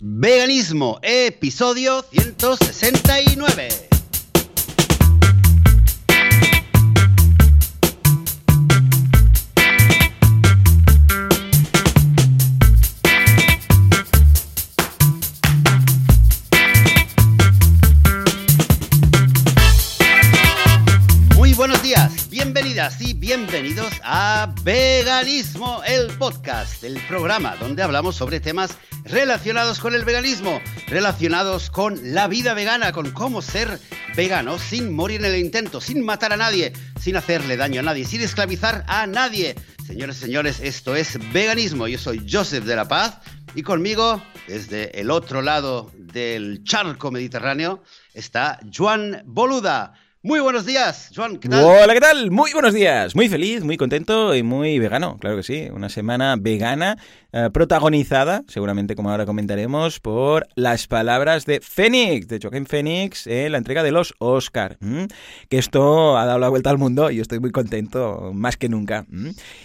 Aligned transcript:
Veganismo, 0.00 0.98
episodio 1.02 2.04
169. 2.10 3.93
Bienvenidos 23.74 24.00
a 24.04 24.54
Veganismo, 24.62 25.82
el 25.84 26.06
podcast, 26.16 26.84
el 26.84 27.00
programa 27.08 27.56
donde 27.56 27.82
hablamos 27.82 28.14
sobre 28.14 28.38
temas 28.38 28.78
relacionados 29.02 29.80
con 29.80 29.96
el 29.96 30.04
veganismo, 30.04 30.60
relacionados 30.86 31.70
con 31.70 31.98
la 32.14 32.28
vida 32.28 32.54
vegana, 32.54 32.92
con 32.92 33.10
cómo 33.10 33.42
ser 33.42 33.80
vegano 34.14 34.60
sin 34.60 34.94
morir 34.94 35.24
en 35.24 35.32
el 35.32 35.40
intento, 35.40 35.80
sin 35.80 36.04
matar 36.04 36.32
a 36.32 36.36
nadie, 36.36 36.72
sin 37.00 37.16
hacerle 37.16 37.56
daño 37.56 37.80
a 37.80 37.82
nadie, 37.82 38.04
sin 38.04 38.20
esclavizar 38.20 38.84
a 38.86 39.08
nadie. 39.08 39.56
Señores 39.84 40.18
y 40.18 40.20
señores, 40.20 40.60
esto 40.60 40.94
es 40.94 41.18
veganismo. 41.32 41.88
Yo 41.88 41.98
soy 41.98 42.24
Joseph 42.30 42.64
de 42.64 42.76
la 42.76 42.86
Paz 42.86 43.18
y 43.56 43.62
conmigo, 43.62 44.22
desde 44.46 45.00
el 45.00 45.10
otro 45.10 45.42
lado 45.42 45.90
del 45.96 46.62
charco 46.62 47.10
mediterráneo, 47.10 47.82
está 48.12 48.60
Juan 48.72 49.24
Boluda. 49.26 49.94
Muy 50.26 50.40
buenos 50.40 50.64
días, 50.64 51.10
Juan, 51.14 51.36
¿qué 51.36 51.50
tal? 51.50 51.62
Hola, 51.62 51.92
¿qué 51.92 52.00
tal? 52.00 52.30
Muy 52.30 52.50
buenos 52.54 52.72
días. 52.72 53.14
Muy 53.14 53.28
feliz, 53.28 53.62
muy 53.62 53.76
contento 53.76 54.34
y 54.34 54.42
muy 54.42 54.78
vegano, 54.78 55.18
claro 55.18 55.36
que 55.36 55.42
sí. 55.42 55.68
Una 55.70 55.90
semana 55.90 56.36
vegana 56.40 56.96
eh, 57.36 57.50
protagonizada, 57.52 58.44
seguramente 58.46 58.94
como 58.94 59.10
ahora 59.10 59.26
comentaremos, 59.26 59.98
por 59.98 60.46
las 60.54 60.86
palabras 60.86 61.46
de 61.46 61.58
Fénix, 61.60 62.28
de 62.28 62.38
Joaquín 62.40 62.64
Fénix, 62.64 63.26
en 63.26 63.50
la 63.50 63.58
entrega 63.58 63.82
de 63.82 63.90
los 63.90 64.14
Oscar. 64.18 64.78
Que 65.48 65.58
esto 65.58 66.16
ha 66.16 66.26
dado 66.26 66.38
la 66.38 66.48
vuelta 66.48 66.70
al 66.70 66.78
mundo 66.78 67.10
y 67.10 67.18
estoy 67.18 67.40
muy 67.40 67.50
contento, 67.50 68.30
más 68.32 68.56
que 68.56 68.68
nunca. 68.68 69.04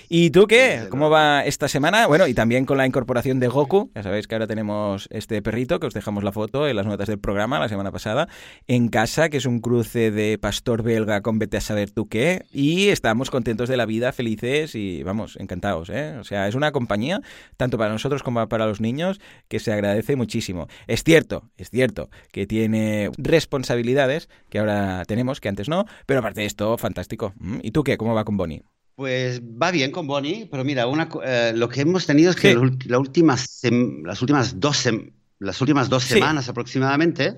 ¿Y 0.07 0.31
tú 0.31 0.47
qué? 0.47 0.87
¿Cómo 0.89 1.11
va 1.11 1.45
esta 1.45 1.67
semana? 1.67 2.07
Bueno, 2.07 2.25
y 2.25 2.33
también 2.33 2.65
con 2.65 2.75
la 2.75 2.87
incorporación 2.87 3.39
de 3.39 3.49
Goku. 3.49 3.91
Ya 3.93 4.01
sabéis 4.01 4.27
que 4.27 4.33
ahora 4.33 4.47
tenemos 4.47 5.07
este 5.11 5.43
perrito, 5.43 5.79
que 5.79 5.85
os 5.85 5.93
dejamos 5.93 6.23
la 6.23 6.31
foto 6.31 6.67
en 6.67 6.75
las 6.75 6.87
notas 6.87 7.07
del 7.07 7.19
programa 7.19 7.59
la 7.59 7.69
semana 7.69 7.91
pasada, 7.91 8.29
en 8.67 8.87
casa, 8.87 9.29
que 9.29 9.37
es 9.37 9.45
un 9.45 9.59
cruce 9.59 10.09
de 10.09 10.39
pastor 10.39 10.81
belga 10.81 11.21
con 11.21 11.37
vete 11.37 11.57
a 11.57 11.61
saber 11.61 11.91
tú 11.91 12.07
qué. 12.07 12.45
Y 12.51 12.87
estamos 12.87 13.29
contentos 13.29 13.69
de 13.69 13.77
la 13.77 13.85
vida, 13.85 14.11
felices 14.11 14.73
y 14.73 15.03
vamos, 15.03 15.37
encantados. 15.39 15.91
¿eh? 15.91 16.17
O 16.19 16.23
sea, 16.23 16.47
es 16.47 16.55
una 16.55 16.71
compañía, 16.71 17.21
tanto 17.59 17.77
para 17.77 17.91
nosotros 17.91 18.23
como 18.23 18.47
para 18.47 18.65
los 18.65 18.79
niños, 18.79 19.19
que 19.49 19.59
se 19.59 19.73
agradece 19.73 20.15
muchísimo. 20.15 20.69
Es 20.87 21.03
cierto, 21.03 21.49
es 21.57 21.69
cierto 21.69 22.09
que 22.31 22.47
tiene 22.47 23.09
responsabilidades 23.17 24.29
que 24.49 24.59
ahora 24.59 25.03
tenemos, 25.05 25.41
que 25.41 25.49
antes 25.49 25.67
no, 25.67 25.85
pero 26.05 26.21
aparte 26.21 26.39
de 26.39 26.47
esto, 26.47 26.77
fantástico. 26.77 27.33
¿Mm? 27.37 27.57
¿Y 27.61 27.71
tú 27.71 27.83
qué? 27.83 27.97
¿Cómo 27.97 28.13
va 28.15 28.23
con 28.23 28.37
Bonnie? 28.37 28.63
Pues 28.95 29.41
va 29.41 29.71
bien 29.71 29.91
con 29.91 30.07
Bonnie, 30.07 30.47
pero 30.49 30.63
mira, 30.63 30.87
una, 30.87 31.09
eh, 31.25 31.51
lo 31.53 31.67
que 31.67 31.81
hemos 31.81 32.05
tenido 32.05 32.31
es 32.31 32.37
que 32.37 32.53
Sí. 32.53 32.57
la 32.87 32.97
última 32.97 33.33
sem- 33.35 34.05
las 34.05 34.21
últimas 34.21 34.57
dos, 34.57 34.85
sem- 34.85 35.11
las 35.39 35.59
últimas 35.59 35.89
dos 35.89 36.03
Sí. 36.03 36.13
semanas 36.13 36.47
aproximadamente, 36.47 37.35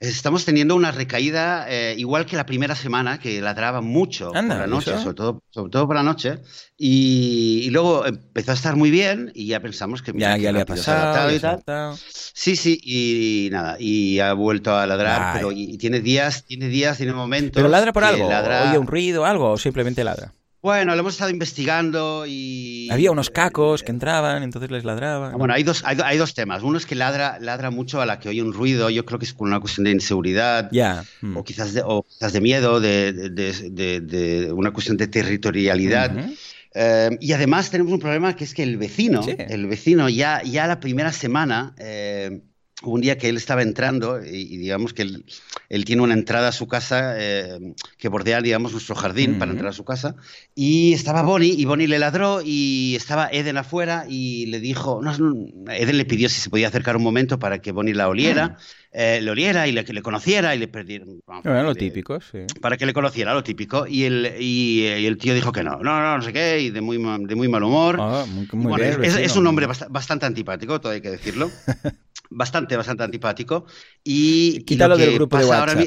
estamos 0.00 0.44
teniendo 0.44 0.76
una 0.76 0.92
recaída 0.92 1.66
eh, 1.68 1.94
igual 1.98 2.24
que 2.26 2.36
la 2.36 2.46
primera 2.46 2.74
semana, 2.76 3.18
que 3.18 3.40
ladraba 3.40 3.80
mucho 3.80 4.32
Anda, 4.34 4.54
por 4.56 4.60
la 4.62 4.66
¿y 4.66 4.70
noche, 4.70 4.98
sobre 4.98 5.14
todo, 5.14 5.42
sobre 5.50 5.70
todo 5.70 5.86
por 5.86 5.96
la 5.96 6.02
noche, 6.02 6.38
y, 6.76 7.62
y 7.64 7.70
luego 7.70 8.06
empezó 8.06 8.52
a 8.52 8.54
estar 8.54 8.76
muy 8.76 8.90
bien 8.90 9.32
y 9.34 9.46
ya 9.48 9.60
pensamos 9.60 10.02
que 10.02 10.12
mira, 10.12 10.36
Ya, 10.36 10.44
ya 10.44 10.52
le 10.52 10.60
ha 10.60 10.66
pasado. 10.66 11.32
y 11.34 11.40
tal. 11.40 11.62
Sí, 12.08 12.54
sí, 12.54 12.78
y 12.82 13.48
nada, 13.50 13.76
y 13.80 14.20
ha 14.20 14.32
vuelto 14.34 14.74
a 14.76 14.86
ladrar, 14.86 15.18
Vaya. 15.20 15.32
pero 15.34 15.52
y, 15.52 15.64
y 15.74 15.78
tiene 15.78 16.00
días, 16.00 16.44
tiene 16.44 16.68
días, 16.68 16.96
tiene 16.96 17.12
momentos. 17.12 17.52
¿Pero 17.54 17.68
ladra 17.68 17.92
por 17.92 18.04
algo? 18.04 18.28
ladra- 18.30 18.68
¿Oye 18.68 18.78
un 18.78 18.86
ruido, 18.86 19.24
algo 19.26 19.50
o 19.50 19.58
simplemente 19.58 20.04
ladra? 20.04 20.32
Bueno, 20.60 20.94
lo 20.94 21.00
hemos 21.00 21.12
estado 21.14 21.30
investigando 21.30 22.24
y... 22.26 22.88
Había 22.90 23.12
unos 23.12 23.30
cacos 23.30 23.84
que 23.84 23.92
entraban, 23.92 24.42
entonces 24.42 24.70
les 24.72 24.84
ladraban. 24.84 25.38
Bueno, 25.38 25.54
hay 25.54 25.62
dos, 25.62 25.82
hay, 25.84 25.94
do- 25.94 26.04
hay 26.04 26.18
dos 26.18 26.34
temas. 26.34 26.64
Uno 26.64 26.78
es 26.78 26.84
que 26.86 26.96
ladra, 26.96 27.38
ladra 27.40 27.70
mucho 27.70 28.00
a 28.00 28.06
la 28.06 28.18
que 28.18 28.28
oye 28.28 28.42
un 28.42 28.52
ruido. 28.52 28.90
Yo 28.90 29.04
creo 29.04 29.20
que 29.20 29.24
es 29.24 29.32
por 29.34 29.46
una 29.46 29.60
cuestión 29.60 29.84
de 29.84 29.92
inseguridad 29.92 30.68
Ya. 30.72 31.04
mm. 31.20 31.36
o, 31.36 31.44
quizás 31.44 31.74
de, 31.74 31.82
o 31.84 32.02
quizás 32.02 32.32
de 32.32 32.40
miedo, 32.40 32.80
de, 32.80 33.12
de- 33.12 34.00
de- 34.00 34.52
una 34.52 34.72
cuestión 34.72 34.96
de 34.96 35.06
territorialidad. 35.06 36.26
Eh, 36.74 37.16
y 37.20 37.32
además 37.32 37.70
tenemos 37.70 37.92
un 37.92 38.00
problema 38.00 38.34
que 38.34 38.44
es 38.44 38.52
que 38.52 38.62
el 38.64 38.76
vecino, 38.78 39.22
Sí. 39.22 39.36
el 39.38 39.66
vecino 39.68 40.08
ya, 40.08 40.42
ya 40.42 40.66
la 40.66 40.80
primera 40.80 41.12
semana, 41.12 41.74
eh, 41.78 42.40
un 42.82 43.00
día 43.00 43.18
que 43.18 43.28
él 43.28 43.36
estaba 43.36 43.62
entrando 43.62 44.24
y, 44.24 44.28
y 44.28 44.56
digamos 44.56 44.94
que 44.94 45.02
él, 45.02 45.24
él 45.68 45.84
tiene 45.84 46.02
una 46.02 46.14
entrada 46.14 46.48
a 46.48 46.52
su 46.52 46.66
casa 46.66 47.14
eh, 47.18 47.74
que 47.98 48.08
bordea, 48.08 48.40
digamos, 48.40 48.72
nuestro 48.72 48.94
jardín 48.94 49.38
para 49.38 49.50
entrar 49.50 49.70
a 49.70 49.72
su 49.72 49.84
casa. 49.84 50.16
Y 50.54 50.92
estaba 50.94 51.22
Bonnie 51.22 51.54
y 51.56 51.64
Bonnie 51.64 51.88
le 51.88 51.98
ladró 51.98 52.40
y 52.44 52.94
estaba 52.96 53.28
Eden 53.30 53.56
afuera 53.56 54.06
y 54.08 54.46
le 54.46 54.60
dijo, 54.60 55.00
no, 55.02 55.16
no, 55.18 55.72
Eden 55.72 55.98
le 55.98 56.04
pidió 56.04 56.28
si 56.28 56.40
se 56.40 56.50
podía 56.50 56.68
acercar 56.68 56.96
un 56.96 57.02
momento 57.02 57.38
para 57.38 57.58
que 57.58 57.72
Bonnie 57.72 57.94
la 57.94 58.08
oliera, 58.08 58.56
eh, 59.00 59.20
le 59.22 59.30
oliera 59.30 59.68
y 59.68 59.72
le, 59.72 59.84
que 59.84 59.92
le 59.92 60.02
conociera 60.02 60.54
y 60.54 60.58
le 60.58 60.66
perdiera. 60.68 61.04
Bueno, 61.26 61.62
lo 61.62 61.72
le- 61.72 61.74
típico, 61.78 62.20
sí. 62.20 62.38
para 62.60 62.76
que 62.76 62.84
le 62.84 62.92
conociera, 62.92 63.32
lo 63.32 63.42
típico. 63.44 63.86
Y 63.86 64.04
el, 64.04 64.34
y, 64.40 64.80
y 64.86 65.06
el 65.06 65.16
tío 65.18 65.34
dijo 65.34 65.52
que 65.52 65.62
no, 65.62 65.76
no, 65.76 66.00
no, 66.00 66.16
no 66.18 66.22
sé 66.22 66.32
qué, 66.32 66.60
y 66.60 66.70
de 66.70 66.80
muy, 66.80 66.96
de 66.98 67.34
muy 67.34 67.48
mal 67.48 67.62
humor. 67.62 67.96
Ah, 68.00 68.24
muy, 68.28 68.48
muy 68.52 68.66
bueno, 68.72 68.98
bien, 68.98 69.04
es, 69.04 69.36
un 69.36 69.46
hombre 69.46 69.68
bast- 69.68 69.88
bastante 69.88 70.26
antipático, 70.26 70.80
todo 70.80 70.92
hay 70.92 71.00
que 71.00 71.10
decirlo. 71.10 71.48
bastante, 72.30 72.76
bastante 72.76 73.02
antipático. 73.04 73.66
Y 74.04 74.64
Quítalo 74.64 74.94
lo 74.94 74.98
que 74.98 75.06
del 75.06 75.14
grupo 75.14 75.36
de 75.38 75.44
pasa 75.46 75.60
WhatsApp. 75.60 75.78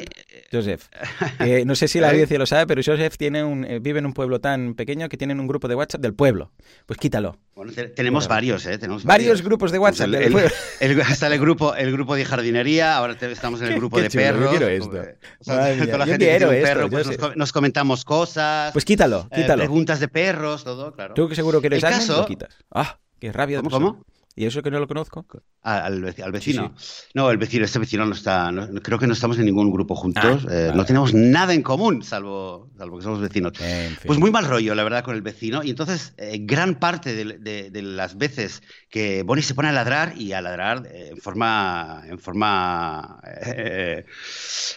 Joseph. 0.52 0.88
que 1.38 1.64
no 1.64 1.74
sé 1.74 1.88
si 1.88 1.98
la 2.00 2.08
¿Eh? 2.08 2.10
audiencia 2.10 2.38
lo 2.38 2.46
sabe, 2.46 2.66
pero 2.66 2.82
Joseph 2.84 3.16
tiene 3.16 3.42
un, 3.42 3.64
eh, 3.64 3.78
vive 3.80 3.98
en 4.00 4.06
un 4.06 4.12
pueblo 4.12 4.40
tan 4.40 4.74
pequeño 4.74 5.08
que 5.08 5.16
tienen 5.16 5.40
un 5.40 5.46
grupo 5.46 5.66
de 5.68 5.74
WhatsApp 5.74 6.00
del 6.02 6.14
pueblo. 6.14 6.52
Pues 6.86 6.98
quítalo. 6.98 7.38
Bueno, 7.54 7.72
te- 7.72 7.88
tenemos 7.88 8.24
Bueno. 8.24 8.34
varios, 8.36 8.66
¿eh? 8.66 8.78
Tenemos 8.78 9.04
Varios 9.04 9.42
grupos 9.42 9.72
de 9.72 9.78
WhatsApp 9.78 10.06
El, 10.06 10.12
del 10.12 10.22
el- 10.24 10.32
pueblo. 10.32 10.50
el- 10.80 11.00
está 11.00 11.26
el 11.28 11.38
grupo, 11.40 11.74
el 11.74 11.92
grupo 11.92 12.14
de 12.14 12.24
jardinería, 12.24 12.96
ahora 12.96 13.14
te- 13.16 13.30
estamos 13.32 13.60
en 13.62 13.68
el 13.68 13.74
grupo 13.76 14.00
de 14.00 14.08
chulo, 14.08 14.22
yo 14.24 14.30
perros. 14.32 14.50
quiero 14.50 14.68
esto. 14.68 15.02
eh, 15.02 15.18
o 15.40 15.44
sea, 15.44 15.54
toda 15.54 15.98
la 15.98 16.04
yo 16.06 16.12
gente 16.12 16.24
que 16.26 16.30
quiero 16.30 16.48
tiene 16.50 16.56
esto, 16.62 16.68
perro, 16.68 16.82
yo 16.82 16.90
pues 16.90 17.18
nos, 17.20 17.36
nos 17.36 17.52
comentamos 17.52 18.04
cosas. 18.04 18.72
Pues 18.72 18.84
quítalo, 18.84 19.28
eh, 19.30 19.36
quítalo. 19.42 19.60
preguntas 19.62 20.00
de 20.00 20.08
perros, 20.08 20.64
todo, 20.64 20.92
claro. 20.92 21.14
Tú 21.14 21.28
que 21.28 21.34
seguro 21.34 21.60
que 21.60 21.68
eres 21.68 21.84
admin, 21.84 21.98
caso- 21.98 22.18
lo 22.20 22.26
quitas. 22.26 22.54
Ah, 22.70 22.98
qué 23.18 23.32
rabia. 23.32 23.58
de 23.58 23.62
¿Cómo, 23.62 23.70
persona. 23.70 23.90
cómo? 23.98 24.04
¿Y 24.34 24.46
eso 24.46 24.62
que 24.62 24.70
no 24.70 24.78
lo 24.80 24.88
conozco? 24.88 25.26
Ah, 25.62 25.84
Al, 25.84 26.02
veci- 26.02 26.22
al 26.22 26.32
vecino. 26.32 26.72
Sí, 26.76 27.10
No, 27.14 27.30
el 27.30 27.36
vecino, 27.36 27.64
este 27.64 27.78
vecino 27.78 28.06
no 28.06 28.14
está. 28.14 28.50
no- 28.50 28.68
creo 28.80 28.98
que 28.98 29.06
no 29.06 29.12
estamos 29.12 29.38
en 29.38 29.44
ningún 29.44 29.70
grupo 29.70 29.94
juntos. 29.94 30.44
Ah, 30.48 30.52
eh, 30.52 30.64
vale. 30.68 30.76
No 30.76 30.84
tenemos 30.86 31.12
nada 31.14 31.52
en 31.52 31.62
común, 31.62 32.02
salvo, 32.02 32.70
salvo 32.78 32.96
que 32.98 33.04
somos 33.04 33.20
vecinos. 33.20 33.52
En 33.60 33.88
fin. 33.90 33.98
Pues 34.06 34.18
muy 34.18 34.30
mal 34.30 34.46
rollo, 34.46 34.74
la 34.74 34.84
verdad, 34.84 35.04
con 35.04 35.14
el 35.14 35.22
vecino. 35.22 35.62
Y 35.62 35.70
entonces, 35.70 36.14
eh, 36.16 36.38
gran 36.40 36.76
parte 36.76 37.14
de, 37.14 37.38
de- 37.38 37.70
de 37.70 37.82
las 37.82 38.16
veces 38.16 38.62
que 38.88 39.22
Bonnie 39.22 39.42
se 39.42 39.54
pone 39.54 39.68
a 39.68 39.72
ladrar 39.72 40.14
y 40.16 40.32
a 40.32 40.40
ladrar 40.40 40.86
eh, 40.90 41.10
en 41.12 41.18
forma, 41.18 42.02
en 42.08 42.18
forma, 42.18 43.20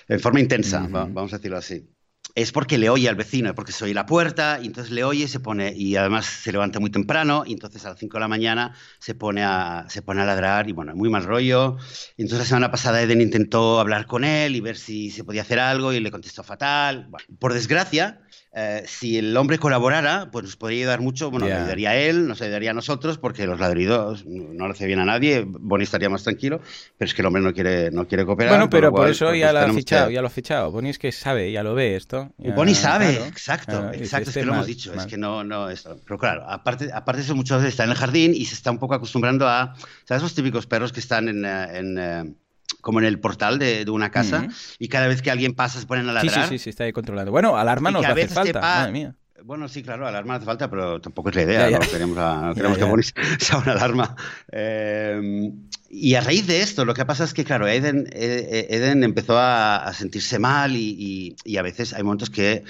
en 0.08 0.20
forma 0.20 0.40
intensa, 0.40 0.80
vamos 0.90 1.34
a 1.34 1.38
decirlo 1.38 1.58
así. 1.58 1.88
Es 2.36 2.52
porque 2.52 2.78
le 2.78 2.90
oye 2.90 3.08
al 3.08 3.16
vecino, 3.16 3.56
porque 3.56 3.72
se 3.72 3.86
oye 3.86 3.94
la 3.94 4.06
puerta, 4.06 4.60
y 4.62 4.68
entonces 4.68 4.92
le 4.92 5.06
oye 5.06 5.30
se 5.30 5.40
pone, 5.40 5.74
y 5.74 5.96
además 5.96 6.26
se 6.26 6.52
levanta 6.52 6.82
muy 6.82 6.90
temprano, 6.90 7.44
y 7.46 7.54
entonces 7.54 7.86
a 7.86 7.92
las 7.92 8.00
5 8.00 8.18
de 8.18 8.20
la 8.20 8.28
mañana 8.28 8.76
se 9.00 9.16
pone 9.16 9.42
a, 9.42 9.86
se 9.88 10.02
pone 10.02 10.22
a 10.22 10.26
ladrar, 10.26 10.68
y 10.70 10.74
bueno, 10.74 10.94
muy 10.96 11.10
mal 11.10 11.24
rollo. 11.24 11.78
Entonces 12.18 12.40
la 12.40 12.46
semana 12.46 12.72
pasada 12.72 13.02
Eden 13.02 13.22
intentó 13.22 13.80
hablar 13.80 14.06
con 14.06 14.26
él 14.26 14.56
y 14.58 14.60
ver 14.60 14.76
si 14.76 15.12
se 15.12 15.24
podía 15.24 15.44
hacer 15.44 15.60
algo, 15.60 15.94
y 15.94 16.02
le 16.02 16.12
contestó 16.12 16.44
fatal. 16.44 17.10
Por 17.40 17.54
desgracia, 17.54 18.20
eh, 18.58 18.84
si 18.88 19.18
el 19.18 19.36
hombre 19.36 19.60
colaborara, 19.60 20.30
pues 20.32 20.46
nos 20.46 20.56
podría 20.56 20.80
ayudar 20.80 21.02
mucho. 21.02 21.30
Bueno, 21.30 21.46
Ya. 21.48 21.56
nos 21.56 21.62
ayudaría 21.64 21.90
a 21.90 21.96
él, 21.98 22.26
nos 22.28 22.42
ayudaría 22.42 22.72
a 22.72 22.74
nosotros, 22.74 23.18
porque 23.18 23.46
los 23.46 23.60
ladridos 23.60 24.26
no 24.26 24.66
le 24.68 24.72
hace 24.72 24.86
bien 24.88 25.00
a 25.00 25.06
nadie. 25.06 25.44
Bonnie 25.46 25.84
estaría 25.84 26.08
más 26.10 26.24
tranquilo, 26.24 26.62
pero 26.98 27.08
es 27.10 27.14
que 27.14 27.22
el 27.22 27.26
hombre 27.26 27.42
no 27.42 27.54
quiere, 27.54 27.92
no 27.92 28.08
quiere 28.08 28.26
cooperar. 28.26 28.54
Bueno, 28.54 28.70
pero 28.70 28.92
por 28.92 29.02
cual, 29.02 29.12
eso 29.12 29.26
pues, 29.26 29.40
ya 29.42 29.52
lo 29.52 29.60
ha 29.60 29.74
fichado, 29.74 30.08
que- 30.08 30.14
ya 30.14 30.22
lo 30.22 30.28
ha 30.28 30.30
fichado. 30.30 30.72
Bonnie 30.72 30.92
es 30.92 31.00
que 31.00 31.12
sabe, 31.12 31.52
ya 31.52 31.64
lo 31.64 31.76
ve 31.76 31.96
esto. 31.98 32.32
Bonnie 32.38 32.76
sabe, 32.76 33.12
claro, 33.16 33.26
exacto, 33.26 33.72
claro, 33.74 33.94
exacto, 33.94 34.24
es 34.24 34.28
este 34.30 34.40
que 34.40 34.46
lo 34.46 34.54
hemos 34.54 34.64
mal, 34.64 34.68
dicho, 34.68 34.92
es 34.92 34.96
mal. 34.98 35.08
que 35.08 35.18
no, 35.18 35.44
no, 35.44 35.70
esto. 35.70 36.00
Pero 36.06 36.18
claro, 36.18 36.50
aparte, 36.50 36.90
aparte 36.94 37.18
de 37.20 37.26
eso, 37.26 37.36
muchas 37.36 37.58
veces 37.58 37.74
está 37.74 37.84
en 37.84 37.90
el 37.90 37.98
jardín 37.98 38.34
y 38.34 38.46
se 38.46 38.56
está 38.56 38.72
un 38.72 38.80
poco 38.80 38.94
acostumbrando 38.96 39.48
a, 39.50 39.74
¿sabes? 40.06 40.24
Esos 40.24 40.34
típicos 40.34 40.66
perros 40.66 40.94
que 40.94 41.02
están 41.02 41.28
en, 41.28 41.44
eh, 41.44 41.68
en, 41.78 41.98
eh, 42.00 42.34
como 42.82 43.00
en 43.00 43.06
el 43.06 43.20
portal 43.20 43.60
de, 43.60 43.86
de 43.86 43.92
una 43.92 44.12
casa 44.12 44.48
y 44.80 44.88
cada 44.88 45.08
vez 45.08 45.22
que 45.22 45.32
alguien 45.32 45.54
pasa 45.54 45.80
se 45.80 45.86
ponen 45.88 46.08
a 46.10 46.20
Sí, 46.22 46.28
ladrar. 46.28 46.48
sí, 46.50 46.58
sí, 46.58 46.64
sí, 46.66 46.70
está 46.70 46.84
ahí 46.86 46.92
controlando. 46.94 47.32
Bueno, 47.32 47.58
alarma 47.58 47.92
nos 47.92 48.02
te 48.14 48.28
falta, 48.28 48.62
madre 48.62 48.92
mía. 48.92 49.16
Bueno, 49.44 49.68
sí, 49.68 49.84
claro, 49.84 50.08
alarma 50.08 50.34
no 50.34 50.38
hace 50.38 50.46
falta, 50.46 50.70
pero 50.72 51.00
tampoco 51.02 51.30
es 51.30 51.36
la 51.36 51.42
idea. 51.44 51.60
Ya, 51.70 51.70
ya. 51.72 51.80
No 51.80 51.92
queremos, 51.92 52.18
a- 52.18 52.36
no 52.42 52.48
Ya, 52.50 52.56
queremos 52.56 52.78
que. 52.80 52.84
Boris 52.86 53.14
sea 53.40 53.58
una 53.58 53.74
alarma. 53.74 54.16
Eh, 54.52 55.52
y 55.90 56.16
a 56.16 56.22
raíz 56.22 56.48
de 56.48 56.62
esto, 56.62 56.84
lo 56.84 56.94
que 56.94 57.06
pasa 57.06 57.24
es 57.26 57.34
que, 57.34 57.44
claro, 57.46 57.68
Eden, 57.68 58.08
eh, 58.12 58.68
Eden 58.72 59.04
empezó 59.04 59.38
a, 59.38 59.78
a 59.86 59.94
sentirse 59.94 60.40
mal 60.40 60.76
y, 60.76 60.96
y- 60.98 61.36
y 61.44 61.58
a 61.58 61.62
veces 61.62 61.94
hay 61.94 62.02
momentos 62.04 62.30
que 62.30 62.64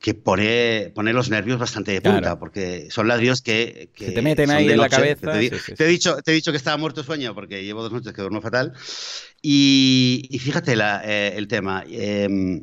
que 0.00 0.14
pone, 0.14 0.90
pone 0.94 1.12
los 1.12 1.28
nervios 1.28 1.58
bastante 1.58 1.92
de 1.92 2.00
punta, 2.00 2.38
porque 2.38 2.88
son 2.90 3.06
ladridos 3.06 3.42
que, 3.42 3.90
que 3.94 4.12
te 4.12 4.22
meten 4.22 4.50
ahí 4.50 4.66
en 4.70 4.78
la 4.78 4.88
cabeza. 4.88 5.30
Te, 5.30 5.84
he 5.84 5.86
dicho, 5.86 6.16
te 6.22 6.30
he 6.30 6.34
dicho 6.34 6.52
que 6.52 6.56
estaba 6.56 6.78
muerto 6.78 7.04
sueño 7.04 7.34
porque 7.34 7.62
llevo 7.62 7.82
dos 7.82 7.92
noches 7.92 8.14
que 8.14 8.22
duermo 8.22 8.40
fatal. 8.40 8.72
Y, 9.42 10.38
fíjate 10.40 10.74
la, 10.74 11.02
eh, 11.04 11.34
el 11.36 11.48
tema. 11.48 11.84
Eh, 11.86 12.62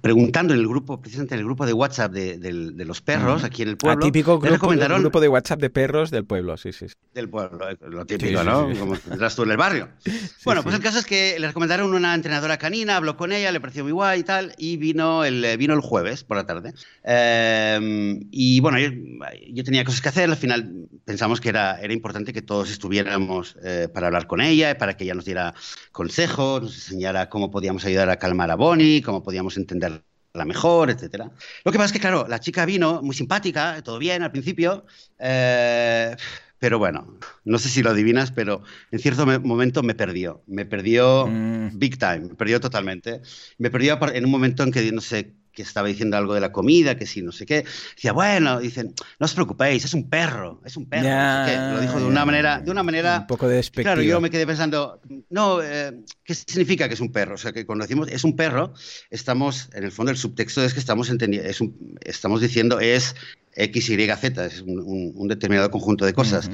preguntando 0.00 0.52
en 0.52 0.60
el 0.60 0.66
grupo, 0.66 1.00
precisamente 1.00 1.34
en 1.34 1.40
el 1.40 1.44
grupo 1.46 1.64
de 1.66 1.72
WhatsApp 1.72 2.12
de, 2.12 2.84
los 2.84 3.00
perros 3.00 3.44
aquí 3.44 3.62
en 3.62 3.68
el 3.68 3.76
pueblo. 3.76 4.04
típico 4.04 4.38
grupo, 4.38 4.52
recomendaron... 4.52 5.00
grupo 5.00 5.20
de 5.20 5.28
WhatsApp 5.28 5.60
de 5.60 5.70
perros 5.70 6.10
del 6.10 6.24
pueblo, 6.24 6.56
sí, 6.56 6.72
sí. 6.72 6.86
Del 7.14 7.28
pueblo, 7.28 7.68
eh, 7.68 7.76
lo 7.80 8.04
típico, 8.04 8.42
¿no? 8.42 8.68
Como 8.78 8.96
tendrás 8.96 9.36
tú 9.36 9.44
en 9.44 9.52
el 9.52 9.56
barrio. 9.56 9.88
bueno, 10.44 10.62
pues 10.62 10.74
el 10.74 10.82
caso 10.82 10.98
es 10.98 11.06
que 11.06 11.36
le 11.38 11.46
recomendaron 11.46 11.94
una 11.94 12.14
entrenadora 12.14 12.58
canina, 12.58 12.96
habló 12.96 13.16
con 13.16 13.32
ella, 13.32 13.52
le 13.52 13.60
pareció 13.60 13.84
muy 13.84 13.92
guay 13.92 14.20
y 14.20 14.24
tal, 14.24 14.54
y 14.58 14.76
vino 14.76 15.24
el, 15.24 15.44
eh, 15.44 15.56
vino 15.56 15.74
el 15.74 15.80
jueves 15.80 16.24
por 16.24 16.36
la 16.36 16.46
tarde. 16.46 16.74
Em, 17.04 18.20
y 18.30 18.60
bueno, 18.60 18.78
yo, 18.78 19.64
tenía 19.64 19.84
cosas 19.84 20.00
que 20.00 20.08
hacer, 20.08 20.30
al 20.30 20.36
final 20.36 20.88
pensamos 21.04 21.40
que 21.40 21.50
era, 21.50 21.78
era 21.80 21.92
importante 21.92 22.32
que 22.32 22.42
todos 22.42 22.70
estuviéramos 22.70 23.56
eh, 23.62 23.88
para 23.92 24.08
hablar 24.08 24.26
con 24.26 24.40
ella, 24.40 24.76
para 24.78 24.96
que 24.96 25.04
ella 25.04 25.14
nos 25.14 25.24
diera 25.24 25.54
consejos, 25.92 26.62
nos 26.62 26.74
enseñara 26.74 27.28
cómo 27.28 27.50
podíamos 27.50 27.84
ayudar 27.84 28.10
a 28.10 28.16
calmar 28.16 28.50
a 28.50 28.56
Bonnie, 28.56 29.02
cómo 29.02 29.22
podíamos 29.22 29.33
podíamos 29.34 29.56
entenderla 29.56 30.00
mejor, 30.46 30.90
etcétera. 30.90 31.28
Lo 31.64 31.72
que 31.72 31.78
pasa 31.78 31.86
es 31.86 31.92
que, 31.92 31.98
claro, 31.98 32.26
la 32.28 32.38
chica 32.38 32.64
vino 32.64 33.02
muy 33.02 33.16
simpática, 33.16 33.82
todo 33.82 33.98
bien 33.98 34.22
al 34.22 34.30
principio, 34.30 34.86
eh, 35.18 36.14
pero 36.60 36.78
bueno, 36.78 37.18
no 37.44 37.58
sé 37.58 37.68
si 37.68 37.82
lo 37.82 37.90
adivinas, 37.90 38.30
pero 38.30 38.62
en 38.92 39.00
cierto 39.00 39.26
momento 39.26 39.82
me 39.82 39.96
perdió, 39.96 40.44
me 40.46 40.66
perdió 40.66 41.26
mm. 41.26 41.70
big 41.74 41.98
time, 41.98 42.20
me 42.20 42.34
perdió 42.36 42.60
totalmente. 42.60 43.22
Me 43.58 43.70
perdió 43.70 43.98
en 44.12 44.24
un 44.24 44.30
momento 44.30 44.62
en 44.62 44.70
que, 44.70 44.92
no 44.92 45.00
sé, 45.00 45.34
que 45.54 45.62
estaba 45.62 45.88
diciendo 45.88 46.16
algo 46.16 46.34
de 46.34 46.40
la 46.40 46.52
comida, 46.52 46.96
que 46.96 47.06
sí, 47.06 47.22
no 47.22 47.32
sé 47.32 47.46
qué. 47.46 47.64
Decía, 47.94 48.12
bueno, 48.12 48.60
dicen, 48.60 48.94
no 49.18 49.24
os 49.24 49.34
preocupéis, 49.34 49.84
es 49.84 49.94
un 49.94 50.08
perro, 50.08 50.60
es 50.64 50.76
un 50.76 50.88
perro. 50.88 51.74
Lo 51.74 51.80
dijo 51.80 51.98
de 51.98 52.04
una 52.04 52.24
manera, 52.24 52.60
de 52.60 52.70
una 52.70 52.82
manera. 52.82 53.20
Un 53.20 53.26
poco 53.26 53.48
de 53.48 53.62
Claro, 53.74 54.02
yo 54.02 54.20
me 54.20 54.30
quedé 54.30 54.46
pensando, 54.46 55.00
no, 55.30 55.62
eh, 55.62 56.04
¿qué 56.24 56.34
significa 56.34 56.88
que 56.88 56.94
es 56.94 57.00
un 57.00 57.12
perro? 57.12 57.34
O 57.34 57.38
sea, 57.38 57.52
que 57.52 57.64
cuando 57.64 57.84
decimos 57.84 58.08
es 58.08 58.24
un 58.24 58.36
perro, 58.36 58.74
estamos, 59.10 59.70
en 59.74 59.84
el 59.84 59.92
fondo, 59.92 60.10
el 60.10 60.18
subtexto 60.18 60.62
es 60.62 60.74
que 60.74 60.80
estamos 60.80 61.08
entendiendo, 61.10 61.48
es 61.48 61.60
estamos 62.04 62.40
diciendo 62.40 62.80
es 62.80 63.14
X, 63.56 63.90
Y, 63.90 63.96
Z, 63.96 64.46
es 64.46 64.60
un, 64.60 65.28
determinado 65.28 65.70
conjunto 65.70 66.04
de 66.04 66.12
cosas. 66.12 66.50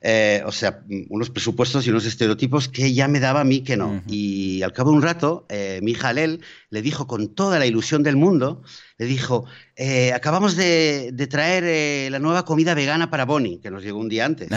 Eh, 0.00 0.42
o 0.46 0.52
sea, 0.52 0.82
unos 1.08 1.30
presupuestos 1.30 1.86
y 1.86 1.90
unos 1.90 2.06
estereotipos 2.06 2.68
que 2.68 2.92
ya 2.92 3.08
me 3.08 3.20
daba 3.20 3.40
a 3.40 3.44
mí 3.44 3.60
que 3.60 3.76
no. 3.76 4.02
Y 4.06 4.62
al 4.62 4.72
cabo 4.72 4.90
de 4.90 4.96
un 4.96 5.02
rato, 5.02 5.46
eh, 5.48 5.80
mi 5.82 5.92
hija 5.92 6.08
Alel 6.08 6.40
le 6.70 6.82
dijo 6.82 7.06
con 7.06 7.34
toda 7.34 7.58
la 7.58 7.66
ilusión 7.66 8.02
del 8.02 8.16
mundo, 8.16 8.62
le 8.96 9.06
dijo, 9.06 9.44
eh, 9.76 10.12
acabamos 10.12 10.56
de, 10.56 11.12
traer 11.30 12.10
la 12.10 12.18
nueva 12.18 12.44
comida 12.44 12.74
vegana 12.74 13.10
para 13.10 13.24
Bonnie, 13.24 13.60
que 13.60 13.70
nos 13.70 13.82
llegó 13.82 13.98
un 13.98 14.08
día 14.08 14.24
antes. 14.24 14.48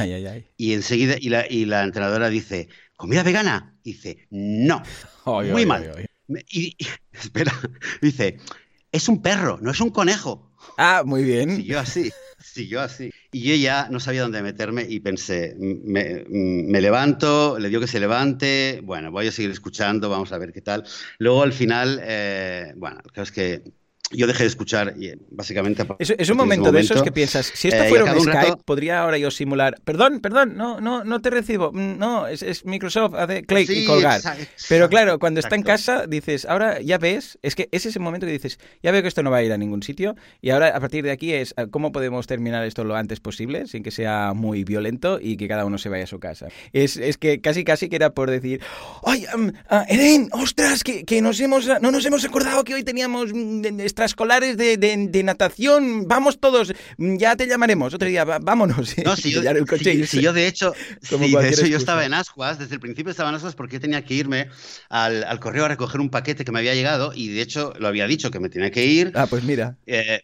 Y 0.57 0.73
enseguida, 0.73 1.15
y 1.19 1.29
la, 1.29 1.45
y 1.49 1.65
la, 1.65 1.83
entrenadora 1.83 2.29
dice, 2.29 2.69
¿comida 2.95 3.23
vegana? 3.23 3.75
dice, 3.83 4.27
no, 4.29 4.83
muy 5.25 5.65
mal. 5.65 6.07
y, 6.49 6.75
espera, 7.11 7.53
dice, 8.01 8.37
es 8.91 9.09
un 9.09 9.21
perro, 9.21 9.59
no 9.61 9.71
es 9.71 9.81
un 9.81 9.89
conejo. 9.89 10.50
Ah, 10.77 11.03
muy 11.05 11.23
bien. 11.23 11.55
Siguió 11.55 11.79
así, 11.79 12.11
siguió 12.39 12.81
así. 12.81 13.11
Y 13.31 13.41
yo 13.43 13.55
ya 13.55 13.87
no 13.89 13.99
sabía 13.99 14.23
dónde 14.23 14.41
meterme 14.41 14.85
y 14.87 14.99
pensé, 14.99 15.55
me, 15.57 16.81
levanto, 16.81 17.57
le 17.59 17.69
digo 17.69 17.81
que 17.81 17.87
se 17.87 17.99
levante, 17.99 18.81
bueno, 18.83 19.11
voy 19.11 19.27
a 19.27 19.31
seguir 19.31 19.51
escuchando, 19.51 20.09
vamos 20.09 20.31
a 20.31 20.37
ver 20.37 20.51
qué 20.51 20.61
tal. 20.61 20.83
Luego 21.19 21.43
al 21.43 21.53
final, 21.53 21.99
eh, 22.03 22.73
bueno, 22.75 23.01
creo 23.11 23.23
es 23.23 23.31
que 23.31 23.63
yo 24.11 24.27
dejé 24.27 24.43
de 24.43 24.47
escuchar 24.47 24.93
y 24.99 25.13
básicamente... 25.29 25.85
Es, 25.99 26.29
un 26.29 26.37
momento, 26.37 26.71
de 26.71 26.81
esos 26.81 27.03
que 27.03 27.11
piensas, 27.11 27.51
si 27.53 27.67
esto 27.67 27.83
eh, 27.83 27.89
fuera 27.89 28.05
un 28.13 28.21
Skype, 28.21 28.63
podría 28.65 29.01
ahora 29.01 29.17
yo 29.17 29.31
simular, 29.31 29.75
perdón, 29.83 30.19
perdón, 30.19 30.55
no, 30.55 30.79
no, 30.81 31.03
no 31.03 31.21
te 31.21 31.29
recibo, 31.29 31.71
mm, 31.71 31.97
no, 31.97 32.27
es, 32.27 32.65
Microsoft, 32.65 33.15
hace 33.15 33.43
clic 33.43 33.69
y 33.69 33.85
colgar. 33.85 34.21
Pero 34.69 34.89
claro, 34.89 35.19
cuando 35.19 35.39
está 35.39 35.55
en 35.55 35.63
casa 35.63 36.05
dices, 36.07 36.45
ahora 36.45 36.81
ya 36.81 36.97
ves, 36.97 37.39
es 37.41 37.55
que 37.55 37.69
es 37.71 37.85
ese 37.85 37.99
momento 37.99 38.25
que 38.25 38.31
dices, 38.31 38.59
ya 38.83 38.91
veo 38.91 39.01
que 39.01 39.07
esto 39.07 39.23
no 39.23 39.31
va 39.31 39.37
a 39.37 39.43
ir 39.43 39.51
a 39.53 39.57
ningún 39.57 39.83
sitio 39.83 40.15
y 40.41 40.49
ahora 40.51 40.69
a 40.69 40.79
partir 40.79 41.03
de 41.03 41.11
aquí 41.11 41.33
es, 41.33 41.53
¿cómo 41.71 41.91
podemos 41.91 42.27
terminar 42.27 42.65
esto 42.65 42.83
lo 42.83 42.95
antes 42.95 43.19
posible 43.19 43.67
sin 43.67 43.83
que 43.83 43.91
sea 43.91 44.33
muy 44.33 44.63
violento 44.63 45.19
y 45.21 45.37
que 45.37 45.47
cada 45.47 45.65
uno 45.65 45.77
se 45.77 45.89
vaya 45.89 46.03
a 46.03 46.07
su 46.07 46.19
casa? 46.19 46.47
Es, 46.73 46.97
es 46.97 47.17
que 47.17 47.41
casi 47.41 47.63
casi 47.63 47.89
que 47.89 47.95
era 47.95 48.11
por 48.11 48.29
decir, 48.29 48.61
¡ay, 49.03 49.25
um, 49.35 49.51
Eren, 49.87 50.29
ostras, 50.31 50.83
que, 50.83 51.03
que, 51.05 51.21
nos 51.21 51.39
hemos, 51.39 51.67
no 51.81 51.91
nos 51.91 52.05
hemos 52.05 52.23
acordado 52.25 52.63
que 52.63 52.73
hoy 52.73 52.83
teníamos 52.83 53.33
mm, 53.33 53.79
escolares 54.05 54.57
de, 54.57 54.77
de, 54.77 55.23
natación, 55.23 56.07
vamos 56.07 56.39
todos, 56.39 56.73
ya 56.97 57.35
te 57.35 57.47
llamaremos 57.47 57.93
otro 57.93 58.07
día, 58.07 58.25
vámonos. 58.25 58.95
No, 59.03 59.15
si 59.15 59.31
yo, 59.31 59.41
yo 59.41 60.33
de 60.33 60.47
hecho, 60.47 60.73
de 61.09 61.49
hecho 61.49 61.65
yo 61.65 61.77
estaba 61.77 62.05
en 62.05 62.13
Ascuas, 62.13 62.59
desde 62.59 62.75
el 62.75 62.81
principio 62.81 63.11
estaba 63.11 63.29
en 63.29 63.35
Ascuas 63.35 63.55
porque 63.55 63.75
yo 63.75 63.81
tenía 63.81 64.03
que 64.03 64.13
irme 64.13 64.49
al, 64.89 65.23
al, 65.23 65.39
correo 65.39 65.65
a 65.65 65.67
recoger 65.67 66.01
un 66.01 66.09
paquete 66.09 66.45
que 66.45 66.51
me 66.51 66.59
había 66.59 66.75
llegado 66.75 67.11
y 67.13 67.29
de 67.29 67.41
hecho 67.41 67.73
lo 67.79 67.87
había 67.87 68.07
dicho 68.07 68.31
que 68.31 68.39
me 68.39 68.49
tenía 68.49 68.71
que 68.71 68.85
ir. 68.85 69.11
Ah, 69.15 69.27
pues 69.27 69.43
mira. 69.43 69.77
Eh, 69.85 70.21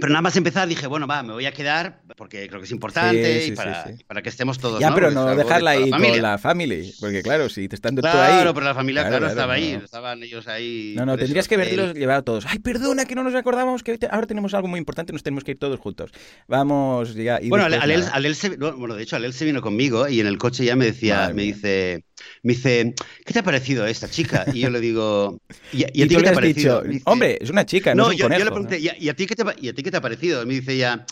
pero 0.00 0.08
nada 0.08 0.22
más 0.22 0.36
empezar 0.36 0.68
dije, 0.68 0.86
bueno, 0.86 1.06
va, 1.06 1.22
me 1.22 1.32
voy 1.32 1.46
a 1.46 1.52
quedar 1.52 2.00
porque 2.16 2.48
creo 2.48 2.60
que 2.60 2.66
es 2.66 2.72
importante 2.72 3.46
y, 3.46 3.52
para, 3.52 3.84
para, 4.06 4.22
que 4.22 4.28
estemos 4.28 4.58
todos. 4.58 4.80
Ya, 4.80 4.94
pero 4.94 5.10
no 5.10 5.34
dejarla 5.34 5.72
ahí 5.72 5.90
con 5.90 6.22
la 6.22 6.38
family, 6.38 6.94
porque 7.00 7.22
claro, 7.22 7.48
si 7.48 7.68
te 7.68 7.76
están 7.76 7.94
todo 7.94 8.02
claro, 8.02 8.20
ahí. 8.20 8.32
Claro, 8.34 8.54
pero 8.54 8.66
la 8.66 8.74
familia, 8.74 9.06
claro, 9.06 9.26
estaba 9.26 9.54
ahí, 9.54 9.72
estaban 9.72 10.22
ellos 10.22 10.48
ahí. 10.48 10.94
No, 10.96 11.06
no, 11.06 11.16
tendrías 11.16 11.48
que 11.48 11.56
llevar 11.94 12.16
a 12.16 12.22
todos. 12.22 12.44
Ay, 12.46 12.58
perdona 12.58 13.04
que 13.04 13.14
no 13.14 13.22
nos 13.22 13.34
acordamos 13.34 13.82
que 13.82 13.98
ahora 14.10 14.26
tenemos 14.26 14.54
algo 14.54 14.68
muy 14.68 14.78
importante, 14.78 15.12
nos 15.12 15.22
tenemos 15.22 15.44
que 15.44 15.52
ir 15.52 15.58
todos 15.58 15.78
juntos. 15.80 16.10
Vamos, 16.48 17.14
ya. 17.14 17.40
Y 17.40 17.48
bueno, 17.48 17.64
Alel, 17.64 18.34
se, 18.34 18.56
bueno, 18.56 18.94
de 18.94 19.02
hecho, 19.02 19.16
Alel 19.16 19.32
se 19.32 19.44
vino 19.44 19.60
conmigo 19.60 20.08
y 20.08 20.20
en 20.20 20.26
el 20.26 20.38
coche 20.38 20.64
ya 20.64 20.76
me 20.76 20.86
decía, 20.86 21.30
me 21.34 21.42
dice 21.42 22.04
me 22.42 22.54
dice, 22.54 22.94
¿qué 23.24 23.32
te 23.32 23.40
ha 23.40 23.42
parecido 23.42 23.86
esta 23.86 24.08
chica? 24.08 24.44
Y 24.52 24.60
yo 24.60 24.70
le 24.70 24.80
digo, 24.80 25.38
¿y, 25.72 25.84
a 25.84 25.86
ti 25.92 26.08
qué 26.08 26.22
te 26.22 26.28
ha 26.28 26.32
parecido? 26.32 26.82
Hombre, 27.04 27.38
es 27.40 27.50
una 27.50 27.66
chica, 27.66 27.94
no, 27.94 28.04
es 28.04 28.10
un 28.10 28.16
yo, 28.16 28.24
conejo, 28.24 28.38
yo 28.38 28.44
le 28.44 28.50
pregunté, 28.50 28.78
¿y, 28.78 29.08
a, 29.08 29.14
ti 29.14 29.26
qué 29.26 29.36
te, 29.36 29.44
¿y 29.60 29.68
a 29.68 29.74
ti 29.74 29.82
qué 29.86 29.90
te 29.92 29.98
ha 29.98 30.00
parecido? 30.00 30.42
Y 30.42 30.46
me 30.46 30.54
dice 30.54 30.76
ya, 30.76 31.06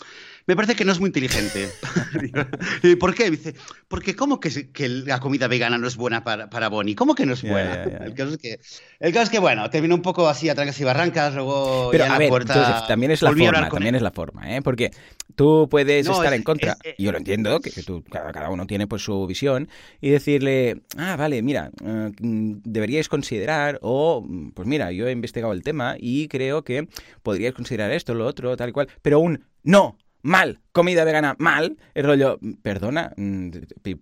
me 0.47 0.55
parece 0.55 0.75
que 0.75 0.85
no 0.85 0.91
es 0.91 0.99
muy 0.99 1.07
inteligente. 1.07 1.69
¿Por 2.99 3.15
qué? 3.15 3.31
dice, 3.31 3.55
porque 3.87 4.15
¿cómo 4.15 4.39
que, 4.39 4.71
que, 4.71 4.89
la 4.89 5.19
comida 5.19 5.47
vegana 5.47 5.77
no 5.77 5.87
es 5.87 5.95
buena 5.95 6.23
para, 6.23 6.49
para 6.49 6.69
Bonnie? 6.69 6.95
¿Cómo 6.95 7.15
que 7.15 7.25
no 7.25 7.33
es 7.33 7.41
buena? 7.41 7.83
El, 8.05 8.13
caso 8.13 8.33
es 8.33 8.37
que, 8.37 8.59
el 8.99 9.13
caso 9.13 9.23
es 9.23 9.29
que, 9.29 9.39
bueno, 9.39 9.69
terminó 9.69 9.95
un 9.95 10.01
poco 10.01 10.27
así 10.27 10.49
a 10.49 10.55
trancas 10.55 10.79
y 10.79 10.83
barrancas, 10.83 11.33
luego 11.33 11.89
Pero, 11.91 12.05
a 12.05 12.17
ver, 12.17 12.29
puerta, 12.29 12.85
también 12.87 13.11
es 13.11 13.21
la 13.21 13.31
forma, 13.31 13.69
también 13.69 13.95
es 13.95 14.01
la 14.01 14.11
forma, 14.11 14.55
¿eh? 14.55 14.61
Porque 14.61 14.91
tú 15.35 15.67
puedes 15.69 16.07
estar 16.07 16.33
en 16.33 16.43
contra, 16.43 16.77
y 16.97 17.03
yo 17.03 17.11
lo 17.11 17.17
entiendo, 17.17 17.59
que, 17.59 17.71
tú, 17.83 18.03
cada, 18.03 18.49
uno 18.49 18.67
tiene 18.67 18.87
pues 18.87 19.03
su 19.03 19.25
visión, 19.25 19.67
y 20.01 20.09
decirle, 20.09 20.81
ah, 20.97 21.15
vale, 21.17 21.41
mira, 21.41 21.71
eh, 21.83 22.11
deberíais 22.19 23.09
considerar, 23.09 23.79
o, 23.81 24.25
pues 24.53 24.67
mira, 24.67 24.91
yo 24.91 25.07
he 25.07 25.11
investigado 25.11 25.53
el 25.53 25.63
tema 25.63 25.95
y 25.97 26.27
creo 26.27 26.63
que 26.63 26.87
podríais 27.23 27.55
considerar 27.55 27.91
esto, 27.91 28.13
lo 28.13 28.25
otro, 28.25 28.55
tal 28.55 28.69
y 28.69 28.71
cual, 28.71 28.87
pero 29.01 29.19
un 29.19 29.43
no, 29.63 29.97
mal 30.25 30.59
comida 30.75 31.05
vegana 31.05 31.37
mal, 31.39 31.77
el 31.93 32.03
rollo, 32.03 32.37
perdona, 32.61 33.13
mm, 33.15 33.49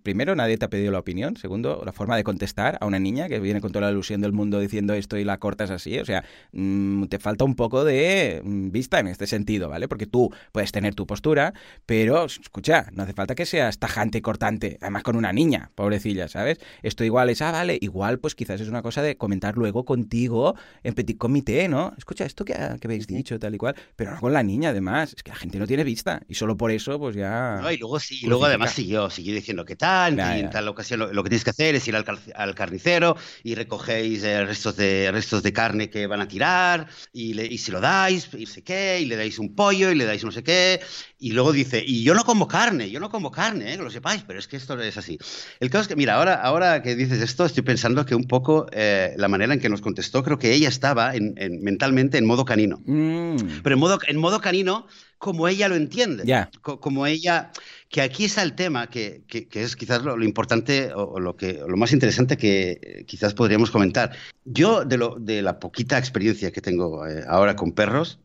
primero 0.02 0.34
nadie 0.34 0.58
te 0.58 0.64
ha 0.64 0.68
pedido 0.68 0.90
la 0.90 0.98
opinión, 0.98 1.36
segundo, 1.36 1.80
la 1.86 1.92
forma 1.92 2.16
de 2.16 2.24
contestar 2.24 2.78
a 2.80 2.86
una 2.86 2.98
niña 2.98 3.28
que 3.28 3.38
viene 3.38 3.60
con 3.60 3.70
toda 3.70 3.86
la 3.86 3.92
ilusión 3.92 4.20
del 4.20 4.32
mundo 4.32 4.58
diciendo 4.58 4.92
esto 4.92 5.16
y 5.16 5.22
la 5.22 5.38
cortas 5.38 5.70
así, 5.70 6.00
o 6.00 6.04
sea, 6.04 6.24
mm, 6.50 7.04
te 7.04 7.20
falta 7.20 7.44
un 7.44 7.54
poco 7.54 7.84
de 7.84 8.42
mm, 8.42 8.72
vista 8.72 8.98
en 8.98 9.06
este 9.06 9.28
sentido, 9.28 9.68
¿vale? 9.68 9.86
Porque 9.86 10.08
tú 10.08 10.34
puedes 10.50 10.72
tener 10.72 10.96
tu 10.96 11.06
postura, 11.06 11.54
pero 11.86 12.24
escucha, 12.24 12.86
no 12.92 13.04
hace 13.04 13.12
falta 13.12 13.36
que 13.36 13.46
seas 13.46 13.78
tajante 13.78 14.18
y 14.18 14.20
cortante, 14.20 14.76
además 14.80 15.04
con 15.04 15.14
una 15.14 15.32
niña, 15.32 15.70
pobrecilla, 15.76 16.26
¿sabes? 16.26 16.58
Esto 16.82 17.04
igual 17.04 17.30
es, 17.30 17.40
ah, 17.40 17.52
vale, 17.52 17.78
igual 17.80 18.18
pues 18.18 18.34
quizás 18.34 18.60
es 18.60 18.68
una 18.68 18.82
cosa 18.82 19.00
de 19.00 19.16
comentar 19.16 19.56
luego 19.56 19.84
contigo 19.84 20.56
en 20.82 20.94
petit 20.94 21.18
comité, 21.18 21.68
¿no? 21.68 21.94
Escucha, 21.96 22.24
esto 22.24 22.44
que, 22.44 22.54
que 22.54 22.88
habéis 22.88 23.06
dicho, 23.06 23.38
tal 23.38 23.54
y 23.54 23.58
cual, 23.58 23.76
pero 23.94 24.10
no 24.10 24.20
con 24.20 24.32
la 24.32 24.42
niña 24.42 24.70
además, 24.70 25.14
es 25.16 25.22
que 25.22 25.30
la 25.30 25.36
gente 25.36 25.60
no 25.60 25.68
tiene 25.68 25.84
vista 25.84 26.20
y 26.26 26.34
solo 26.34 26.56
por 26.64 26.72
eso, 26.72 26.98
pues 26.98 27.14
ya. 27.14 27.60
y 27.70 27.76
luego 27.76 28.00
sí, 28.00 28.20
y 28.22 28.26
luego 28.26 28.46
además 28.46 28.72
siguió, 28.72 29.10
siguió 29.10 29.34
diciendo 29.34 29.66
qué 29.66 29.76
tal, 29.76 30.18
en 30.18 30.48
tal 30.48 30.66
ocasión 30.66 31.00
lo, 31.00 31.22
que 31.22 31.28
tienes 31.28 31.44
que 31.44 31.50
hacer 31.50 31.74
es 31.74 31.86
ir 31.86 31.94
al, 31.94 32.54
carnicero 32.54 33.18
y 33.42 33.54
recogéis 33.54 34.24
eh, 34.24 34.46
restos, 34.46 34.74
de, 34.74 35.10
restos 35.12 35.42
de 35.42 35.52
carne 35.52 35.90
que 35.90 36.06
van 36.06 36.22
a 36.22 36.26
tirar, 36.26 36.88
y, 37.12 37.34
le, 37.34 37.44
y 37.44 37.58
si 37.58 37.70
lo 37.70 37.82
dais, 37.82 38.30
y 38.32 38.46
sé 38.46 38.62
qué, 38.62 38.98
y 38.98 39.04
le 39.04 39.16
dais 39.16 39.38
un 39.38 39.54
pollo, 39.54 39.92
y 39.92 39.94
le 39.94 40.06
dais 40.06 40.24
no 40.24 40.32
sé 40.32 40.42
qué, 40.42 40.80
y 41.18 41.32
luego 41.32 41.52
dice, 41.52 41.84
y 41.86 42.02
yo 42.02 42.14
no 42.14 42.24
como 42.24 42.48
carne, 42.48 42.88
yo 42.88 42.98
no 42.98 43.10
como 43.10 43.30
carne, 43.30 43.74
eh, 43.74 43.76
que 43.76 43.82
lo 43.82 43.90
sepáis, 43.90 44.22
pero 44.26 44.38
es 44.38 44.48
que 44.48 44.56
esto 44.56 44.80
es 44.80 44.96
así. 44.96 45.18
El 45.60 45.68
caso 45.68 45.82
es 45.82 45.88
que, 45.88 45.96
mira, 45.96 46.14
ahora, 46.14 46.36
ahora 46.36 46.80
que 46.80 46.96
dices 46.96 47.20
esto, 47.20 47.44
estoy 47.44 47.62
pensando 47.62 48.06
que 48.06 48.14
un 48.14 48.24
poco 48.24 48.68
eh, 48.72 49.12
la 49.18 49.28
manera 49.28 49.52
en 49.52 49.60
que 49.60 49.68
nos 49.68 49.82
contestó, 49.82 50.22
creo 50.22 50.38
que 50.38 50.54
ella 50.54 50.70
estaba 50.70 51.14
en, 51.14 51.34
mentalmente 51.62 52.16
en 52.16 52.24
modo 52.24 52.46
canino. 52.46 52.80
Mm. 52.86 53.36
Pero 53.62 53.74
en 53.74 53.80
modo, 53.80 53.98
en 54.06 54.16
modo 54.16 54.40
canino 54.40 54.86
como 55.24 55.48
ella 55.48 55.70
lo 55.70 55.74
entiende. 55.74 56.22
Como 56.60 57.06
ella, 57.06 57.50
que 57.88 58.02
aquí 58.02 58.26
está 58.26 58.42
el 58.42 58.54
tema, 58.54 58.90
que, 58.90 59.24
es 59.52 59.74
quizás 59.74 60.02
lo, 60.02 60.22
importante 60.22 60.92
o, 60.94 61.18
lo, 61.18 61.34
que, 61.34 61.62
lo 61.66 61.78
más 61.78 61.94
interesante 61.94 62.36
que 62.36 62.78
eh, 62.82 63.04
quizás 63.06 63.32
podríamos 63.32 63.70
comentar. 63.70 64.12
Yo, 64.44 64.84
de, 64.84 64.98
lo, 64.98 65.16
de 65.18 65.40
la 65.40 65.60
poquita 65.60 65.96
experiencia 65.96 66.52
que 66.52 66.60
tengo 66.60 67.06
eh, 67.06 67.24
ahora 67.26 67.56
con 67.56 67.72
perros, 67.72 68.18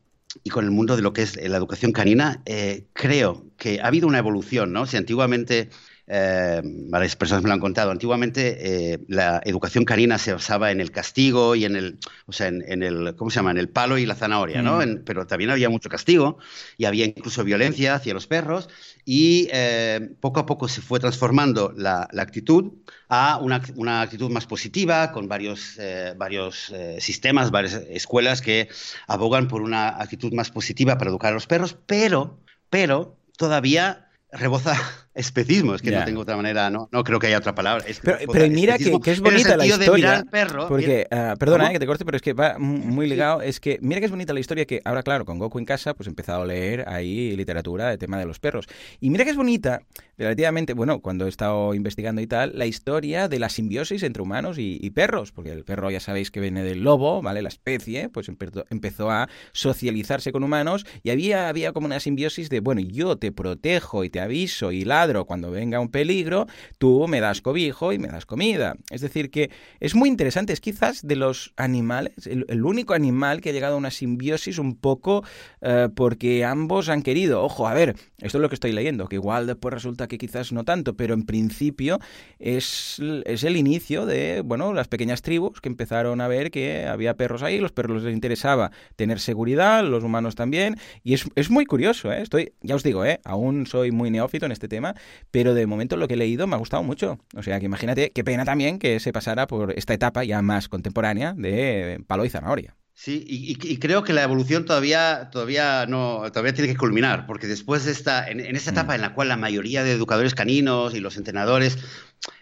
y 0.43 0.49
con 0.49 0.65
el 0.65 0.71
mundo 0.71 0.97
de 0.97 1.01
lo 1.01 1.13
que 1.13 1.21
es 1.21 1.37
la 1.37 1.55
educación 1.55 1.93
canina, 1.93 2.41
eh, 2.45 2.83
creo 2.91 3.45
que 3.55 3.79
ha 3.79 3.87
habido 3.87 4.05
una 4.05 4.19
evolución, 4.19 4.73
¿no? 4.73 4.85
Si 4.85 4.97
antiguamente 4.97 5.69
eh, 6.11 6.61
varias 6.63 7.15
personas 7.15 7.43
me 7.43 7.49
lo 7.49 7.53
han 7.53 7.59
contado. 7.59 7.91
Antiguamente 7.91 8.93
eh, 8.93 8.99
la 9.07 9.41
educación 9.45 9.85
canina 9.85 10.17
se 10.17 10.33
basaba 10.33 10.71
en 10.71 10.81
el 10.81 10.89
castigo 10.89 11.53
y 11.53 11.65
en 11.65 11.75
el, 11.75 11.99
o 12.25 12.31
sea, 12.31 12.47
en, 12.47 12.81
el, 12.81 13.15
¿cómo 13.15 13.29
se 13.29 13.35
llama? 13.35 13.51
En 13.51 13.59
el 13.59 13.69
palo 13.69 13.99
y 13.99 14.07
la 14.07 14.15
zanahoria, 14.15 14.63
¿no? 14.63 14.79
Mm. 14.79 15.03
pero 15.05 15.27
también 15.27 15.51
había 15.51 15.69
mucho 15.69 15.87
castigo 15.87 16.39
y 16.77 16.85
había 16.85 17.05
incluso 17.05 17.43
violencia 17.43 17.93
hacia 17.93 18.15
los 18.15 18.25
perros 18.25 18.69
y 19.05 19.49
eh, 19.51 20.15
poco 20.19 20.39
a 20.39 20.47
poco 20.47 20.67
se 20.67 20.81
fue 20.81 20.99
transformando 20.99 21.73
la, 21.77 22.09
actitud 22.17 22.73
a 23.07 23.37
una, 23.37 23.61
una, 23.75 24.01
actitud 24.01 24.31
más 24.31 24.47
positiva 24.47 25.11
con 25.11 25.27
varios, 25.27 25.79
varios 26.17 26.73
sistemas, 26.99 27.51
varias 27.51 27.73
escuelas 27.89 28.41
que 28.41 28.67
abogan 29.07 29.47
por 29.47 29.61
una 29.61 29.89
actitud 29.89 30.33
más 30.33 30.49
positiva 30.49 30.97
para 30.97 31.11
educar 31.11 31.31
a 31.31 31.35
los 31.35 31.47
perros, 31.47 31.77
pero, 31.85 32.39
pero 32.69 33.17
todavía 33.37 34.09
reboza 34.31 34.75
especismo, 35.13 35.75
es 35.75 35.81
que 35.81 35.91
no 35.91 36.05
tengo 36.05 36.21
otra 36.21 36.35
manera, 36.35 36.69
no, 36.69 36.87
no 36.91 37.03
creo 37.03 37.19
que 37.19 37.27
haya 37.27 37.37
otra 37.37 37.55
palabra. 37.55 37.83
pero, 38.03 38.49
mira 38.49 38.77
que, 38.77 38.99
es 39.05 39.19
bonita 39.19 39.57
la 39.57 39.65
historia. 39.65 40.25
porque, 40.67 41.07
ah, 41.11 41.35
perdona 41.37 41.69
eh, 41.69 41.73
que 41.73 41.79
te 41.79 41.85
corte, 41.85 42.05
pero 42.05 42.15
es 42.15 42.21
que 42.21 42.33
va 42.33 42.55
muy 42.59 43.07
ligado. 43.07 43.41
Es 43.41 43.59
que 43.59 43.79
mira 43.81 43.99
que 43.99 44.05
es 44.05 44.11
bonita 44.11 44.33
la 44.33 44.39
historia 44.39 44.65
que 44.65 44.81
ahora, 44.85 45.03
claro, 45.03 45.25
con 45.25 45.39
Goku 45.39 45.59
en 45.59 45.65
casa, 45.65 45.93
pues 45.93 46.07
he 46.07 46.09
empezado 46.09 46.43
a 46.43 46.45
leer 46.45 46.87
ahí 46.87 47.35
literatura 47.35 47.89
de 47.89 47.97
tema 47.97 48.17
de 48.17 48.25
los 48.25 48.39
perros. 48.39 48.67
Y 48.99 49.09
mira 49.09 49.23
que 49.23 49.31
es 49.31 49.37
bonita, 49.37 49.81
relativamente, 50.17 50.73
bueno, 50.73 50.99
cuando 50.99 51.25
he 51.25 51.29
estado 51.29 51.73
investigando 51.73 52.21
y 52.21 52.27
tal, 52.27 52.51
la 52.55 52.65
historia 52.65 53.27
de 53.27 53.39
la 53.39 53.49
simbiosis 53.49 54.03
entre 54.03 54.21
humanos 54.21 54.57
y, 54.59 54.89
perros, 54.89 55.31
porque 55.31 55.51
el 55.51 55.63
perro 55.63 55.91
ya 55.91 55.99
sabéis 55.99 56.31
que 56.31 56.39
viene 56.39 56.63
del 56.63 56.83
lobo, 56.83 57.21
¿vale? 57.21 57.41
La 57.41 57.49
especie, 57.49 58.09
pues 58.09 58.27
empezó 58.27 59.11
a 59.11 59.29
socializarse 59.51 60.31
con 60.31 60.43
humanos 60.43 60.85
y 61.03 61.11
había, 61.11 61.47
había 61.47 61.73
como 61.73 61.85
una 61.85 61.99
simbiosis 61.99 62.49
de, 62.49 62.59
bueno, 62.59 62.81
yo 62.81 63.17
te 63.17 63.31
protejo 63.31 64.03
y 64.03 64.09
te 64.09 64.19
aviso 64.19 64.71
y 64.71 64.83
cuando 65.25 65.51
venga 65.51 65.79
un 65.79 65.89
peligro, 65.89 66.47
tú 66.77 67.07
me 67.07 67.19
das 67.19 67.41
cobijo 67.41 67.93
y 67.93 67.99
me 67.99 68.07
das 68.09 68.25
comida. 68.25 68.75
Es 68.89 69.01
decir, 69.01 69.31
que 69.31 69.49
es 69.79 69.95
muy 69.95 70.09
interesante, 70.09 70.53
es 70.53 70.61
quizás 70.61 71.05
de 71.05 71.15
los 71.15 71.53
animales, 71.55 72.13
el, 72.27 72.65
único 72.65 72.93
animal 72.93 73.41
que 73.41 73.49
ha 73.49 73.53
llegado 73.53 73.75
a 73.75 73.77
una 73.77 73.91
simbiosis 73.91 74.57
un 74.59 74.75
poco 74.75 75.23
eh, 75.61 75.87
porque 75.95 76.43
ambos 76.43 76.89
han 76.89 77.01
querido. 77.01 77.43
Ojo, 77.43 77.67
a 77.67 77.73
ver, 77.73 77.95
esto 78.19 78.37
es 78.37 78.41
lo 78.41 78.49
que 78.49 78.55
estoy 78.55 78.71
leyendo, 78.73 79.07
que 79.07 79.15
igual 79.15 79.47
después 79.47 79.73
resulta 79.73 80.07
que 80.07 80.17
quizás 80.17 80.51
no 80.51 80.63
tanto, 80.63 80.95
pero 80.95 81.13
en 81.13 81.25
principio 81.25 81.99
es, 82.37 83.01
es 83.25 83.43
el 83.43 83.57
inicio 83.57 84.05
de, 84.05 84.41
bueno, 84.41 84.73
las 84.73 84.87
pequeñas 84.87 85.21
tribus 85.21 85.61
que 85.61 85.69
empezaron 85.69 86.21
a 86.21 86.27
ver 86.27 86.51
que 86.51 86.85
había 86.85 87.15
perros 87.15 87.43
ahí, 87.43 87.59
los 87.59 87.71
perros 87.71 88.03
les 88.03 88.13
interesaba 88.13 88.71
tener 88.95 89.19
seguridad, 89.19 89.83
los 89.83 90.03
humanos 90.03 90.35
también, 90.35 90.77
y 91.03 91.13
es, 91.13 91.25
es 91.35 91.49
muy 91.49 91.65
curioso, 91.65 92.11
¿eh? 92.11 92.21
Estoy, 92.21 92.53
ya 92.61 92.75
os 92.75 92.83
digo, 92.83 93.05
¿eh? 93.05 93.19
Aún 93.23 93.65
soy 93.65 93.91
muy 93.91 94.11
neófito 94.11 94.45
en 94.45 94.51
este 94.51 94.67
tema, 94.67 94.88
pero 95.31 95.53
de 95.53 95.65
momento 95.65 95.97
lo 95.97 96.07
que 96.07 96.13
he 96.15 96.17
leído 96.17 96.47
me 96.47 96.55
ha 96.55 96.59
gustado 96.59 96.83
mucho. 96.83 97.19
O 97.35 97.43
sea, 97.43 97.59
que 97.59 97.65
imagínate, 97.65 98.11
qué 98.11 98.23
pena 98.23 98.45
también 98.45 98.79
que 98.79 98.99
se 98.99 99.13
pasara 99.13 99.47
por 99.47 99.71
esta 99.77 99.93
etapa 99.93 100.23
ya 100.23 100.41
más 100.41 100.67
contemporánea 100.69 101.33
de 101.35 102.01
palo 102.07 102.25
y 102.25 102.29
zanahoria. 102.29 102.75
Sí, 103.01 103.23
y, 103.25 103.77
creo 103.77 104.03
que 104.03 104.11
la 104.11 104.23
evolución 104.23 104.65
todavía, 104.65 105.29
todavía, 105.31 105.85
no, 105.85 106.23
todavía 106.33 106.53
tiene 106.53 106.69
que 106.69 106.77
culminar, 106.77 107.27
porque 107.27 107.47
después 107.47 107.85
de 107.85 107.93
esta, 107.93 108.29
en, 108.29 108.41
esta 108.41 108.71
etapa 108.71 108.91
mm. 108.91 108.95
en 108.95 109.01
la 109.01 109.13
cual 109.13 109.29
la 109.29 109.37
mayoría 109.37 109.85
de 109.85 109.93
educadores 109.93 110.35
caninos 110.35 110.93
y 110.93 110.99
los 110.99 111.15
entrenadores, 111.15 111.77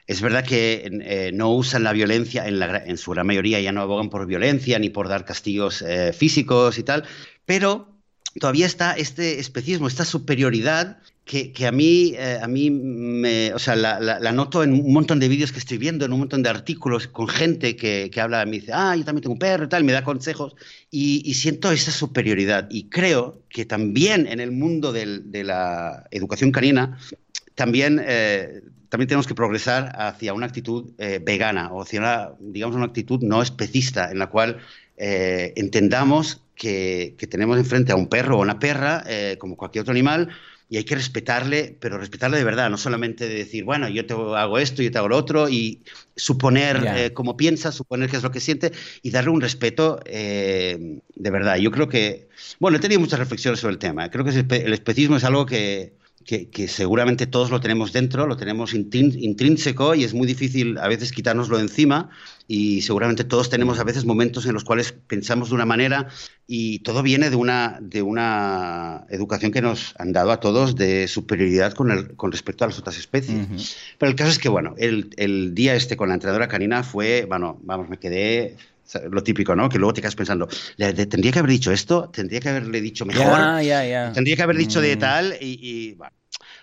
es 0.08 0.20
verdad 0.20 0.44
que 0.44 0.90
eh, 1.04 1.32
no 1.32 1.52
usan 1.52 1.84
la 1.84 1.94
violencia, 1.94 2.48
en, 2.48 2.58
la, 2.58 2.76
en, 2.76 2.98
su 2.98 3.12
gran 3.12 3.28
mayoría 3.28 3.62
ya 3.62 3.72
no 3.72 3.82
abogan 3.82 4.10
por 4.10 4.26
violencia 4.26 4.80
ni 4.80 4.90
por 4.90 5.10
dar 5.10 5.26
castigos 5.26 5.84
eh, 5.84 6.12
físicos 6.12 6.80
y 6.80 6.84
tal, 6.84 7.04
pero 7.46 7.94
todavía 8.40 8.66
está 8.66 8.94
este 8.94 9.40
especismo, 9.40 9.88
esta 9.88 10.06
superioridad 10.06 10.98
que, 11.28 11.68
a 11.68 11.74
mí, 11.74 12.14
eh, 12.16 12.40
a 12.42 12.48
mí 12.48 12.72
me, 12.72 13.54
o 13.54 13.60
sea, 13.60 13.76
la, 13.76 14.32
noto 14.32 14.64
en 14.64 14.72
un 14.72 14.94
montón 14.94 15.20
de 15.20 15.28
vídeos 15.28 15.52
que 15.52 15.60
estoy 15.60 15.78
viendo, 15.78 16.06
en 16.06 16.14
un 16.14 16.20
montón 16.20 16.42
de 16.42 16.50
artículos 16.50 17.08
con 17.08 17.28
gente 17.28 17.76
que, 17.76 18.10
que 18.10 18.22
habla, 18.22 18.46
me 18.46 18.54
dice, 18.54 18.72
ah, 18.74 18.96
yo 18.96 19.04
también 19.04 19.24
tengo 19.24 19.34
un 19.34 19.40
perro 19.40 19.66
y 19.66 19.68
tal, 19.70 19.84
me 19.84 19.92
da 19.92 20.06
consejos, 20.06 20.56
y, 20.90 21.34
siento 21.34 21.70
esa 21.72 21.92
superioridad. 21.92 22.68
Y 22.72 22.86
creo 22.86 23.42
que 23.50 23.66
también 23.66 24.26
en 24.26 24.40
el 24.40 24.54
mundo 24.54 24.94
de 24.94 25.44
la 25.44 26.08
educación 26.12 26.52
canina, 26.52 26.98
también, 27.56 28.02
eh, 28.06 28.62
también 28.88 29.10
tenemos 29.10 29.28
que 29.28 29.36
progresar 29.36 29.94
hacia 29.98 30.34
una 30.34 30.46
actitud 30.46 30.92
eh, 30.98 31.20
vegana, 31.22 31.74
o 31.74 31.82
hacia 31.82 32.00
una, 32.00 32.30
digamos, 32.40 32.78
una 32.78 32.86
actitud 32.86 33.22
no 33.22 33.42
especista, 33.42 34.12
en 34.12 34.20
la 34.20 34.28
cual 34.28 34.60
entendamos 35.00 36.42
que, 36.56 37.14
que, 37.20 37.28
tenemos 37.28 37.60
enfrente 37.60 37.92
a 37.92 37.96
un 37.96 38.08
perro 38.08 38.40
o 38.40 38.42
una 38.42 38.58
perra, 38.58 39.04
como 39.38 39.56
cualquier 39.56 39.84
otro 39.84 39.92
animal, 39.92 40.30
y 40.70 40.78
hay 40.78 40.84
que 40.84 40.96
respetarle, 40.96 41.78
pero 41.80 41.98
respetarle 41.98 42.38
de 42.38 42.44
verdad, 42.44 42.70
no 42.70 42.78
solamente 42.78 43.28
de 43.28 43.36
decir, 43.36 43.64
bueno, 43.64 43.88
yo 43.88 44.06
te 44.06 44.14
hago 44.14 44.60
esto, 44.60 44.82
yo 44.82 44.92
te 44.92 44.98
hago 44.98 45.08
lo 45.08 45.18
otro, 45.18 45.48
y 45.48 45.84
suponer 46.16 46.84
eh, 46.96 47.14
cómo 47.14 47.38
piensa, 47.38 47.72
suponer 47.72 48.10
qué 48.10 48.18
es 48.18 48.24
lo 48.24 48.32
que 48.32 48.40
siente 48.40 48.72
y 49.02 49.12
darle 49.12 49.30
un 49.30 49.42
respeto 49.42 50.00
eh, 50.06 51.00
de 51.16 51.30
verdad. 51.30 51.58
Yo 51.58 51.72
creo 51.72 51.88
que, 51.88 52.28
bueno, 52.60 52.78
he 52.78 52.82
tenido 52.82 53.00
muchas 53.00 53.20
reflexiones 53.20 53.60
sobre 53.60 53.74
el 53.74 53.80
tema. 53.80 54.10
Creo 54.10 54.26
que 54.26 54.32
el 54.32 54.74
especismo 54.74 55.16
es 55.16 55.24
algo 55.24 55.46
que, 55.46 55.94
que, 56.28 56.68
seguramente 56.68 57.26
todos 57.26 57.50
lo 57.52 57.62
tenemos 57.62 57.94
dentro, 57.94 58.28
lo 58.28 58.36
tenemos 58.36 58.74
intrínseco 58.74 59.96
y 59.96 60.04
es 60.04 60.14
muy 60.14 60.28
difícil 60.28 60.78
a 60.78 60.90
veces 60.90 61.14
quitárnoslo 61.14 61.58
encima 61.58 62.10
y 62.50 62.82
seguramente 62.82 63.24
todos 63.24 63.50
tenemos 63.50 63.80
a 63.80 63.86
veces 63.86 64.04
momentos 64.04 64.46
en 64.46 64.54
los 64.54 64.66
cuales 64.66 64.92
pensamos 64.92 65.50
de 65.50 65.56
una 65.56 65.66
manera 65.66 66.10
y 66.46 66.80
todo 66.80 67.02
viene 67.02 67.30
de 67.30 67.38
una, 67.38 67.80
de 67.82 68.02
una 68.02 69.06
educación 69.10 69.54
que 69.54 69.62
nos 69.62 69.94
han 70.00 70.12
dado 70.12 70.32
a 70.34 70.42
todos 70.42 70.76
de 70.76 71.08
superioridad 71.08 71.74
con, 71.74 71.92
el, 71.92 72.16
con 72.18 72.34
respecto 72.34 72.66
a 72.66 72.68
las 72.68 72.78
otras 72.78 72.98
especies. 72.98 73.78
Pero 73.98 74.10
el 74.10 74.18
caso 74.18 74.32
es 74.32 74.38
que, 74.38 74.50
bueno, 74.50 74.76
el, 74.78 75.12
el 75.16 75.56
día 75.56 75.76
este 75.76 75.96
con 75.96 76.10
la 76.10 76.16
entrenadora 76.16 76.50
canina 76.50 76.84
fue, 76.84 77.26
bueno, 77.26 77.58
vamos, 77.64 77.88
me 77.88 78.00
quedé 78.00 78.58
lo 79.10 79.24
típico, 79.24 79.56
¿no? 79.56 79.70
Que 79.70 79.78
luego 79.78 79.94
te 79.94 80.02
quedas 80.02 80.16
pensando, 80.16 80.48
tendría 80.78 81.32
que 81.32 81.40
haber 81.40 81.52
dicho 81.52 81.72
esto, 81.72 82.10
tendría 82.10 82.40
que 82.40 82.50
haberle 82.50 82.82
dicho 82.82 83.06
mejor, 83.06 83.62
tendría 84.14 84.36
que 84.36 84.44
haber 84.44 84.58
dicho 84.58 84.82
de 84.82 84.96
mm. 84.96 85.00
tal 85.00 85.38
y, 85.40 85.94
bueno. 85.94 86.14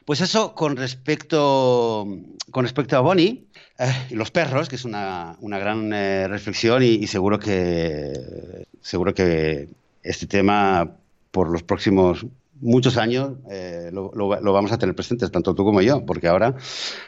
Pues 0.05 0.21
eso 0.21 0.55
con 0.55 0.77
respecto, 0.77 2.07
con 2.51 2.65
respecto 2.65 2.97
a 2.97 3.01
Bonnie 3.01 3.47
eh, 3.79 3.93
y 4.11 4.15
los 4.15 4.31
perros, 4.31 4.69
que 4.69 4.77
es 4.77 4.85
una, 4.85 5.35
una 5.41 5.59
gran 5.59 5.91
eh, 5.95 6.29
reflexión 6.29 6.83
y, 6.83 7.07
seguro 7.07 7.39
que 7.39 8.67
seguro 8.83 9.15
que 9.15 9.69
este 10.03 10.27
tema 10.27 10.91
por 11.31 11.51
los 11.51 11.63
próximos 11.63 12.27
muchos 12.65 12.97
años 12.97 13.35
eh, 13.51 13.91
lo, 13.93 14.11
vamos 14.29 14.73
a 14.73 14.79
tener 14.79 14.95
presentes, 14.97 15.31
tanto 15.31 15.55
tú 15.55 15.65
como 15.65 15.83
yo, 15.83 16.05
porque 16.05 16.27
ahora 16.27 16.57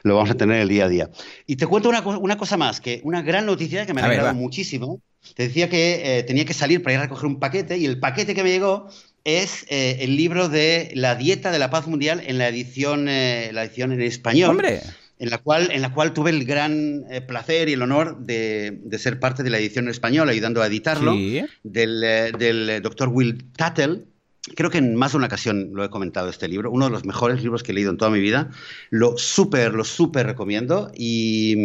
lo 0.02 0.14
vamos 0.14 0.30
a 0.30 0.34
tener 0.34 0.60
el 0.60 0.68
día 0.68 0.84
a 0.84 0.88
día. 0.88 1.10
Y 1.46 1.56
te 1.56 1.66
cuento 1.66 1.88
una, 1.88 2.00
una 2.02 2.36
cosa 2.36 2.56
más, 2.56 2.80
que 2.80 3.00
una 3.04 3.22
gran 3.22 3.46
noticia 3.46 3.86
que 3.86 3.94
me 3.94 4.02
ha 4.02 4.04
alegrado 4.04 4.34
muchísimo. 4.34 5.00
Te 5.34 5.44
decía 5.44 5.68
que 5.68 6.18
eh, 6.18 6.22
tenía 6.22 6.44
que 6.44 6.54
salir 6.54 6.82
para 6.82 6.94
ir 6.94 6.98
a 7.00 7.02
recoger 7.04 7.26
un 7.26 7.40
paquete 7.40 7.78
y 7.78 7.86
el 7.86 7.98
paquete 7.98 8.34
que 8.34 8.44
me 8.44 8.50
llegó 8.50 8.88
es 9.24 9.66
eh, 9.68 9.96
el 10.00 10.14
libro 10.14 10.48
de 10.48 10.92
La 10.94 11.16
dieta 11.16 11.50
de 11.50 11.58
la 11.58 11.70
paz 11.70 11.88
mundial 11.88 12.22
en 12.24 12.38
la 12.38 12.46
edición, 12.46 13.06
la 13.06 13.64
edición 13.64 13.92
en 13.92 14.02
español. 14.02 14.50
¡Hombre! 14.50 14.82
en 15.18 15.30
la 15.30 15.38
cual, 15.38 15.70
en 15.72 15.80
la 15.80 15.94
cual 15.94 16.12
tuve 16.12 16.28
el 16.28 16.44
gran 16.44 17.06
placer 17.26 17.70
y 17.70 17.72
el 17.72 17.80
honor 17.80 18.18
de, 18.18 18.80
de, 18.84 18.98
ser 18.98 19.18
parte 19.18 19.42
de 19.42 19.48
la 19.48 19.56
edición 19.56 19.86
en 19.86 19.92
español, 19.92 20.28
ayudando 20.28 20.60
a 20.60 20.66
editarlo, 20.66 21.14
del, 21.62 22.00
del 22.38 22.82
doctor 22.82 23.08
Will 23.08 23.50
Tattle, 23.56 24.04
Creo 24.54 24.70
que 24.70 24.78
en 24.78 24.94
más 24.94 25.12
de 25.12 25.18
una 25.18 25.26
ocasión 25.26 25.70
lo 25.72 25.84
he 25.84 25.90
comentado 25.90 26.28
este 26.28 26.46
libro, 26.46 26.70
uno 26.70 26.84
de 26.84 26.92
los 26.92 27.04
mejores 27.04 27.42
libros 27.42 27.62
que 27.62 27.72
he 27.72 27.74
leído 27.74 27.90
en 27.90 27.96
toda 27.96 28.10
mi 28.10 28.20
vida. 28.20 28.50
Lo 28.90 29.18
súper, 29.18 29.74
lo 29.74 29.84
súper 29.84 30.26
recomiendo. 30.26 30.92
Y, 30.94 31.56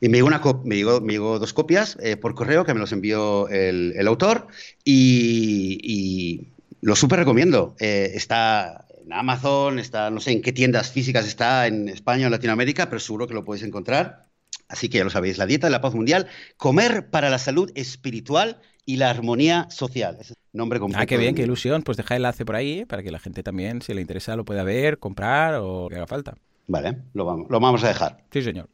me, 0.00 0.08
llegó 0.08 0.28
una 0.28 0.40
me, 0.64 0.76
llegó, 0.76 1.00
me, 1.00 1.14
llegó 1.14 1.38
dos 1.38 1.52
copias 1.52 1.98
eh, 2.00 2.16
por 2.16 2.34
correo 2.34 2.64
que 2.64 2.74
me 2.74 2.80
los 2.80 2.92
envió 2.92 3.48
el, 3.48 3.94
el 3.96 4.06
autor 4.06 4.46
y, 4.84 6.48
lo 6.80 6.94
súper 6.94 7.20
recomiendo. 7.20 7.74
Eh, 7.80 8.12
está 8.14 8.86
en 9.04 9.12
Amazon, 9.12 9.78
está, 9.78 10.10
no 10.10 10.20
sé 10.20 10.32
en 10.32 10.42
qué 10.42 10.52
tiendas 10.52 10.92
físicas 10.92 11.26
está 11.26 11.66
en 11.66 11.88
España 11.88 12.26
o 12.26 12.30
Latinoamérica, 12.30 12.88
pero 12.90 13.00
seguro 13.00 13.26
que 13.26 13.34
lo 13.34 13.44
podéis 13.44 13.64
encontrar. 13.64 14.24
Así 14.68 14.88
que 14.88 14.98
ya 14.98 15.04
lo 15.04 15.10
sabéis, 15.10 15.38
la 15.38 15.46
dieta 15.46 15.66
de 15.66 15.72
la 15.72 15.80
paz 15.80 15.94
mundial, 15.94 16.28
comer 16.56 17.10
para 17.10 17.30
la 17.30 17.38
salud 17.38 17.70
espiritual 17.74 18.60
y 18.86 18.96
la 18.96 19.10
armonía 19.10 19.68
social. 19.70 20.16
Es 20.20 20.34
nombre 20.52 20.78
completo. 20.78 21.02
Ah, 21.02 21.06
qué 21.06 21.16
bien, 21.16 21.34
qué 21.34 21.42
ilusión. 21.42 21.82
Pues 21.82 21.96
deja 21.96 22.14
el 22.14 22.20
enlace 22.20 22.44
por 22.44 22.56
ahí 22.56 22.84
para 22.84 23.02
que 23.02 23.10
la 23.10 23.18
gente 23.18 23.42
también, 23.42 23.82
si 23.82 23.94
le 23.94 24.00
interesa, 24.00 24.36
lo 24.36 24.44
pueda 24.44 24.62
ver, 24.62 24.98
comprar 24.98 25.56
o 25.56 25.88
que 25.88 25.96
haga 25.96 26.06
falta. 26.06 26.34
Vale, 26.66 27.02
lo 27.12 27.24
vamos, 27.24 27.46
lo 27.50 27.60
vamos 27.60 27.84
a 27.84 27.88
dejar. 27.88 28.24
Sí, 28.30 28.42
señor. 28.42 28.68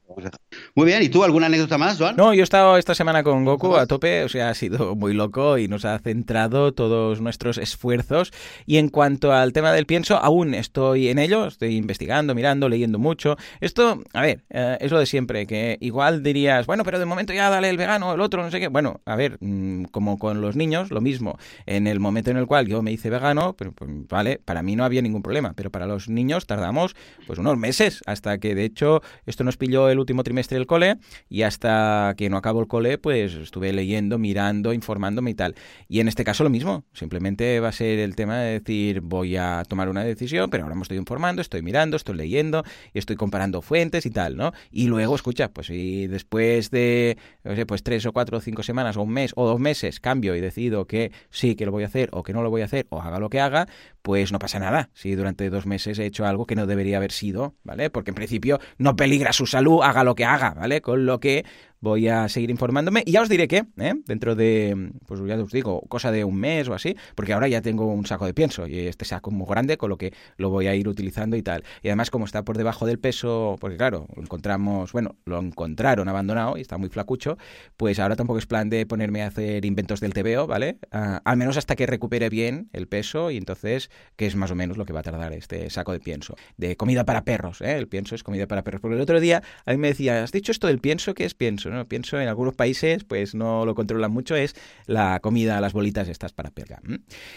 Muy 0.75 0.87
bien, 0.87 1.03
¿y 1.03 1.09
tú 1.09 1.23
alguna 1.25 1.47
anécdota 1.47 1.79
más, 1.79 1.99
Joan? 1.99 2.17
No, 2.17 2.35
yo 2.35 2.41
he 2.41 2.45
estado 2.45 2.77
esta 2.77 2.95
semana 2.95 3.23
con 3.23 3.45
Goku 3.45 3.77
a 3.77 3.87
tope, 3.87 4.25
o 4.25 4.29
sea, 4.29 4.51
ha 4.51 4.55
sido 4.55 4.95
muy 4.97 5.15
loco 5.15 5.59
y 5.59 5.69
nos 5.69 5.85
ha 5.85 5.99
centrado 5.99 6.73
todos 6.73 7.21
nuestros 7.21 7.59
esfuerzos. 7.59 8.33
Y 8.67 8.79
en 8.79 8.89
cuanto 8.89 9.33
al 9.33 9.53
tema 9.53 9.73
del 9.73 9.87
pienso, 9.87 10.17
aún 10.17 10.55
estoy 10.55 11.09
en 11.09 11.19
ello, 11.19 11.47
estoy 11.47 11.77
investigando, 11.77 12.35
mirando, 12.35 12.69
leyendo 12.69 12.99
mucho. 12.99 13.37
Esto, 13.61 14.03
a 14.13 14.23
ver, 14.23 14.45
eh, 14.51 14.79
es 14.81 14.91
lo 14.91 14.99
de 14.99 15.07
siempre, 15.07 15.47
que 15.47 15.79
igual 15.81 16.23
dirías, 16.23 16.67
bueno, 16.67 16.83
pero 16.85 16.99
de 16.99 17.05
momento 17.05 17.33
ya 17.33 17.49
dale 17.49 17.71
el 17.71 17.77
vegano, 17.77 18.13
el 18.13 18.21
otro, 18.21 18.43
no 18.43 18.51
sé 18.51 18.59
qué. 18.59 18.69
Bueno, 18.69 19.01
a 19.05 19.17
ver, 19.17 19.39
mm, 19.41 19.85
como 19.85 20.19
con 20.19 20.41
los 20.41 20.57
niños, 20.57 20.91
lo 20.91 21.01
mismo. 21.01 21.39
En 21.67 21.87
el 21.87 22.01
momento 22.01 22.31
en 22.31 22.37
el 22.37 22.47
cual 22.47 22.67
yo 22.67 22.83
me 22.83 22.91
hice 22.91 23.11
vegano, 23.11 23.55
pero, 23.57 23.73
pues, 23.73 23.91
vale, 24.09 24.41
para 24.45 24.63
mí 24.63 24.75
no 24.75 24.85
había 24.85 25.03
ningún 25.03 25.23
problema, 25.23 25.53
pero 25.55 25.71
para 25.71 25.87
los 25.87 26.09
niños 26.09 26.47
tardamos 26.47 26.97
pues 27.27 27.39
unos 27.39 27.57
meses 27.57 28.03
hasta 28.07 28.39
que 28.39 28.55
de 28.55 28.65
hecho 28.65 29.03
esto 29.27 29.45
nos 29.45 29.57
pilló 29.57 29.89
el 29.89 30.00
último 30.01 30.23
trimestre 30.25 30.57
del 30.59 30.67
cole 30.67 30.97
y 31.29 31.43
hasta 31.43 32.15
que 32.17 32.29
no 32.29 32.37
acabó 32.37 32.61
el 32.61 32.67
cole 32.67 32.99
pues 32.99 33.35
estuve 33.35 33.73
leyendo, 33.73 34.19
mirando, 34.19 34.73
informándome 34.73 35.31
y 35.31 35.35
tal. 35.35 35.55
Y 35.89 36.01
en 36.01 36.09
este 36.09 36.25
caso 36.25 36.45
lo 36.45 36.51
mismo, 36.51 36.85
simplemente 36.93 37.61
va 37.61 37.69
a 37.69 37.73
ser 37.73 37.99
el 37.99 38.17
tema 38.17 38.39
de 38.39 38.61
decir 38.61 39.01
voy 39.01 39.37
a 39.37 39.63
tomar 39.69 39.89
una 39.89 40.05
decisión, 40.05 40.51
pero 40.51 40.65
ahora 40.65 40.75
me 40.75 40.83
estoy 40.83 40.99
informando, 40.99 41.43
estoy 41.43 41.63
mirando, 41.63 41.97
estoy 41.97 42.17
leyendo 42.17 42.65
estoy 42.95 43.17
comparando 43.17 43.63
fuentes 43.63 44.07
y 44.07 44.11
tal, 44.11 44.37
¿no? 44.37 44.53
Y 44.71 44.87
luego, 44.87 45.15
escucha, 45.15 45.49
pues 45.49 45.69
si 45.69 46.07
después 46.07 46.71
de, 46.71 47.19
no 47.45 47.55
sé, 47.55 47.67
pues 47.67 47.83
tres 47.83 48.07
o 48.07 48.13
cuatro 48.13 48.39
o 48.39 48.41
cinco 48.41 48.63
semanas 48.63 48.97
o 48.97 49.03
un 49.03 49.13
mes 49.13 49.33
o 49.37 49.47
dos 49.47 49.61
meses 49.61 50.01
cambio 50.01 50.35
y 50.35 50.41
decido 50.41 50.87
que 50.87 51.13
sí 51.31 51.55
que 51.55 51.67
lo 51.67 51.73
voy 51.73 51.85
a 51.85 51.87
hacer 51.87 52.09
o 52.13 52.23
que 52.23 52.33
no 52.33 52.43
lo 52.43 52.51
voy 52.51 52.63
a 52.63 52.67
hacer 52.67 52.87
o 52.91 53.01
haga 53.01 53.19
lo 53.19 53.31
que 53.31 53.41
haga, 53.41 53.69
pues 54.03 54.33
no 54.33 54.39
pasa 54.39 54.59
nada 54.59 54.91
si 54.95 55.15
durante 55.15 55.51
dos 55.51 55.67
meses 55.67 55.99
he 55.99 56.07
hecho 56.07 56.27
algo 56.27 56.47
que 56.47 56.57
no 56.57 56.67
debería 56.67 56.97
haber 56.97 57.13
sido, 57.13 57.55
¿vale? 57.65 57.91
Porque 57.91 58.11
en 58.11 58.15
principio 58.15 58.61
no 58.79 58.97
peligra 58.97 59.33
su 59.33 59.47
salud, 59.47 59.83
haga 59.83 60.05
lo 60.05 60.15
que 60.15 60.25
haga, 60.25 60.51
¿vale? 60.51 60.81
Con 60.81 61.07
lo 61.07 61.21
que 61.21 61.45
voy 61.81 62.09
a 62.09 62.29
seguir 62.29 62.51
informándome 62.51 63.03
y 63.07 63.13
ya 63.13 63.23
os 63.23 63.29
diré 63.29 63.49
que, 63.49 63.65
¿eh? 63.79 63.95
dentro 64.07 64.35
de, 64.35 64.93
pues 65.07 65.21
ya 65.27 65.37
os 65.37 65.53
digo, 65.53 65.81
cosa 65.89 66.13
de 66.13 66.25
un 66.25 66.37
mes 66.37 66.69
o 66.69 66.75
así, 66.75 66.97
porque 67.15 67.33
ahora 67.33 67.49
ya 67.49 67.63
tengo 67.63 67.87
un 67.87 68.07
saco 68.07 68.27
de 68.27 68.35
pienso 68.35 68.67
y 68.67 68.81
este 68.81 69.05
saco 69.05 69.31
es 69.31 69.37
muy 69.37 69.47
grande, 69.49 69.77
con 69.77 69.89
lo 69.89 69.97
que 69.97 70.13
lo 70.37 70.51
voy 70.51 70.67
a 70.67 70.75
ir 70.75 70.89
utilizando 70.89 71.37
y 71.37 71.43
tal. 71.43 71.65
Y 71.83 71.89
además, 71.89 72.11
como 72.11 72.27
está 72.27 72.45
por 72.45 72.59
debajo 72.59 72.87
del 72.87 72.99
peso, 72.99 73.57
porque 73.61 73.77
claro, 73.77 74.07
lo 74.15 74.23
encontramos, 74.23 74.93
bueno, 74.93 75.17
lo 75.25 75.39
encontraron 75.39 76.09
abandonado 76.09 76.57
y 76.59 76.61
está 76.61 76.77
muy 76.79 76.89
flacucho, 76.89 77.39
pues 77.77 77.99
ahora 77.99 78.17
tampoco 78.17 78.39
es 78.39 78.47
plan 78.47 78.69
de 78.69 78.85
ponerme 78.87 79.23
a 79.23 79.29
hacer 79.29 79.65
inventos 79.65 80.01
del 80.01 80.13
TVO, 80.13 80.47
¿vale? 80.47 80.79
Ah, 80.93 81.23
al 81.25 81.37
menos 81.37 81.57
hasta 81.57 81.77
que 81.77 81.87
recupere 81.87 82.29
bien 82.29 82.69
el 82.73 82.89
peso 82.89 83.31
y 83.31 83.37
entonces, 83.37 83.91
que 84.17 84.27
es 84.27 84.37
más 84.37 84.51
o 84.51 84.55
menos 84.55 84.77
lo 84.77 84.85
que 84.85 84.93
va 84.93 85.01
a 85.01 85.05
tardar 85.05 85.33
este 85.33 85.71
saco 85.71 85.93
de 85.93 86.01
pienso. 86.01 86.37
De 86.57 86.77
comida 86.77 87.05
para 87.05 87.25
perros, 87.25 87.61
¿eh? 87.63 87.77
El 87.77 87.89
pienso 87.89 88.15
es 88.15 88.23
comida 88.23 88.47
para 88.47 88.63
perros. 88.63 88.81
Porque 88.81 88.97
el 88.97 89.01
otro 89.01 89.21
día 89.21 89.43
a 89.65 89.73
mí 89.73 89.79
me 89.79 89.89
decía, 89.89 90.23
¿has 90.23 90.33
dicho 90.33 90.53
esto 90.53 90.67
del 90.67 90.81
pienso? 90.81 91.15
¿Qué 91.15 91.25
es 91.25 91.35
pienso? 91.35 91.70
¿No? 91.71 91.87
Pienso 91.87 92.21
en 92.21 92.29
algunos 92.29 92.55
países, 92.55 93.05
pues 93.05 93.35
no 93.35 93.65
lo 93.65 93.75
controlan 93.75 94.11
mucho, 94.11 94.37
es 94.37 94.55
la 94.87 95.21
comida, 95.21 95.61
las 95.61 95.73
bolitas 95.73 96.09
estas 96.09 96.33
para 96.33 96.51
perga. 96.51 96.81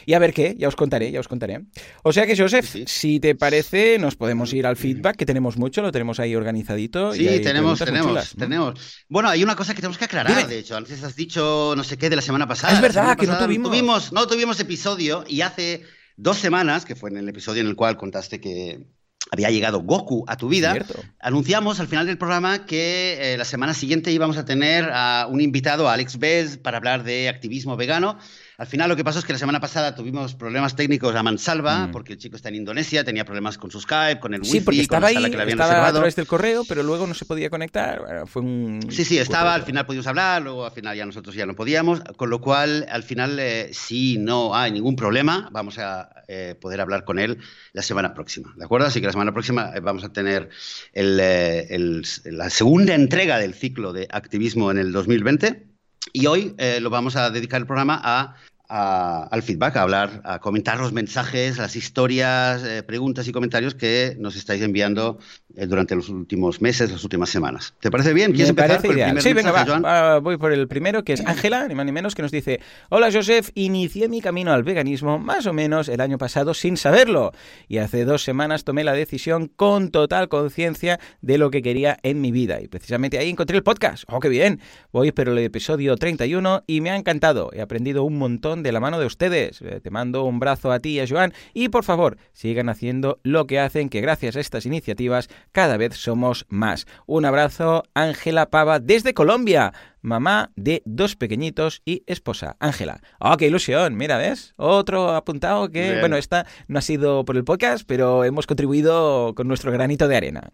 Y 0.06 0.14
a 0.14 0.20
ver 0.20 0.34
qué, 0.34 0.56
ya 0.58 0.68
os 0.68 0.76
contaré, 0.76 1.12
ya 1.12 1.20
os 1.20 1.28
contaré. 1.28 1.62
O 2.04 2.14
sea 2.14 2.26
que, 2.26 2.38
Joseph, 2.38 2.76
si 2.86 3.20
te 3.20 3.36
parece, 3.36 3.98
nos 4.00 4.16
podemos 4.16 4.54
ir 4.54 4.66
al 4.66 4.76
feedback, 4.76 5.16
que 5.16 5.26
tenemos 5.26 5.58
mucho, 5.58 5.82
lo 5.82 5.92
tenemos 5.92 6.20
ahí 6.20 6.36
organizadito. 6.36 7.14
Sí, 7.14 7.26
tenemos, 7.42 7.80
tenemos, 7.80 8.36
tenemos. 8.38 9.04
Bueno, 9.08 9.30
hay 9.30 9.44
una 9.44 9.56
cosa 9.56 9.74
que 9.74 9.82
tenemos 9.82 9.98
que 9.98 10.06
aclarar, 10.06 10.48
de 10.48 10.60
hecho. 10.60 10.76
Antes 10.76 11.04
has 11.04 11.16
dicho 11.16 11.74
no 11.76 11.84
sé 11.84 11.98
qué 11.98 12.10
de 12.10 12.16
la 12.16 12.22
semana 12.22 12.48
pasada. 12.48 12.74
es 12.74 12.82
verdad, 12.82 13.18
que 13.18 13.28
no 13.28 13.38
tuvimos. 13.38 14.12
No 14.12 14.28
tuvimos 14.28 14.60
episodio 14.60 15.24
y 15.28 15.42
hace 15.42 15.84
dos 16.16 16.38
semanas, 16.38 16.86
que 16.86 16.96
fue 16.96 17.10
en 17.10 17.18
el 17.18 17.30
episodio 17.30 17.62
en 17.62 17.68
el 17.68 17.76
cual 17.76 17.98
contaste 17.98 18.40
que 18.40 18.86
había 19.34 19.50
llegado 19.50 19.82
Goku 19.82 20.24
a 20.28 20.38
tu 20.38 20.48
vida, 20.48 20.76
anunciamos 21.20 21.80
al 21.80 21.88
final 21.88 22.06
del 22.06 22.20
programa 22.20 22.68
que 22.68 23.34
eh, 23.34 23.38
la 23.38 23.46
semana 23.46 23.74
siguiente 23.74 24.12
íbamos 24.12 24.38
a 24.38 24.46
tener 24.46 24.92
a 24.94 25.28
un 25.28 25.42
invitado, 25.42 25.90
a 25.90 25.94
Alex 25.94 26.20
Bez, 26.20 26.58
para 26.58 26.78
hablar 26.78 27.04
de 27.04 27.30
activismo 27.30 27.76
vegano. 27.76 28.20
Al 28.58 28.68
final 28.68 28.88
lo 28.90 28.96
que 28.96 29.04
pasó 29.04 29.20
es 29.20 29.26
que 29.26 29.34
la 29.34 29.40
semana 29.40 29.60
pasada 29.60 29.96
tuvimos 29.96 30.36
problemas 30.36 30.76
técnicos 30.76 31.16
a 31.16 31.24
mansalva, 31.24 31.88
mm. 31.88 31.92
porque 31.92 32.14
el 32.14 32.20
chico 32.20 32.36
está 32.36 32.50
en 32.50 32.56
Indonesia, 32.56 33.04
tenía 33.04 33.26
problemas 33.26 33.58
con 33.58 33.72
su 33.72 33.82
Skype, 33.82 34.20
con 34.20 34.34
el 34.34 34.42
wifi, 34.42 34.60
sí, 34.60 34.80
estaba 34.82 35.08
con 35.08 35.14
la 35.14 35.20
ahí, 35.20 35.32
que 35.32 35.38
le 35.38 35.44
habían 35.44 35.60
estaba 35.60 35.88
a 35.88 35.92
través 35.92 36.16
del 36.16 36.28
correo, 36.28 36.64
pero 36.68 36.84
luego 36.84 37.08
no 37.08 37.14
se 37.14 37.26
podía 37.26 37.50
conectar. 37.50 38.28
fue 38.28 38.42
un... 38.44 38.80
Sí, 38.90 39.06
sí, 39.06 39.18
estaba, 39.18 39.56
al 39.56 39.64
final 39.64 39.86
pudimos 39.86 40.06
hablar, 40.06 40.42
luego 40.42 40.66
al 40.66 40.72
final 40.72 40.96
ya 40.96 41.06
nosotros 41.06 41.36
ya 41.36 41.46
no 41.46 41.56
podíamos, 41.56 42.02
con 42.16 42.30
lo 42.30 42.42
cual 42.42 42.86
al 42.90 43.04
final 43.04 43.40
eh, 43.40 43.70
sí, 43.74 44.18
no 44.20 44.56
hay 44.56 44.72
ningún 44.72 44.96
problema, 44.96 45.50
vamos 45.52 45.80
a 45.80 46.10
eh, 46.28 46.56
poder 46.60 46.82
hablar 46.82 47.06
con 47.06 47.20
él 47.20 47.40
la 47.74 47.82
semana 47.82 48.14
próxima, 48.14 48.54
¿de 48.56 48.66
acuerdo? 48.66 48.88
Así 48.88 49.00
que 49.00 49.08
la 49.08 49.14
semana 49.14 49.34
próxima 49.34 49.72
eh, 49.76 49.80
vamos 49.80 50.04
a 50.04 50.10
tener 50.14 50.50
el, 50.94 52.04
la 52.26 52.50
segunda 52.50 52.94
entrega 52.94 53.40
del 53.40 53.56
ciclo 53.56 53.94
de 53.94 54.08
activismo 54.12 54.70
en 54.70 54.78
el 54.78 54.92
2020. 54.92 55.68
Y 56.12 56.28
hoy 56.28 56.54
lo 56.82 56.90
vamos 56.90 57.16
a 57.16 57.30
dedicar 57.30 57.62
el 57.62 57.66
programa 57.66 58.00
a 58.04 58.36
al 58.74 59.44
feedback, 59.44 59.78
a 59.78 59.84
hablar, 59.84 60.22
a 60.24 60.40
comentar 60.40 60.80
los 60.80 60.94
mensajes, 60.94 61.60
las 61.60 61.76
historias, 61.76 62.64
eh, 62.64 62.82
preguntas 62.82 63.28
y 63.28 63.32
comentarios 63.32 63.76
que 63.76 64.16
nos 64.20 64.36
estáis 64.36 64.64
enviando 64.64 65.20
eh, 65.56 65.68
durante 65.68 65.96
los 65.96 66.10
últimos 66.10 66.60
meses, 66.60 66.92
las 66.92 67.04
últimas 67.04 67.30
semanas. 67.30 67.76
¿Te 67.80 67.92
parece 67.92 68.14
bien? 68.14 68.32
¿Quieres 68.32 68.50
empezar 68.50 68.82
por 68.82 68.98
el 68.98 69.04
primer 69.04 69.22
Sí, 69.22 69.34
venga, 69.34 69.52
va, 69.52 70.20
voy 70.20 70.38
por 70.38 70.52
el 70.52 70.68
primero, 70.68 71.04
que 71.04 71.14
es 71.14 71.24
Ángela, 71.24 71.68
ni 71.68 71.76
más 71.76 71.86
ni 71.86 71.92
menos, 71.92 72.16
que 72.16 72.24
nos 72.24 72.32
dice, 72.32 72.62
hola 72.90 73.12
Joseph, 73.14 73.52
inicié 73.54 74.10
mi 74.10 74.22
camino 74.22 74.52
al 74.52 74.64
veganismo 74.64 75.20
más 75.20 75.46
o 75.46 75.54
menos 75.54 75.88
el 75.88 76.02
año 76.02 76.18
pasado 76.18 76.56
sin 76.56 76.76
saberlo 76.76 77.32
y 77.68 77.78
hace 77.78 78.06
dos 78.06 78.24
semanas 78.24 78.64
tomé 78.64 78.84
la 78.84 78.94
decisión 78.94 79.52
con 79.56 79.92
total 79.92 80.30
conciencia 80.30 81.00
de 81.22 81.38
lo 81.38 81.52
que 81.52 81.62
quería 81.62 82.00
en 82.02 82.22
mi 82.22 82.32
vida 82.32 82.60
y 82.60 82.68
precisamente 82.68 83.20
ahí 83.20 83.30
encontré 83.30 83.56
el 83.56 83.64
podcast. 83.64 84.04
¡Oh, 84.08 84.20
qué 84.20 84.30
bien! 84.30 84.62
Voy 84.92 85.12
por 85.12 85.30
el 85.30 85.38
episodio 85.38 85.96
31 85.96 86.64
y 86.66 86.82
me 86.82 86.90
ha 86.90 86.96
encantado. 86.96 87.52
He 87.54 87.62
aprendido 87.62 88.04
un 88.04 88.18
montón 88.18 88.63
de 88.64 88.72
la 88.72 88.80
mano 88.80 89.00
de 89.00 89.06
ustedes. 89.06 89.62
Eh, 89.62 89.80
te 89.82 89.90
mando 89.92 90.24
un 90.24 90.40
brazo 90.40 90.72
a 90.72 90.80
ti 90.80 90.92
y 90.92 91.00
a 91.00 91.08
Joan 91.08 91.34
y 91.54 91.70
por 91.70 91.84
favor 91.84 92.18
sigan 92.34 92.70
haciendo 92.70 93.20
lo 93.24 93.46
que 93.46 93.60
hacen 93.60 93.90
que 93.90 94.02
gracias 94.02 94.36
a 94.36 94.40
estas 94.40 94.66
iniciativas 94.66 95.30
cada 95.52 95.78
vez 95.78 95.96
somos 95.96 96.46
más. 96.50 96.88
Un 97.06 97.26
abrazo, 97.26 97.84
Ángela 97.94 98.50
Pava 98.50 98.80
desde 98.80 99.14
Colombia 99.14 99.74
mamá 100.04 100.52
de 100.56 100.84
dos 100.86 101.16
pequeñitos 101.16 101.82
y 101.86 102.04
esposa, 102.06 102.58
Ángela. 102.60 103.02
¡Oh, 103.20 103.36
qué 103.38 103.48
ilusión! 103.48 103.96
Mira, 103.96 104.18
¿ves? 104.18 104.54
Otro 104.58 105.16
apuntado 105.16 105.70
que, 105.70 106.00
bueno, 106.00 106.18
esta 106.18 106.46
no 106.68 106.78
ha 106.78 106.82
sido 106.82 107.26
por 107.26 107.38
el 107.38 107.44
podcast, 107.44 107.84
pero 107.88 108.24
hemos 108.24 108.46
contribuido 108.46 109.34
con 109.34 109.48
nuestro 109.48 109.72
granito 109.72 110.08
de 110.08 110.18
arena. 110.18 110.52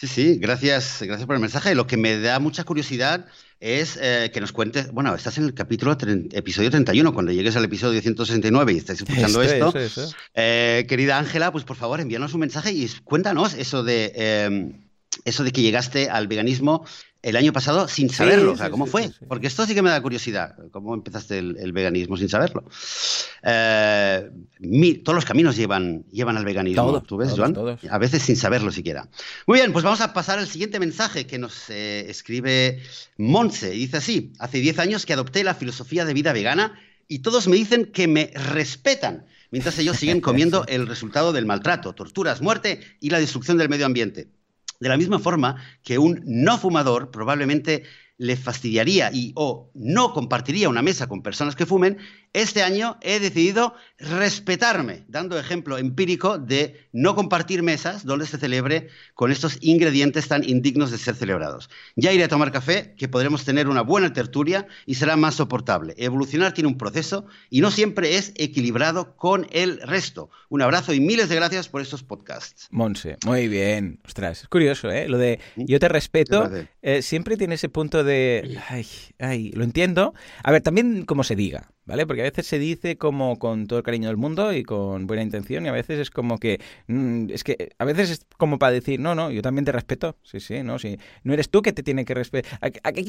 Sí, 0.00 0.06
sí, 0.06 0.38
gracias, 0.38 1.02
gracias 1.02 1.26
por 1.26 1.34
el 1.34 1.42
mensaje. 1.42 1.74
Lo 1.74 1.86
que 1.86 1.98
me 1.98 2.18
da 2.18 2.38
mucha 2.38 2.64
curiosidad 2.64 3.26
es 3.60 3.98
eh, 4.00 4.30
que 4.32 4.40
nos 4.40 4.50
cuentes, 4.50 4.90
bueno, 4.92 5.14
estás 5.14 5.36
en 5.36 5.44
el 5.44 5.52
capítulo, 5.52 5.92
episodio 5.92 6.70
31, 6.70 7.12
cuando 7.12 7.32
llegues 7.32 7.54
al 7.56 7.66
episodio 7.66 8.00
169 8.00 8.72
y 8.72 8.78
estés 8.78 9.02
escuchando 9.02 9.42
esto, 9.42 9.74
eh, 10.32 10.86
querida 10.88 11.18
Ángela, 11.18 11.52
pues 11.52 11.64
por 11.64 11.76
favor 11.76 12.00
envíanos 12.00 12.32
un 12.32 12.40
mensaje 12.40 12.72
y 12.72 12.88
cuéntanos 13.04 13.52
eso 13.52 13.84
de, 13.84 14.10
eh, 14.14 14.72
eso 15.26 15.44
de 15.44 15.52
que 15.52 15.60
llegaste 15.60 16.08
al 16.08 16.28
veganismo 16.28 16.86
el 17.22 17.36
año 17.36 17.52
pasado 17.52 17.86
sin 17.86 18.08
saberlo. 18.08 18.52
o 18.52 18.56
sea, 18.56 18.70
¿cómo 18.70 18.86
fue? 18.86 19.10
Porque 19.28 19.46
esto 19.46 19.66
sí 19.66 19.74
que 19.74 19.82
me 19.82 19.90
da 19.90 20.00
curiosidad. 20.00 20.56
¿Cómo 20.70 20.94
empezaste 20.94 21.38
el, 21.38 21.72
veganismo 21.72 22.16
sin 22.16 22.28
saberlo? 22.28 22.64
Eh, 23.42 24.30
todos 25.04 25.14
los 25.14 25.24
caminos 25.24 25.56
llevan, 25.56 26.04
llevan 26.10 26.36
al 26.36 26.44
veganismo. 26.44 27.02
¿Tú 27.02 27.18
ves, 27.18 27.32
Joan? 27.36 27.54
A 27.90 27.98
veces 27.98 28.22
sin 28.22 28.36
saberlo 28.36 28.70
siquiera. 28.70 29.08
Muy 29.46 29.58
bien, 29.58 29.72
pues 29.72 29.84
vamos 29.84 30.00
a 30.00 30.12
pasar 30.12 30.38
al 30.38 30.48
siguiente 30.48 30.80
mensaje 30.80 31.26
que 31.26 31.38
nos 31.38 31.68
eh, 31.68 32.06
escribe 32.08 32.82
Monse. 33.18 33.70
Dice 33.70 33.98
así: 33.98 34.32
Hace 34.38 34.58
10 34.58 34.78
años 34.78 35.06
que 35.06 35.12
adopté 35.12 35.44
la 35.44 35.54
filosofía 35.54 36.04
de 36.04 36.14
vida 36.14 36.32
vegana 36.32 36.78
y 37.06 37.18
todos 37.18 37.48
me 37.48 37.56
dicen 37.56 37.86
que 37.86 38.08
me 38.08 38.30
respetan 38.34 39.26
mientras 39.50 39.78
ellos 39.78 39.96
siguen 39.96 40.20
comiendo 40.20 40.64
el 40.68 40.86
resultado 40.86 41.32
del 41.32 41.44
maltrato, 41.44 41.92
torturas, 41.92 42.40
muerte 42.40 42.80
y 43.00 43.10
la 43.10 43.18
destrucción 43.18 43.58
del 43.58 43.68
medio 43.68 43.86
ambiente. 43.86 44.28
De 44.80 44.88
la 44.88 44.96
misma 44.96 45.18
forma 45.18 45.56
que 45.82 45.98
un 45.98 46.22
no 46.24 46.58
fumador 46.58 47.10
probablemente 47.10 47.84
le 48.16 48.36
fastidiaría 48.36 49.10
y 49.12 49.32
o 49.34 49.70
no 49.74 50.12
compartiría 50.12 50.68
una 50.68 50.82
mesa 50.82 51.06
con 51.06 51.22
personas 51.22 51.56
que 51.56 51.66
fumen, 51.66 51.98
este 52.32 52.62
año 52.62 52.96
he 53.00 53.18
decidido 53.18 53.74
respetarme, 53.98 55.04
dando 55.08 55.38
ejemplo 55.38 55.78
empírico 55.78 56.38
de 56.38 56.86
no 56.92 57.14
compartir 57.14 57.62
mesas 57.62 58.04
donde 58.04 58.26
se 58.26 58.38
celebre 58.38 58.88
con 59.14 59.32
estos 59.32 59.58
ingredientes 59.60 60.28
tan 60.28 60.48
indignos 60.48 60.90
de 60.90 60.98
ser 60.98 61.16
celebrados. 61.16 61.70
Ya 61.96 62.12
iré 62.12 62.24
a 62.24 62.28
tomar 62.28 62.52
café, 62.52 62.94
que 62.96 63.08
podremos 63.08 63.44
tener 63.44 63.68
una 63.68 63.82
buena 63.82 64.12
tertulia 64.12 64.66
y 64.86 64.94
será 64.94 65.16
más 65.16 65.34
soportable. 65.34 65.94
Evolucionar 65.96 66.54
tiene 66.54 66.68
un 66.68 66.78
proceso 66.78 67.26
y 67.50 67.60
no 67.60 67.70
siempre 67.70 68.16
es 68.16 68.32
equilibrado 68.36 69.16
con 69.16 69.46
el 69.50 69.80
resto. 69.80 70.30
Un 70.48 70.62
abrazo 70.62 70.94
y 70.94 71.00
miles 71.00 71.28
de 71.28 71.36
gracias 71.36 71.68
por 71.68 71.80
estos 71.82 72.02
podcasts. 72.02 72.68
Monse, 72.70 73.16
muy 73.26 73.48
bien. 73.48 74.00
Ostras, 74.04 74.42
es 74.42 74.48
curioso, 74.48 74.90
¿eh? 74.90 75.08
Lo 75.08 75.18
de 75.18 75.40
yo 75.56 75.78
te 75.78 75.88
respeto, 75.88 76.50
eh, 76.82 77.02
siempre 77.02 77.36
tiene 77.36 77.56
ese 77.56 77.68
punto 77.68 78.04
de... 78.04 78.58
Ay, 78.68 78.86
ay, 79.18 79.50
lo 79.52 79.64
entiendo. 79.64 80.14
A 80.42 80.52
ver, 80.52 80.62
también 80.62 81.04
como 81.04 81.24
se 81.24 81.36
diga, 81.36 81.70
¿vale? 81.90 82.06
Porque 82.06 82.22
a 82.22 82.24
veces 82.24 82.46
se 82.46 82.60
dice 82.60 82.96
como 82.96 83.36
con 83.40 83.66
todo 83.66 83.80
el 83.80 83.84
cariño 83.84 84.06
del 84.06 84.16
mundo 84.16 84.52
y 84.52 84.62
con 84.62 85.08
buena 85.08 85.24
intención 85.24 85.66
y 85.66 85.68
a 85.68 85.72
veces 85.72 85.98
es 85.98 86.10
como 86.10 86.38
que, 86.38 86.60
mm, 86.86 87.30
es 87.30 87.42
que 87.42 87.70
a 87.78 87.84
veces 87.84 88.10
es 88.10 88.26
como 88.38 88.60
para 88.60 88.72
decir, 88.72 89.00
no, 89.00 89.16
no, 89.16 89.32
yo 89.32 89.42
también 89.42 89.64
te 89.64 89.72
respeto, 89.72 90.16
sí, 90.22 90.38
sí, 90.38 90.62
no, 90.62 90.78
sí, 90.78 90.98
no 91.24 91.34
eres 91.34 91.50
tú 91.50 91.62
que 91.62 91.72
te 91.72 91.82
tiene 91.82 92.04
que 92.04 92.14
respetar, 92.14 92.60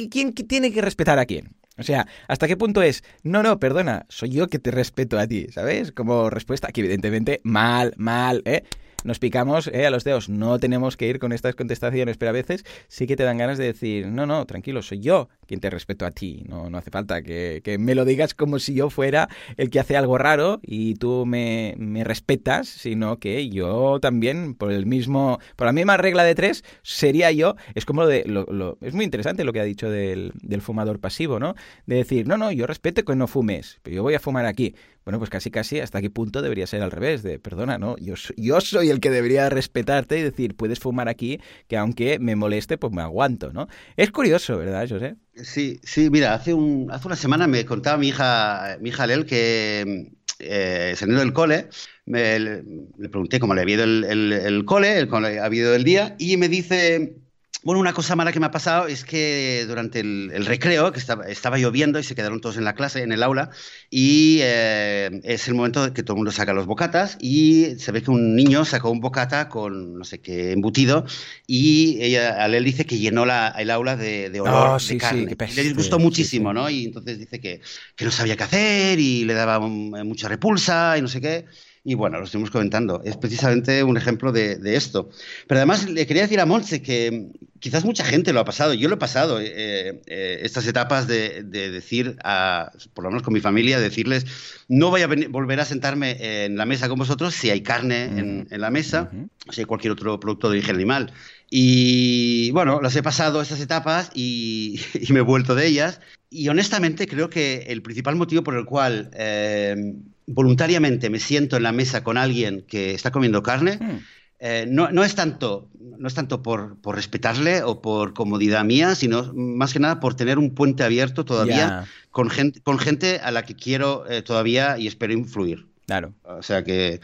¿quién 0.09 0.33
tiene 0.33 0.73
que 0.73 0.81
respetar 0.81 1.19
a 1.19 1.27
quién? 1.27 1.53
O 1.77 1.83
sea, 1.83 2.07
¿hasta 2.27 2.47
qué 2.47 2.57
punto 2.57 2.81
es, 2.81 3.03
no, 3.21 3.43
no, 3.43 3.59
perdona, 3.59 4.07
soy 4.09 4.29
yo 4.31 4.47
que 4.47 4.57
te 4.57 4.71
respeto 4.71 5.19
a 5.19 5.27
ti, 5.27 5.47
¿sabes? 5.51 5.91
Como 5.91 6.31
respuesta, 6.31 6.67
aquí 6.69 6.81
evidentemente, 6.81 7.39
mal, 7.43 7.93
mal, 7.97 8.41
¿eh? 8.45 8.63
Nos 9.03 9.19
picamos 9.19 9.67
eh, 9.67 9.85
a 9.85 9.89
los 9.89 10.03
dedos. 10.03 10.29
No 10.29 10.59
tenemos 10.59 10.97
que 10.97 11.07
ir 11.07 11.19
con 11.19 11.31
estas 11.31 11.55
contestaciones, 11.55 12.17
pero 12.17 12.29
a 12.29 12.33
veces 12.33 12.65
sí 12.87 13.07
que 13.07 13.15
te 13.15 13.23
dan 13.23 13.37
ganas 13.37 13.57
de 13.57 13.65
decir, 13.65 14.07
no, 14.07 14.25
no, 14.25 14.45
tranquilo, 14.45 14.81
soy 14.81 14.99
yo 14.99 15.29
quien 15.47 15.59
te 15.59 15.69
respeto 15.69 16.05
a 16.05 16.11
ti. 16.11 16.43
No, 16.47 16.69
no 16.69 16.77
hace 16.77 16.91
falta 16.91 17.21
que, 17.21 17.61
me 17.79 17.95
lo 17.95 18.05
digas 18.05 18.33
como 18.33 18.59
si 18.59 18.73
yo 18.73 18.89
fuera 18.89 19.29
el 19.57 19.69
que 19.69 19.79
hace 19.79 19.97
algo 19.97 20.17
raro 20.17 20.59
y 20.63 20.95
tú 20.95 21.25
me, 21.25 21.75
respetas, 22.03 22.67
sino 22.67 23.17
que 23.17 23.49
yo 23.49 23.99
también, 23.99 24.55
por 24.55 24.71
el 24.71 24.85
mismo, 24.85 25.39
por 25.55 25.67
la 25.67 25.73
misma 25.73 25.97
regla 25.97 26.23
de 26.23 26.35
tres, 26.35 26.63
sería 26.83 27.31
yo. 27.31 27.55
Es 27.75 27.85
como 27.85 28.03
lo 28.03 28.07
de, 28.07 28.23
lo, 28.25 28.77
es 28.81 28.93
muy 28.93 29.05
interesante 29.05 29.43
lo 29.43 29.53
que 29.53 29.59
ha 29.59 29.65
dicho 29.65 29.89
del, 29.89 30.31
del 30.41 30.61
fumador 30.61 30.99
pasivo, 30.99 31.39
¿no? 31.39 31.55
De 31.85 31.95
decir, 31.95 32.27
no, 32.27 32.37
no, 32.37 32.51
yo 32.51 32.67
respeto 32.67 33.03
que 33.03 33.15
no 33.15 33.27
fumes, 33.27 33.79
pero 33.83 33.97
yo 33.97 34.03
voy 34.03 34.13
a 34.13 34.19
fumar 34.19 34.45
aquí. 34.45 34.75
Bueno, 35.03 35.17
pues 35.17 35.29
casi 35.29 35.49
casi 35.49 35.79
hasta 35.79 36.01
qué 36.01 36.09
punto 36.09 36.41
debería 36.41 36.67
ser 36.67 36.81
al 36.81 36.91
revés, 36.91 37.23
de 37.23 37.39
perdona, 37.39 37.77
¿no? 37.77 37.97
Yo, 37.97 38.13
yo 38.37 38.61
soy 38.61 38.89
el 38.89 38.99
que 38.99 39.09
debería 39.09 39.49
respetarte 39.49 40.19
y 40.19 40.21
decir, 40.21 40.55
puedes 40.55 40.79
fumar 40.79 41.09
aquí, 41.09 41.39
que 41.67 41.77
aunque 41.77 42.19
me 42.19 42.35
moleste, 42.35 42.77
pues 42.77 42.93
me 42.93 43.01
aguanto, 43.01 43.51
¿no? 43.51 43.67
Es 43.97 44.11
curioso, 44.11 44.57
¿verdad, 44.57 44.87
José? 44.87 45.15
Sí, 45.35 45.79
sí, 45.83 46.09
mira, 46.09 46.33
hace, 46.33 46.53
un, 46.53 46.89
hace 46.91 47.07
una 47.07 47.15
semana 47.15 47.47
me 47.47 47.65
contaba 47.65 47.97
mi 47.97 48.09
hija, 48.09 48.77
mi 48.79 48.89
hija 48.89 49.07
Lel 49.07 49.25
que 49.25 50.11
eh, 50.39 50.93
saliendo 50.95 51.21
del 51.21 51.33
cole, 51.33 51.69
le, 52.05 52.63
pregunté 53.09 53.39
cómo 53.39 53.53
le 53.53 53.61
había 53.61 53.75
ido 53.75 53.83
el, 53.83 54.33
el, 54.33 54.65
cole, 54.65 54.97
el, 54.97 55.07
cómo 55.07 55.21
le 55.21 55.39
había 55.39 55.61
ido 55.61 55.75
el 55.75 55.83
día, 55.83 56.15
y 56.19 56.37
me 56.37 56.49
dice 56.49 57.20
bueno, 57.63 57.80
una 57.80 57.93
cosa 57.93 58.15
mala 58.15 58.32
que 58.32 58.39
me 58.39 58.47
ha 58.47 58.52
pasado 58.52 58.88
es 58.88 59.06
que 59.06 59.65
durante 59.67 60.00
el, 60.00 60.45
recreo, 60.45 60.91
que 60.91 61.00
estaba, 61.00 61.26
estaba, 61.26 61.58
lloviendo 61.58 62.00
y 62.00 62.04
se 62.04 62.15
quedaron 62.15 62.41
todos 62.41 62.58
en 62.58 62.63
la 62.63 62.74
clase, 62.74 63.04
en 63.04 63.12
el 63.12 63.21
aula, 63.21 63.52
y 63.89 64.39
eh, 64.41 65.21
es 65.24 65.47
el 65.47 65.54
momento 65.54 65.86
de 65.86 65.93
que 65.93 66.02
todo 66.02 66.15
el 66.15 66.17
mundo 66.17 66.32
saca 66.32 66.54
los 66.54 66.65
bocatas 66.65 67.17
y 67.19 67.76
se 67.78 67.91
ve 67.91 68.02
que 68.02 68.10
un 68.10 68.36
niño 68.36 68.65
sacó 68.65 68.89
un 68.89 69.00
bocata 69.00 69.47
con 69.47 70.00
no 70.00 70.04
sé 70.06 70.19
qué 70.19 70.54
embutido 70.54 71.06
y 71.45 72.02
ella, 72.02 72.43
a 72.43 72.47
él 72.47 72.63
dice 72.63 72.86
que 72.86 72.97
llenó 72.97 73.26
la, 73.26 73.50
el 73.50 73.69
aula 73.69 73.95
de, 73.95 74.30
de 74.30 74.41
olor 74.41 74.54
ah, 74.56 74.78
de 74.86 74.97
carne. 74.97 75.36
le 75.56 75.63
disgustó 75.63 76.00
muchísimo, 76.00 76.54
¿no? 76.54 76.69
Y 76.69 76.86
entonces 76.86 77.19
dice 77.19 77.39
que, 77.39 77.62
que, 77.95 78.06
no 78.06 78.12
sabía 78.12 78.36
qué 78.36 78.43
hacer 78.43 79.00
y 79.00 79.26
le 79.26 79.34
daba 79.34 79.60
mucha 79.60 80.28
repulsa 80.28 80.97
y 80.97 81.02
no 81.02 81.08
sé 81.08 81.21
qué. 81.21 81.45
Y 81.83 81.95
bueno, 81.95 82.19
lo 82.19 82.25
estuvimos 82.25 82.51
comentando. 82.51 83.01
Es 83.03 83.17
precisamente 83.17 83.83
un 83.83 83.97
ejemplo 83.97 84.31
de, 84.31 84.59
esto. 84.75 85.09
Pero 85.47 85.59
además 85.59 85.89
le 85.89 86.05
quería 86.05 86.23
decir 86.23 86.39
a 86.39 86.45
Montse 86.45 86.81
que 86.83 87.31
quizás 87.59 87.85
mucha 87.85 88.05
gente 88.05 88.33
lo 88.33 88.39
ha 88.39 88.45
pasado. 88.45 88.75
Yo 88.75 88.87
lo 88.87 88.95
he 88.95 88.99
pasado, 88.99 89.39
eh, 89.41 90.01
eh, 90.05 90.39
estas 90.43 90.67
etapas 90.67 91.07
de, 91.07 91.41
decir, 91.43 92.17
a, 92.23 92.71
por 92.93 93.03
lo 93.03 93.09
menos 93.09 93.23
con 93.23 93.33
mi 93.33 93.39
familia, 93.39 93.79
decirles, 93.79 94.25
no 94.67 94.91
voy 94.91 95.01
a 95.01 95.07
volver 95.07 95.59
a 95.59 95.65
sentarme 95.65 96.45
en 96.45 96.55
la 96.55 96.67
mesa 96.67 96.87
con 96.87 96.99
vosotros 96.99 97.33
si 97.33 97.49
hay 97.49 97.61
carne 97.61 98.03
en, 98.03 98.61
la 98.61 98.69
mesa, 98.69 99.09
o 99.47 99.51
si 99.51 99.61
hay 99.61 99.65
cualquier 99.65 99.93
otro 99.93 100.19
producto 100.19 100.49
de 100.49 100.57
origen 100.57 100.75
animal. 100.75 101.11
Y 101.49 102.51
bueno, 102.51 102.79
las 102.79 102.95
he 102.95 103.03
pasado 103.03 103.41
estas 103.41 103.59
etapas 103.59 104.11
y, 104.13 104.79
me 105.09 105.19
he 105.19 105.23
vuelto 105.23 105.55
de 105.55 105.65
ellas. 105.65 105.99
Y 106.33 106.47
honestamente 106.47 107.07
creo 107.07 107.29
que 107.29 107.65
el 107.67 107.81
principal 107.81 108.15
motivo 108.15 108.41
por 108.41 108.55
el 108.55 108.63
cual 108.63 109.11
eh, 109.13 109.95
voluntariamente 110.27 111.09
me 111.09 111.19
siento 111.19 111.57
en 111.57 111.63
la 111.63 111.73
mesa 111.73 112.05
con 112.05 112.17
alguien 112.17 112.63
que 112.69 112.93
está 112.93 113.11
comiendo 113.11 113.43
carne, 113.43 113.77
hmm. 113.81 113.97
eh, 114.39 114.65
no, 114.65 114.89
no, 114.91 115.03
es 115.03 115.13
tanto, 115.13 115.67
no 115.77 116.07
es 116.07 116.13
tanto 116.13 116.41
por, 116.41 116.79
por, 116.79 116.95
respetarle 116.95 117.63
o 117.63 117.81
por 117.81 118.13
comodidad 118.13 118.63
mía, 118.63 118.95
sino 118.95 119.33
más 119.33 119.73
que 119.73 119.79
nada 119.79 119.99
por 119.99 120.15
tener 120.15 120.39
un 120.39 120.55
puente 120.55 120.83
abierto 120.83 121.25
todavía 121.25 121.85
con, 122.11 122.29
gente, 122.29 122.61
con 122.61 122.79
gente 122.79 123.19
a 123.19 123.31
la 123.31 123.43
que 123.43 123.57
quiero 123.57 124.09
eh, 124.09 124.21
todavía 124.21 124.77
y 124.77 124.87
espero 124.87 125.11
influir. 125.11 125.70
Claro. 125.91 126.13
O 126.23 126.41
sea 126.41 126.63
que 126.63 127.01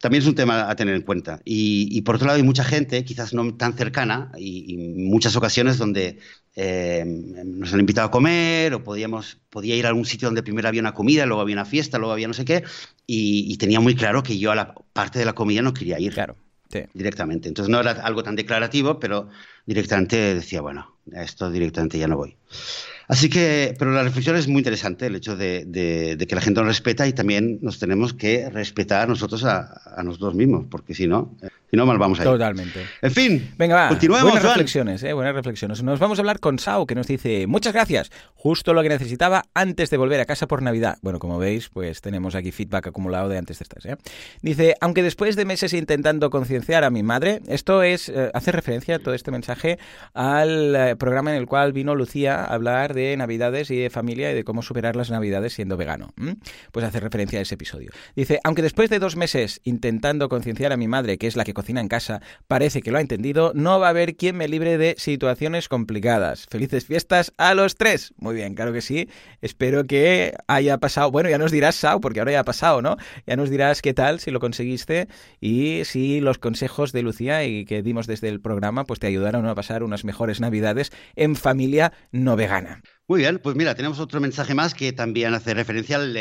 también 0.00 0.22
es 0.22 0.26
un 0.26 0.34
tema 0.34 0.70
a 0.70 0.74
tener 0.74 0.94
en 0.94 1.02
cuenta. 1.02 1.42
Y, 1.44 2.00
por 2.00 2.14
otro 2.14 2.26
lado, 2.26 2.38
hay 2.38 2.42
mucha 2.42 2.64
gente, 2.64 3.04
quizás 3.04 3.34
no 3.34 3.54
tan 3.56 3.74
cercana, 3.74 4.32
y, 4.38 4.74
muchas 4.96 5.36
ocasiones 5.36 5.76
donde 5.76 6.18
eh, 6.54 7.04
nos 7.04 7.74
han 7.74 7.80
invitado 7.80 8.06
a 8.06 8.10
comer 8.10 8.72
o 8.72 8.82
podíamos, 8.82 9.36
podía 9.50 9.76
ir 9.76 9.84
a 9.84 9.90
algún 9.90 10.06
sitio 10.06 10.28
donde 10.28 10.42
primero 10.42 10.66
había 10.66 10.80
una 10.80 10.94
comida, 10.94 11.26
luego 11.26 11.42
había 11.42 11.56
una 11.56 11.66
fiesta, 11.66 11.98
luego 11.98 12.14
había 12.14 12.26
no 12.26 12.32
sé 12.32 12.46
qué, 12.46 12.64
y, 13.06 13.54
tenía 13.58 13.80
muy 13.80 13.94
claro 13.94 14.22
que 14.22 14.38
yo 14.38 14.50
a 14.50 14.54
la 14.54 14.74
parte 14.94 15.18
de 15.18 15.26
la 15.26 15.34
comida 15.34 15.60
no 15.60 15.74
quería 15.74 16.00
ir. 16.00 16.14
Claro. 16.14 16.36
Directamente. 16.94 17.48
Entonces 17.48 17.70
no 17.70 17.80
era 17.80 17.90
algo 17.90 18.22
tan 18.22 18.34
declarativo, 18.34 18.98
pero 18.98 19.28
directamente 19.66 20.34
decía, 20.34 20.62
bueno, 20.62 20.96
a 21.14 21.22
esto 21.22 21.50
directamente 21.50 21.98
ya 21.98 22.08
no 22.08 22.16
voy. 22.16 22.34
Así 23.08 23.28
que, 23.28 23.74
pero 23.78 23.92
la 23.92 24.02
reflexión 24.02 24.36
es 24.36 24.48
muy 24.48 24.58
interesante, 24.58 25.06
el 25.06 25.14
hecho 25.14 25.36
de, 25.36 26.16
que 26.28 26.34
la 26.34 26.40
gente 26.40 26.60
nos 26.60 26.68
respeta 26.68 27.06
y 27.06 27.12
también 27.12 27.58
nos 27.62 27.78
tenemos 27.78 28.12
que 28.12 28.50
respetar 28.50 29.08
nosotros 29.08 29.44
a, 29.44 29.80
a 29.96 30.02
nosotros 30.02 30.34
mismos, 30.34 30.66
porque 30.68 30.94
si 30.94 31.06
no, 31.06 31.36
eh, 31.42 31.48
si 31.70 31.76
no, 31.76 31.84
mal 31.84 31.98
vamos 31.98 32.20
a 32.20 32.22
ir. 32.22 32.28
Totalmente. 32.28 32.86
En 33.02 33.10
fin, 33.10 33.54
venga, 33.58 33.74
va. 33.74 33.88
Continuemos. 33.88 34.30
Buenas 34.30 34.44
reflexiones, 34.44 35.02
eh, 35.02 35.12
buenas 35.12 35.34
reflexiones. 35.34 35.82
Nos 35.82 35.98
vamos 35.98 36.18
a 36.18 36.22
hablar 36.22 36.38
con 36.38 36.60
Sao, 36.60 36.86
que 36.86 36.94
nos 36.94 37.08
dice: 37.08 37.46
Muchas 37.48 37.72
gracias, 37.72 38.12
justo 38.34 38.72
lo 38.72 38.82
que 38.82 38.88
necesitaba 38.88 39.46
antes 39.52 39.90
de 39.90 39.96
volver 39.96 40.20
a 40.20 40.26
casa 40.26 40.46
por 40.46 40.62
Navidad. 40.62 40.98
Bueno, 41.02 41.18
como 41.18 41.38
veis, 41.38 41.68
pues 41.68 42.00
tenemos 42.02 42.36
aquí 42.36 42.52
feedback 42.52 42.86
acumulado 42.86 43.28
de 43.28 43.38
antes 43.38 43.58
de 43.58 43.64
estas. 43.64 43.84
¿eh? 43.86 43.96
Dice: 44.42 44.76
Aunque 44.80 45.02
después 45.02 45.34
de 45.34 45.44
meses 45.44 45.72
intentando 45.72 46.30
concienciar 46.30 46.84
a 46.84 46.90
mi 46.90 47.02
madre, 47.02 47.42
esto 47.48 47.82
es, 47.82 48.08
eh, 48.10 48.30
hace 48.32 48.52
referencia 48.52 49.00
todo 49.00 49.14
este 49.14 49.32
mensaje 49.32 49.78
al 50.14 50.76
eh, 50.76 50.96
programa 50.96 51.32
en 51.32 51.38
el 51.38 51.46
cual 51.46 51.72
vino 51.72 51.96
Lucía 51.96 52.44
a 52.44 52.54
hablar 52.54 52.94
de 52.94 53.16
Navidades 53.16 53.72
y 53.72 53.76
de 53.76 53.90
familia 53.90 54.30
y 54.30 54.34
de 54.34 54.44
cómo 54.44 54.62
superar 54.62 54.94
las 54.94 55.10
Navidades 55.10 55.54
siendo 55.54 55.76
vegano. 55.76 56.14
Pues 56.70 56.84
hace 56.84 57.00
referencia 57.00 57.40
a 57.40 57.42
ese 57.42 57.56
episodio. 57.56 57.90
Dice: 58.14 58.38
Aunque 58.44 58.62
después 58.62 58.88
de 58.88 59.00
dos 59.00 59.16
meses 59.16 59.60
intentando 59.64 60.28
concienciar 60.28 60.72
a 60.72 60.76
mi 60.76 60.86
madre, 60.86 61.18
que 61.18 61.26
es 61.26 61.34
la 61.34 61.42
que 61.42 61.56
cocina 61.66 61.80
en 61.80 61.88
casa, 61.88 62.22
parece 62.46 62.80
que 62.80 62.92
lo 62.92 62.98
ha 62.98 63.00
entendido, 63.00 63.50
no 63.56 63.80
va 63.80 63.88
a 63.88 63.90
haber 63.90 64.14
quien 64.14 64.36
me 64.36 64.46
libre 64.46 64.78
de 64.78 64.94
situaciones 64.98 65.68
complicadas. 65.68 66.46
Felices 66.48 66.86
fiestas 66.86 67.32
a 67.38 67.54
los 67.54 67.74
tres. 67.74 68.14
Muy 68.18 68.36
bien, 68.36 68.54
claro 68.54 68.72
que 68.72 68.80
sí. 68.80 69.08
Espero 69.40 69.84
que 69.84 70.36
haya 70.46 70.78
pasado, 70.78 71.10
bueno, 71.10 71.28
ya 71.28 71.38
nos 71.38 71.50
dirás, 71.50 71.74
Sao, 71.74 72.00
porque 72.00 72.20
ahora 72.20 72.30
ya 72.30 72.40
ha 72.40 72.44
pasado, 72.44 72.82
¿no? 72.82 72.98
Ya 73.26 73.34
nos 73.34 73.50
dirás 73.50 73.82
qué 73.82 73.94
tal, 73.94 74.20
si 74.20 74.30
lo 74.30 74.38
conseguiste 74.38 75.08
y 75.40 75.82
si 75.84 76.20
los 76.20 76.38
consejos 76.38 76.92
de 76.92 77.02
Lucía 77.02 77.44
y 77.44 77.64
que 77.64 77.82
dimos 77.82 78.06
desde 78.06 78.28
el 78.28 78.40
programa, 78.40 78.84
pues 78.84 79.00
te 79.00 79.08
ayudaron 79.08 79.44
a 79.48 79.56
pasar 79.56 79.82
unas 79.82 80.04
mejores 80.04 80.40
navidades 80.40 80.92
en 81.16 81.34
familia 81.34 81.92
no 82.12 82.36
vegana. 82.36 82.80
Muy 83.08 83.22
bien, 83.22 83.40
pues 83.42 83.56
mira, 83.56 83.74
tenemos 83.74 83.98
otro 83.98 84.20
mensaje 84.20 84.54
más 84.54 84.72
que 84.72 84.92
también 84.92 85.34
hace 85.34 85.52
referencia 85.52 85.96
al... 85.96 86.16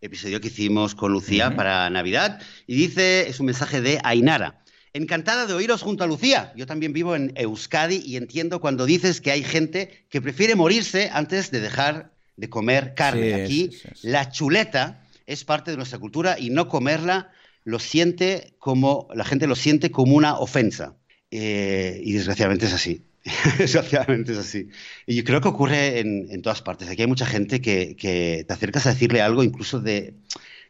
episodio 0.00 0.40
que 0.40 0.46
hicimos 0.46 0.94
con 0.94 1.10
Lucía 1.10 1.56
para 1.56 1.90
Navidad 1.90 2.40
y 2.68 2.76
dice, 2.76 3.28
es 3.28 3.40
un 3.40 3.46
mensaje 3.46 3.80
de 3.80 3.98
Ainara. 4.04 4.62
Encantada 4.92 5.46
de 5.46 5.54
oíros 5.54 5.82
junto 5.82 6.04
a 6.04 6.06
Lucía. 6.06 6.52
Yo 6.56 6.66
también 6.66 6.92
vivo 6.92 7.14
en 7.14 7.32
Euskadi 7.36 8.02
y 8.04 8.16
entiendo 8.16 8.60
cuando 8.60 8.86
dices 8.86 9.20
que 9.20 9.30
hay 9.30 9.42
gente 9.42 10.04
que 10.08 10.20
prefiere 10.20 10.54
morirse 10.54 11.10
antes 11.12 11.50
de 11.50 11.60
dejar 11.60 12.12
de 12.36 12.48
comer 12.48 12.94
carne. 12.94 13.34
Aquí 13.34 13.70
la 14.02 14.30
chuleta 14.30 15.04
es 15.26 15.44
parte 15.44 15.70
de 15.70 15.76
nuestra 15.76 15.98
cultura 15.98 16.38
y 16.38 16.50
no 16.50 16.68
comerla 16.68 17.30
lo 17.64 17.78
siente 17.78 18.54
como 18.58 19.08
la 19.14 19.24
gente 19.24 19.46
lo 19.46 19.56
siente 19.56 19.90
como 19.90 20.16
una 20.16 20.38
ofensa. 20.38 20.96
Eh, 21.30 22.00
y 22.02 22.12
desgraciadamente 22.12 22.66
es 22.66 22.72
así. 22.72 23.02
desgraciadamente 23.58 24.32
es 24.32 24.38
así. 24.38 24.68
Y 25.06 25.16
yo 25.16 25.24
creo 25.24 25.40
que 25.40 25.48
ocurre 25.48 26.00
en, 26.00 26.40
todas 26.42 26.62
partes. 26.62 26.88
Aquí 26.88 27.02
hay 27.02 27.08
mucha 27.08 27.26
gente 27.26 27.60
que, 27.60 27.94
que, 27.96 28.44
te 28.46 28.54
acercas 28.54 28.86
a 28.86 28.90
decirle 28.90 29.20
algo 29.20 29.42
incluso 29.42 29.80
de 29.80 30.14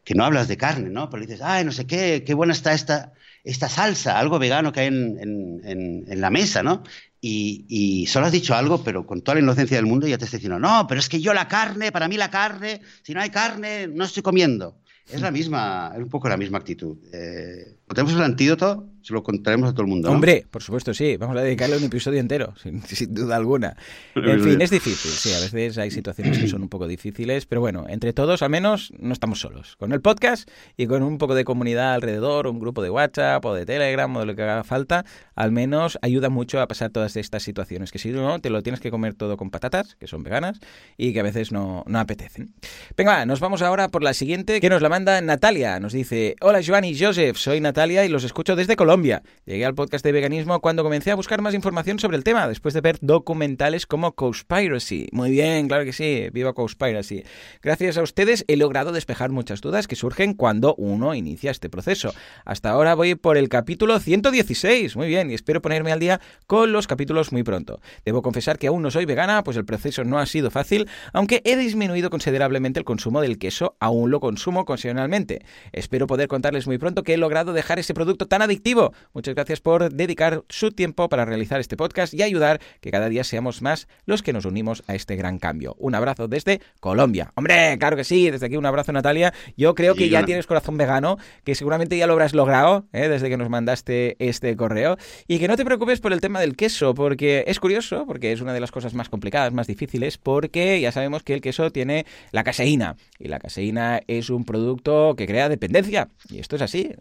que 0.05 0.15
no 0.15 0.25
hablas 0.25 0.49
de 0.49 0.57
carne, 0.57 0.89
¿no? 0.91 1.11
Pero 1.11 1.21
dices, 1.21 1.41
ay, 1.43 1.65
no 1.65 1.73
sé 1.73 1.87
qué, 1.87 2.25
qué 2.27 2.35
buena 2.35 2.53
está 2.53 2.73
esta, 2.73 3.13
esta 3.49 3.69
salsa, 3.71 4.19
algo 4.19 4.39
vegano 4.39 4.73
que 4.73 4.81
hay 4.81 4.87
en, 4.89 6.05
la 6.07 6.29
mesa, 6.29 6.63
¿no? 6.63 6.83
Y, 7.21 8.07
solo 8.07 8.27
has 8.27 8.33
dicho 8.33 8.55
algo, 8.55 8.85
pero 8.85 9.07
con 9.07 9.23
toda 9.23 9.37
la 9.37 9.41
inocencia 9.41 9.79
del 9.79 9.87
mundo 9.87 10.07
ya 10.07 10.19
te 10.19 10.27
estoy 10.27 10.39
diciendo, 10.39 10.59
no, 10.59 10.87
pero 10.87 11.01
es 11.01 11.09
que 11.09 11.21
yo 11.21 11.33
la 11.33 11.49
carne, 11.49 11.91
para 11.91 12.09
mí 12.09 12.19
la 12.19 12.31
carne, 12.31 12.83
si 13.03 13.15
no 13.15 13.21
hay 13.23 13.31
carne, 13.31 13.89
no 13.89 14.05
estoy 14.05 14.23
comiendo. 14.23 14.77
Es 15.11 15.23
la 15.23 15.31
misma, 15.31 15.93
es 15.95 16.03
un 16.03 16.11
poco 16.11 16.29
la 16.29 16.37
misma 16.37 16.59
actitud. 16.59 16.99
Eh, 17.11 17.78
¿Tenemos 17.95 18.15
el 18.15 18.23
antídoto? 18.23 18.87
se 19.09 19.15
lo 19.15 19.23
contaremos 19.23 19.71
a 19.71 19.73
todo 19.73 19.83
el 19.83 19.89
mundo. 19.89 20.11
Hombre, 20.11 20.45
por 20.51 20.63
supuesto, 20.63 20.93
sí. 20.93 21.17
Vamos 21.17 21.35
a 21.39 21.41
dedicarle 21.41 21.79
un 21.79 21.85
episodio 21.85 22.21
entero, 22.21 22.53
sin, 22.63 22.83
sin 22.83 23.15
duda 23.15 23.37
alguna. 23.37 23.75
En 24.15 24.43
fin, 24.43 24.61
es 24.61 24.71
difícil, 24.71 25.11
sí. 25.11 25.33
A 25.33 25.41
veces 25.41 25.79
hay 25.79 25.91
situaciones 25.91 26.39
que 26.39 26.47
son 26.47 26.61
un 26.61 26.69
poco 26.69 26.87
difíciles, 26.87 27.47
pero 27.47 27.63
bueno, 27.63 27.87
entre 27.89 28.13
todos 28.13 28.43
al 28.43 28.51
menos 28.51 28.93
no 28.99 29.15
estamos 29.15 29.41
solos. 29.41 29.77
Con 29.77 29.93
el 29.93 30.03
podcast 30.03 30.51
y 30.77 30.87
con 30.87 31.03
un 31.03 31.17
poco 31.17 31.35
de 31.35 31.45
comunidad 31.45 31.95
alrededor, 31.95 32.47
un 32.49 32.59
grupo 32.59 32.83
de 32.83 32.91
WhatsApp 32.91 33.43
o 33.47 33.55
de 33.55 33.65
Telegram 33.65 34.15
o 34.15 34.21
de 34.21 34.27
lo 34.27 34.37
que 34.37 34.43
haga 34.43 34.63
falta, 34.63 35.07
al 35.35 35.53
menos 35.53 35.99
ayuda 36.03 36.29
mucho 36.29 36.61
a 36.61 36.69
pasar 36.69 36.91
todas 36.91 37.17
estas 37.17 37.43
situaciones. 37.43 37.91
Que 37.93 37.99
si 37.99 38.11
no, 38.11 38.41
te 38.41 38.51
lo 38.51 38.63
tienes 38.63 38.81
que 38.81 38.91
comer 38.91 39.15
todo 39.15 39.39
con 39.39 39.51
patatas, 39.51 39.95
que 39.95 40.07
son 40.07 40.23
veganas, 40.23 40.61
y 40.99 41.15
que 41.15 41.21
a 41.21 41.23
veces 41.23 41.51
no, 41.51 41.83
no 41.87 41.99
apetecen. 41.99 42.53
Venga, 42.95 43.25
nos 43.25 43.41
vamos 43.41 43.63
ahora 43.63 43.89
por 43.89 44.03
la 44.03 44.13
siguiente, 44.13 44.61
que 44.61 44.69
nos 44.69 44.83
la 44.83 44.91
manda 44.91 45.19
Natalia. 45.23 45.81
Nos 45.81 45.95
dice, 45.95 46.37
hola 46.43 46.61
Joan 46.63 46.85
y 46.85 46.99
Joseph, 46.99 47.39
soy 47.39 47.61
Y 47.79 48.09
los 48.09 48.25
escucho 48.25 48.57
desde 48.57 48.75
Colombia. 48.75 49.23
Llegué 49.47 49.65
al 49.65 49.77
podcast 49.77 50.05
de 50.05 50.11
veganismo 50.11 50.61
cuando 50.61 50.83
comencé 50.83 51.13
a 51.13 51.15
buscar 51.15 51.41
más 51.43 51.55
información 51.55 52.01
sobre 52.01 52.17
el 52.17 52.25
tema, 52.25 52.49
después 52.49 52.75
de 52.75 52.81
ver 52.81 52.99
documentales 53.01 53.87
como 53.87 54.17
Conspiracy. 54.17 55.07
Muy 55.13 55.31
bien, 55.31 55.69
claro 55.69 55.85
que 55.85 55.93
sí, 55.93 56.27
viva 56.33 56.55
Conspiracy. 56.55 57.23
Gracias 57.63 57.97
a 57.97 58.03
ustedes 58.03 58.45
he 58.49 58.57
logrado 58.57 58.91
despejar 58.91 59.31
muchas 59.31 59.61
dudas 59.61 59.87
que 59.87 59.95
surgen 59.95 60.35
cuando 60.35 60.75
uno 60.75 61.15
inicia 61.15 61.53
este 61.53 61.71
proceso. 61.71 62.13
Hasta 62.45 62.71
ahora 62.71 62.97
voy 62.97 63.15
por 63.15 63.37
el 63.37 63.49
capítulo 63.49 64.01
116, 64.01 64.97
muy 64.97 65.07
bien, 65.07 65.31
y 65.31 65.35
espero 65.35 65.63
ponerme 65.63 65.93
al 65.93 66.01
día 66.01 66.21
con 66.49 66.73
los 66.73 66.89
capítulos 66.89 67.31
muy 67.31 67.45
pronto. 67.45 67.81
Debo 68.05 68.23
confesar 68.23 68.59
que 68.59 68.67
aún 68.67 68.83
no 68.83 68.91
soy 68.91 69.05
vegana, 69.05 69.45
pues 69.45 69.57
el 69.57 69.65
proceso 69.65 70.03
no 70.03 70.19
ha 70.19 70.27
sido 70.27 70.51
fácil, 70.51 70.89
aunque 71.13 71.43
he 71.45 71.57
disminuido 71.57 72.11
considerablemente 72.11 72.81
el 72.81 72.85
consumo 72.85 73.21
del 73.21 73.39
queso, 73.39 73.77
aún 73.79 74.11
lo 74.11 74.19
consumo 74.19 74.63
ocasionalmente. 74.63 75.45
Espero 75.71 76.09
poder 76.09 76.27
contarles 76.27 76.67
muy 76.67 76.79
pronto 76.79 77.05
que 77.05 77.15
he 77.15 77.17
logrado 77.17 77.53
dejar 77.53 77.68
ese 77.77 77.93
producto 77.93 78.27
tan 78.27 78.41
adictivo. 78.43 78.93
Muchas 79.13 79.35
gracias 79.35 79.61
por 79.61 79.93
dedicar 79.93 80.45
su 80.49 80.71
tiempo 80.71 81.09
para 81.09 81.25
realizar 81.25 81.59
este 81.59 81.77
podcast 81.77 82.15
y 82.15 82.23
ayudar 82.23 82.61
que 82.81 82.93
cada 82.93 83.09
día 83.09 83.25
seamos 83.25 83.63
más 83.63 83.89
los 84.07 84.23
que 84.23 84.33
nos 84.33 84.45
unimos 84.45 84.85
a 84.87 84.95
este 84.95 85.17
gran 85.17 85.39
cambio. 85.39 85.75
Un 85.79 85.97
abrazo 85.97 86.29
desde 86.29 86.61
Colombia. 86.79 87.33
Hombre, 87.35 87.77
claro 87.79 87.97
que 87.97 88.05
sí, 88.05 88.31
desde 88.31 88.47
aquí 88.47 88.57
un 88.57 88.67
abrazo 88.67 88.93
Natalia. 88.93 89.35
Yo 89.57 89.75
creo 89.75 89.95
que 89.95 90.09
ya 90.09 90.25
tienes 90.25 90.47
corazón 90.47 90.77
vegano, 90.77 91.19
que 91.45 91.55
seguramente 91.55 91.97
ya 91.97 92.07
lo 92.07 92.13
habrás 92.13 92.35
logrado 92.35 92.87
¿eh? 92.93 93.09
desde 93.09 93.29
que 93.29 93.37
nos 93.37 93.49
mandaste 93.49 94.17
este 94.19 94.57
correo. 94.57 94.97
Y 95.27 95.39
que 95.39 95.49
no 95.49 95.57
te 95.57 95.65
preocupes 95.65 96.01
por 96.01 96.13
el 96.13 96.21
tema 96.21 96.41
del 96.41 96.57
queso, 96.57 96.95
porque 96.95 97.45
es 97.47 97.59
curioso, 97.61 98.07
porque 98.07 98.33
es 98.33 98.41
una 98.41 98.53
de 98.53 98.61
las 98.61 98.71
cosas 98.71 98.95
más 98.95 99.09
complicadas, 99.09 99.53
más 99.53 99.67
difíciles, 99.67 100.19
porque 100.19 100.81
ya 100.81 100.93
sabemos 100.93 101.23
que 101.23 101.35
el 101.35 101.41
queso 101.41 101.71
tiene 101.71 102.07
la 102.31 102.45
caseína. 102.45 102.97
Y 103.19 103.29
la 103.29 103.39
caseína 103.39 104.01
es 104.07 104.31
un 104.31 104.45
producto 104.45 105.15
que 105.17 105.27
crea 105.27 105.49
dependencia. 105.49 106.09
Y 106.31 106.39
esto 106.39 106.57
es 106.57 106.63
así. 106.63 106.93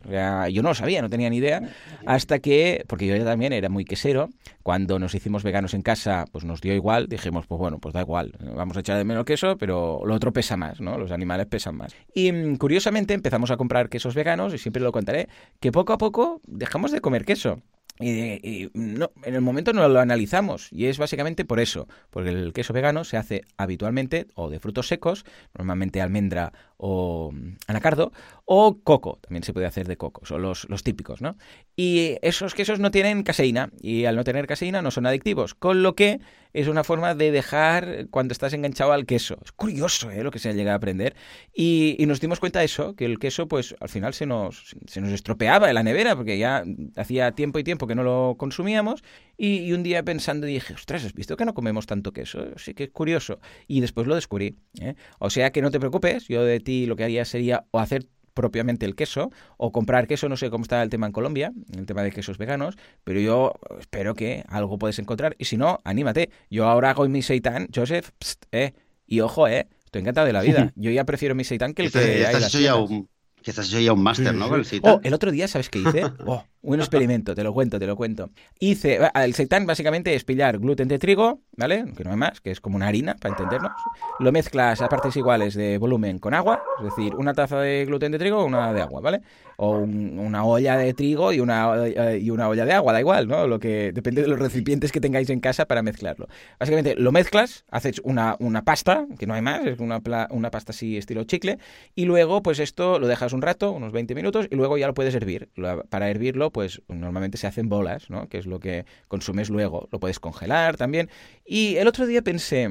Yo 0.58 0.64
no 0.64 0.70
lo 0.70 0.76
sabía, 0.76 1.02
no 1.02 1.10
tenía 1.10 1.30
ni 1.30 1.38
idea. 1.38 1.62
Hasta 2.06 2.40
que, 2.40 2.84
porque 2.88 3.06
yo 3.06 3.24
también 3.24 3.54
era 3.54 3.70
muy 3.70 3.86
quesero, 3.86 4.30
cuando 4.64 4.98
nos 4.98 5.14
hicimos 5.14 5.44
veganos 5.44 5.74
en 5.74 5.84
casa, 5.84 6.26
pues 6.32 6.44
nos 6.44 6.62
dio 6.62 6.74
igual. 6.74 7.08
Dijimos, 7.08 7.46
pues 7.46 7.60
bueno, 7.60 7.78
pues 7.80 7.94
da 7.94 8.02
igual. 8.02 8.34
Vamos 8.56 8.76
a 8.76 8.80
echar 8.80 8.98
de 8.98 9.04
menos 9.04 9.24
queso, 9.24 9.58
pero 9.58 10.02
lo 10.04 10.16
otro 10.16 10.34
pesa 10.34 10.58
más, 10.58 10.82
¿no? 10.82 10.98
Los 10.98 11.12
animales 11.12 11.46
pesan 11.46 11.76
más. 11.76 11.96
Y 12.14 12.32
mm, 12.32 12.56
curiosamente 12.58 13.14
empezamos 13.14 13.52
a 13.52 13.58
comprar 13.58 13.88
quesos 13.88 14.16
veganos, 14.16 14.54
y 14.54 14.58
siempre 14.58 14.82
lo 14.82 14.92
contaré, 14.92 15.30
que 15.60 15.72
poco 15.72 15.94
a 15.94 15.98
poco 15.98 16.42
dejamos 16.48 16.92
de 16.92 17.02
comer 17.02 17.24
queso. 17.24 17.62
Y, 18.00 18.70
no, 18.74 19.12
en 19.24 19.36
el 19.36 19.42
momento 19.42 19.74
no 19.74 19.88
lo 19.88 20.00
analizamos 20.00 20.72
y 20.72 20.86
es 20.86 20.98
básicamente 20.98 21.46
por 21.46 21.60
eso, 21.60 21.88
porque 22.12 22.30
el 22.30 22.54
queso 22.54 22.74
vegano 22.74 23.04
se 23.04 23.18
hace 23.18 23.42
habitualmente 23.58 24.28
o 24.36 24.50
de 24.50 24.60
frutos 24.60 24.88
secos, 24.88 25.26
normalmente 25.58 26.02
almendra 26.02 26.54
o 26.78 27.32
mm, 27.34 27.56
anacardo, 27.68 28.12
o 28.46 28.80
coco, 28.84 29.18
también 29.22 29.44
se 29.44 29.54
puede 29.54 29.66
hacer 29.66 29.88
de 29.88 29.98
coco, 29.98 30.26
son 30.26 30.44
los, 30.44 30.70
los 30.70 30.84
típicos, 30.84 31.22
¿no? 31.22 31.38
Y 31.76 32.18
esos 32.22 32.54
quesos 32.54 32.80
no 32.80 32.92
tienen 32.92 33.24
caseína 33.24 33.72
y 33.82 34.06
al 34.06 34.16
no 34.16 34.24
tener 34.24 34.46
caseína 34.46 34.82
no 34.82 34.92
son 34.92 35.08
adictivos, 35.08 35.56
con 35.56 35.82
lo 35.82 35.96
que 35.96 36.20
es 36.58 36.68
una 36.68 36.84
forma 36.84 37.14
de 37.14 37.30
dejar 37.30 38.08
cuando 38.10 38.32
estás 38.32 38.52
enganchado 38.52 38.92
al 38.92 39.06
queso. 39.06 39.38
Es 39.46 39.52
curioso 39.52 40.10
¿eh? 40.10 40.24
lo 40.24 40.32
que 40.32 40.40
se 40.40 40.50
ha 40.50 40.54
llegado 40.54 40.74
a 40.74 40.78
aprender. 40.78 41.16
Y, 41.54 42.04
nos 42.08 42.20
dimos 42.20 42.40
cuenta 42.40 42.60
de 42.60 42.66
eso, 42.66 42.96
que 42.96 43.06
el 43.06 43.20
queso 43.20 43.48
pues 43.48 43.76
al 43.80 43.90
final 43.90 44.16
se 44.16 44.26
nos, 44.26 44.76
se 44.88 45.00
nos 45.00 45.12
estropeaba 45.12 45.70
en 45.70 45.76
la 45.76 45.84
nevera, 45.84 46.16
porque 46.16 46.40
ya 46.40 46.64
hacía 46.96 47.34
tiempo 47.34 47.60
y 47.60 47.64
tiempo 47.64 47.86
que 47.86 47.94
no 47.94 48.02
lo 48.02 48.38
consumíamos. 48.40 49.04
Y, 49.38 49.58
y, 49.58 49.74
un 49.74 49.84
día 49.84 50.02
pensando 50.02 50.48
dije, 50.48 50.74
ostras, 50.74 51.06
¿has 51.06 51.14
visto 51.14 51.38
que 51.38 51.46
no 51.46 51.54
comemos 51.54 51.86
tanto 51.86 52.12
queso? 52.12 52.58
Sí 52.58 52.74
que 52.74 52.86
es 52.86 52.90
curioso. 52.90 53.40
Y 53.68 53.82
después 53.82 54.08
lo 54.08 54.16
descubrí. 54.16 54.58
¿eh? 54.82 54.96
O 55.20 55.30
sea 55.30 55.52
que 55.52 55.62
no 55.62 55.70
te 55.70 55.80
preocupes, 55.80 56.28
yo 56.28 56.44
de 56.44 56.60
ti 56.60 56.88
lo 56.88 56.96
que 56.96 57.04
haría 57.04 57.24
sería 57.24 57.66
o 57.70 57.80
hacer 57.80 58.08
propiamente 58.38 58.86
el 58.86 58.96
queso 58.96 59.32
o 59.58 59.72
comprar 59.72 60.08
queso, 60.08 60.30
no 60.30 60.38
sé 60.38 60.52
cómo 60.52 60.62
está 60.62 60.84
el 60.84 60.90
tema 60.90 61.08
en 61.08 61.12
Colombia, 61.12 61.52
el 61.76 61.88
tema 61.88 62.04
de 62.04 62.12
quesos 62.12 62.38
veganos, 62.38 62.78
pero 63.04 63.20
yo 63.20 63.54
espero 63.80 64.14
que 64.14 64.44
algo 64.48 64.78
puedes 64.78 65.00
encontrar 65.00 65.36
y 65.40 65.46
si 65.46 65.58
no, 65.58 65.80
anímate. 65.84 66.30
Yo 66.52 66.68
ahora 66.68 66.92
hago 66.92 67.08
mi 67.10 67.24
seitán, 67.24 67.68
Joseph, 67.74 68.12
eh, 68.52 68.74
y 69.08 69.22
ojo, 69.22 69.48
eh, 69.48 69.68
estoy 69.86 70.02
encantado 70.02 70.28
de 70.28 70.34
la 70.34 70.42
vida. 70.42 70.72
Yo 70.76 70.92
ya 70.92 71.04
prefiero 71.04 71.34
mi 71.34 71.44
seitán 71.44 71.74
que 71.74 71.86
el 71.86 71.92
que 71.92 71.98
hay 72.00 72.36
en 72.36 72.42
las 72.42 72.52
ya 72.52 72.76
un, 72.76 73.10
que 73.42 73.52
estás 73.52 73.72
ya 73.72 73.92
un 73.92 74.04
máster, 74.04 74.36
¿no? 74.36 74.50
Con 74.50 74.60
el 74.60 74.66
seitán. 74.66 74.94
Oh, 74.94 75.00
el 75.04 75.14
otro 75.14 75.32
día, 75.32 75.48
¿sabes 75.48 75.70
qué 75.70 75.80
hice? 75.80 76.04
Oh, 76.28 76.44
un 76.68 76.82
experimento, 76.82 77.34
te 77.34 77.44
lo 77.44 77.54
cuento, 77.54 77.80
te 77.80 77.88
lo 77.88 77.96
cuento. 77.96 78.30
Hice, 78.60 79.00
el 79.16 79.34
seitán 79.34 79.66
básicamente 79.66 80.14
es 80.14 80.26
pillar 80.26 80.60
gluten 80.60 80.90
de 80.90 81.00
trigo, 81.00 81.40
¿vale? 81.56 81.86
Que 81.96 82.04
no 82.04 82.12
hay 82.12 82.18
más, 82.18 82.42
que 82.42 82.52
es 82.52 82.60
como 82.60 82.76
una 82.76 82.88
harina, 82.88 83.16
para 83.16 83.34
entendernos. 83.34 83.72
Lo 84.20 84.34
mezclas 84.34 84.82
a 84.82 84.90
partes 84.90 85.16
iguales 85.16 85.56
de 85.56 85.78
volumen 85.78 86.20
con 86.20 86.34
agua, 86.34 86.62
es 86.80 86.86
decir, 86.86 87.16
una 87.16 87.34
taza 87.34 87.62
de 87.62 87.86
gluten 87.86 88.12
de 88.12 88.20
trigo 88.20 88.40
o 88.40 88.46
una 88.46 88.74
de 88.74 88.82
agua, 88.82 89.00
¿vale? 89.00 89.22
O 89.56 89.78
una 89.78 90.44
olla 90.44 90.76
de 90.76 90.94
trigo 90.94 91.32
y 91.32 91.40
una, 91.40 91.88
eh, 91.88 92.20
y 92.22 92.30
una 92.32 92.50
olla 92.50 92.66
de 92.66 92.74
agua, 92.74 92.92
da 92.92 93.00
igual, 93.00 93.30
¿no? 93.30 93.48
Lo 93.48 93.60
que 93.60 93.94
depende 93.94 94.22
de 94.22 94.28
los 94.28 94.38
recipientes 94.38 94.92
que 94.92 95.00
tengáis 95.00 95.30
en 95.30 95.40
casa 95.40 95.66
para 95.68 95.82
mezclarlo. 95.82 96.28
Básicamente 96.60 96.96
lo 96.96 97.14
mezclas, 97.14 97.64
haces 97.72 98.02
una, 98.04 98.36
una 98.40 98.64
pasta, 98.64 99.08
que 99.18 99.26
no 99.26 99.34
hay 99.34 99.42
más, 99.42 99.66
es 99.66 99.80
una, 99.80 100.02
una 100.32 100.52
pasta 100.52 100.74
así 100.74 100.98
estilo 100.98 101.24
chicle, 101.24 101.60
y 101.96 102.04
luego 102.04 102.44
pues 102.44 102.60
esto 102.60 103.00
lo 103.00 103.08
dejas 103.08 103.32
un 103.32 103.42
rato, 103.42 103.72
unos 103.72 103.94
20 103.94 104.16
minutos, 104.16 104.48
y 104.52 104.56
luego 104.56 104.78
ya 104.78 104.88
lo 104.88 104.94
puedes 104.94 105.16
hervir. 105.16 105.50
Para 105.90 106.10
hervirlo, 106.10 106.52
pues 106.58 106.82
normalmente 106.88 107.38
se 107.38 107.46
hacen 107.46 107.70
bolas, 107.70 108.10
¿no? 108.10 108.30
Que 108.30 108.40
es 108.40 108.48
lo 108.48 108.60
que 108.60 108.88
consumes 109.08 109.52
luego. 109.52 109.88
Lo 109.92 110.00
puedes 110.00 110.20
congelar 110.20 110.76
también. 110.76 111.08
Y 111.46 111.76
el 111.76 111.88
otro 111.88 112.08
día 112.08 112.24
pensé, 112.24 112.68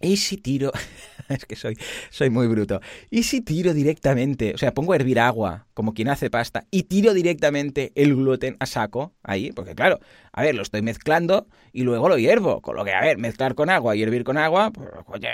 ¿y 0.00 0.16
si 0.16 0.36
tiro? 0.36 0.72
es 1.28 1.44
que 1.44 1.56
soy, 1.56 1.76
soy 2.10 2.30
muy 2.30 2.46
bruto. 2.46 2.80
¿Y 3.10 3.22
si 3.22 3.40
tiro 3.40 3.72
directamente? 3.72 4.52
O 4.54 4.58
sea, 4.58 4.74
pongo 4.74 4.92
a 4.92 4.96
hervir 4.96 5.20
agua, 5.20 5.66
como 5.74 5.94
quien 5.94 6.08
hace 6.08 6.30
pasta, 6.30 6.66
y 6.70 6.84
tiro 6.84 7.14
directamente 7.14 7.92
el 7.94 8.14
gluten 8.14 8.56
a 8.60 8.66
saco 8.66 9.14
ahí, 9.22 9.52
porque 9.52 9.74
claro, 9.74 10.00
a 10.32 10.42
ver, 10.42 10.54
lo 10.54 10.62
estoy 10.62 10.82
mezclando 10.82 11.48
y 11.72 11.82
luego 11.82 12.08
lo 12.08 12.18
hiervo. 12.18 12.60
Con 12.60 12.76
lo 12.76 12.84
que, 12.84 12.92
a 12.92 13.00
ver, 13.00 13.18
mezclar 13.18 13.54
con 13.54 13.70
agua 13.70 13.96
y 13.96 14.02
hervir 14.02 14.24
con 14.24 14.38
agua, 14.38 14.70
pues, 14.72 14.88
oye, 15.06 15.28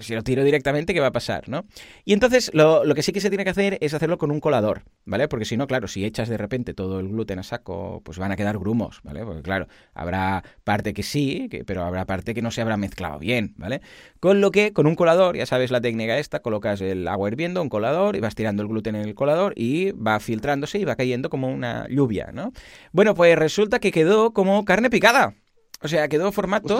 si 0.00 0.14
lo 0.14 0.22
tiro 0.22 0.44
directamente, 0.44 0.94
¿qué 0.94 1.00
va 1.00 1.08
a 1.08 1.12
pasar, 1.12 1.48
no? 1.48 1.64
Y 2.04 2.12
entonces, 2.12 2.50
lo, 2.54 2.84
lo 2.84 2.94
que 2.94 3.02
sí 3.02 3.12
que 3.12 3.20
se 3.20 3.28
tiene 3.30 3.44
que 3.44 3.50
hacer 3.50 3.78
es 3.80 3.94
hacerlo 3.94 4.18
con 4.18 4.30
un 4.30 4.40
colador, 4.40 4.82
¿vale? 5.04 5.28
Porque 5.28 5.44
si 5.44 5.56
no, 5.56 5.66
claro, 5.66 5.88
si 5.88 6.04
echas 6.04 6.28
de 6.28 6.36
repente 6.36 6.74
todo 6.74 7.00
el 7.00 7.08
gluten 7.08 7.38
a 7.38 7.42
saco, 7.42 8.00
pues 8.04 8.18
van 8.18 8.32
a 8.32 8.36
quedar 8.36 8.58
grumos, 8.58 9.00
¿vale? 9.02 9.24
Porque 9.24 9.42
claro, 9.42 9.68
habrá 9.94 10.42
parte 10.64 10.94
que 10.94 11.02
sí, 11.02 11.48
pero 11.66 11.84
habrá 11.84 12.06
parte 12.06 12.34
que 12.34 12.42
no 12.42 12.50
se 12.50 12.60
habrá 12.60 12.76
mezclado 12.76 13.18
bien, 13.18 13.54
¿vale? 13.56 13.80
Con 14.20 14.42
lo 14.42 14.50
que, 14.50 14.72
con 14.72 14.86
un 14.86 14.94
colador, 14.94 15.36
ya 15.36 15.46
sabes 15.46 15.70
la 15.70 15.80
técnica 15.80 16.18
esta, 16.18 16.40
colocas 16.40 16.80
el 16.82 17.08
agua 17.08 17.28
hirviendo, 17.28 17.62
un 17.62 17.70
colador, 17.70 18.16
y 18.16 18.20
vas 18.20 18.34
tirando 18.34 18.62
el 18.62 18.68
gluten 18.68 18.94
en 18.94 19.08
el 19.08 19.14
colador 19.14 19.54
y 19.56 19.92
va 19.92 20.20
filtrándose 20.20 20.78
y 20.78 20.84
va 20.84 20.94
cayendo 20.94 21.30
como 21.30 21.48
una 21.48 21.86
lluvia, 21.88 22.30
¿no? 22.32 22.52
Bueno, 22.92 23.14
pues 23.14 23.36
resulta 23.38 23.78
que 23.78 23.92
quedó 23.92 24.32
como 24.32 24.64
carne 24.66 24.90
picada. 24.90 25.34
O 25.82 25.88
sea, 25.88 26.08
quedó 26.08 26.30
formato 26.32 26.78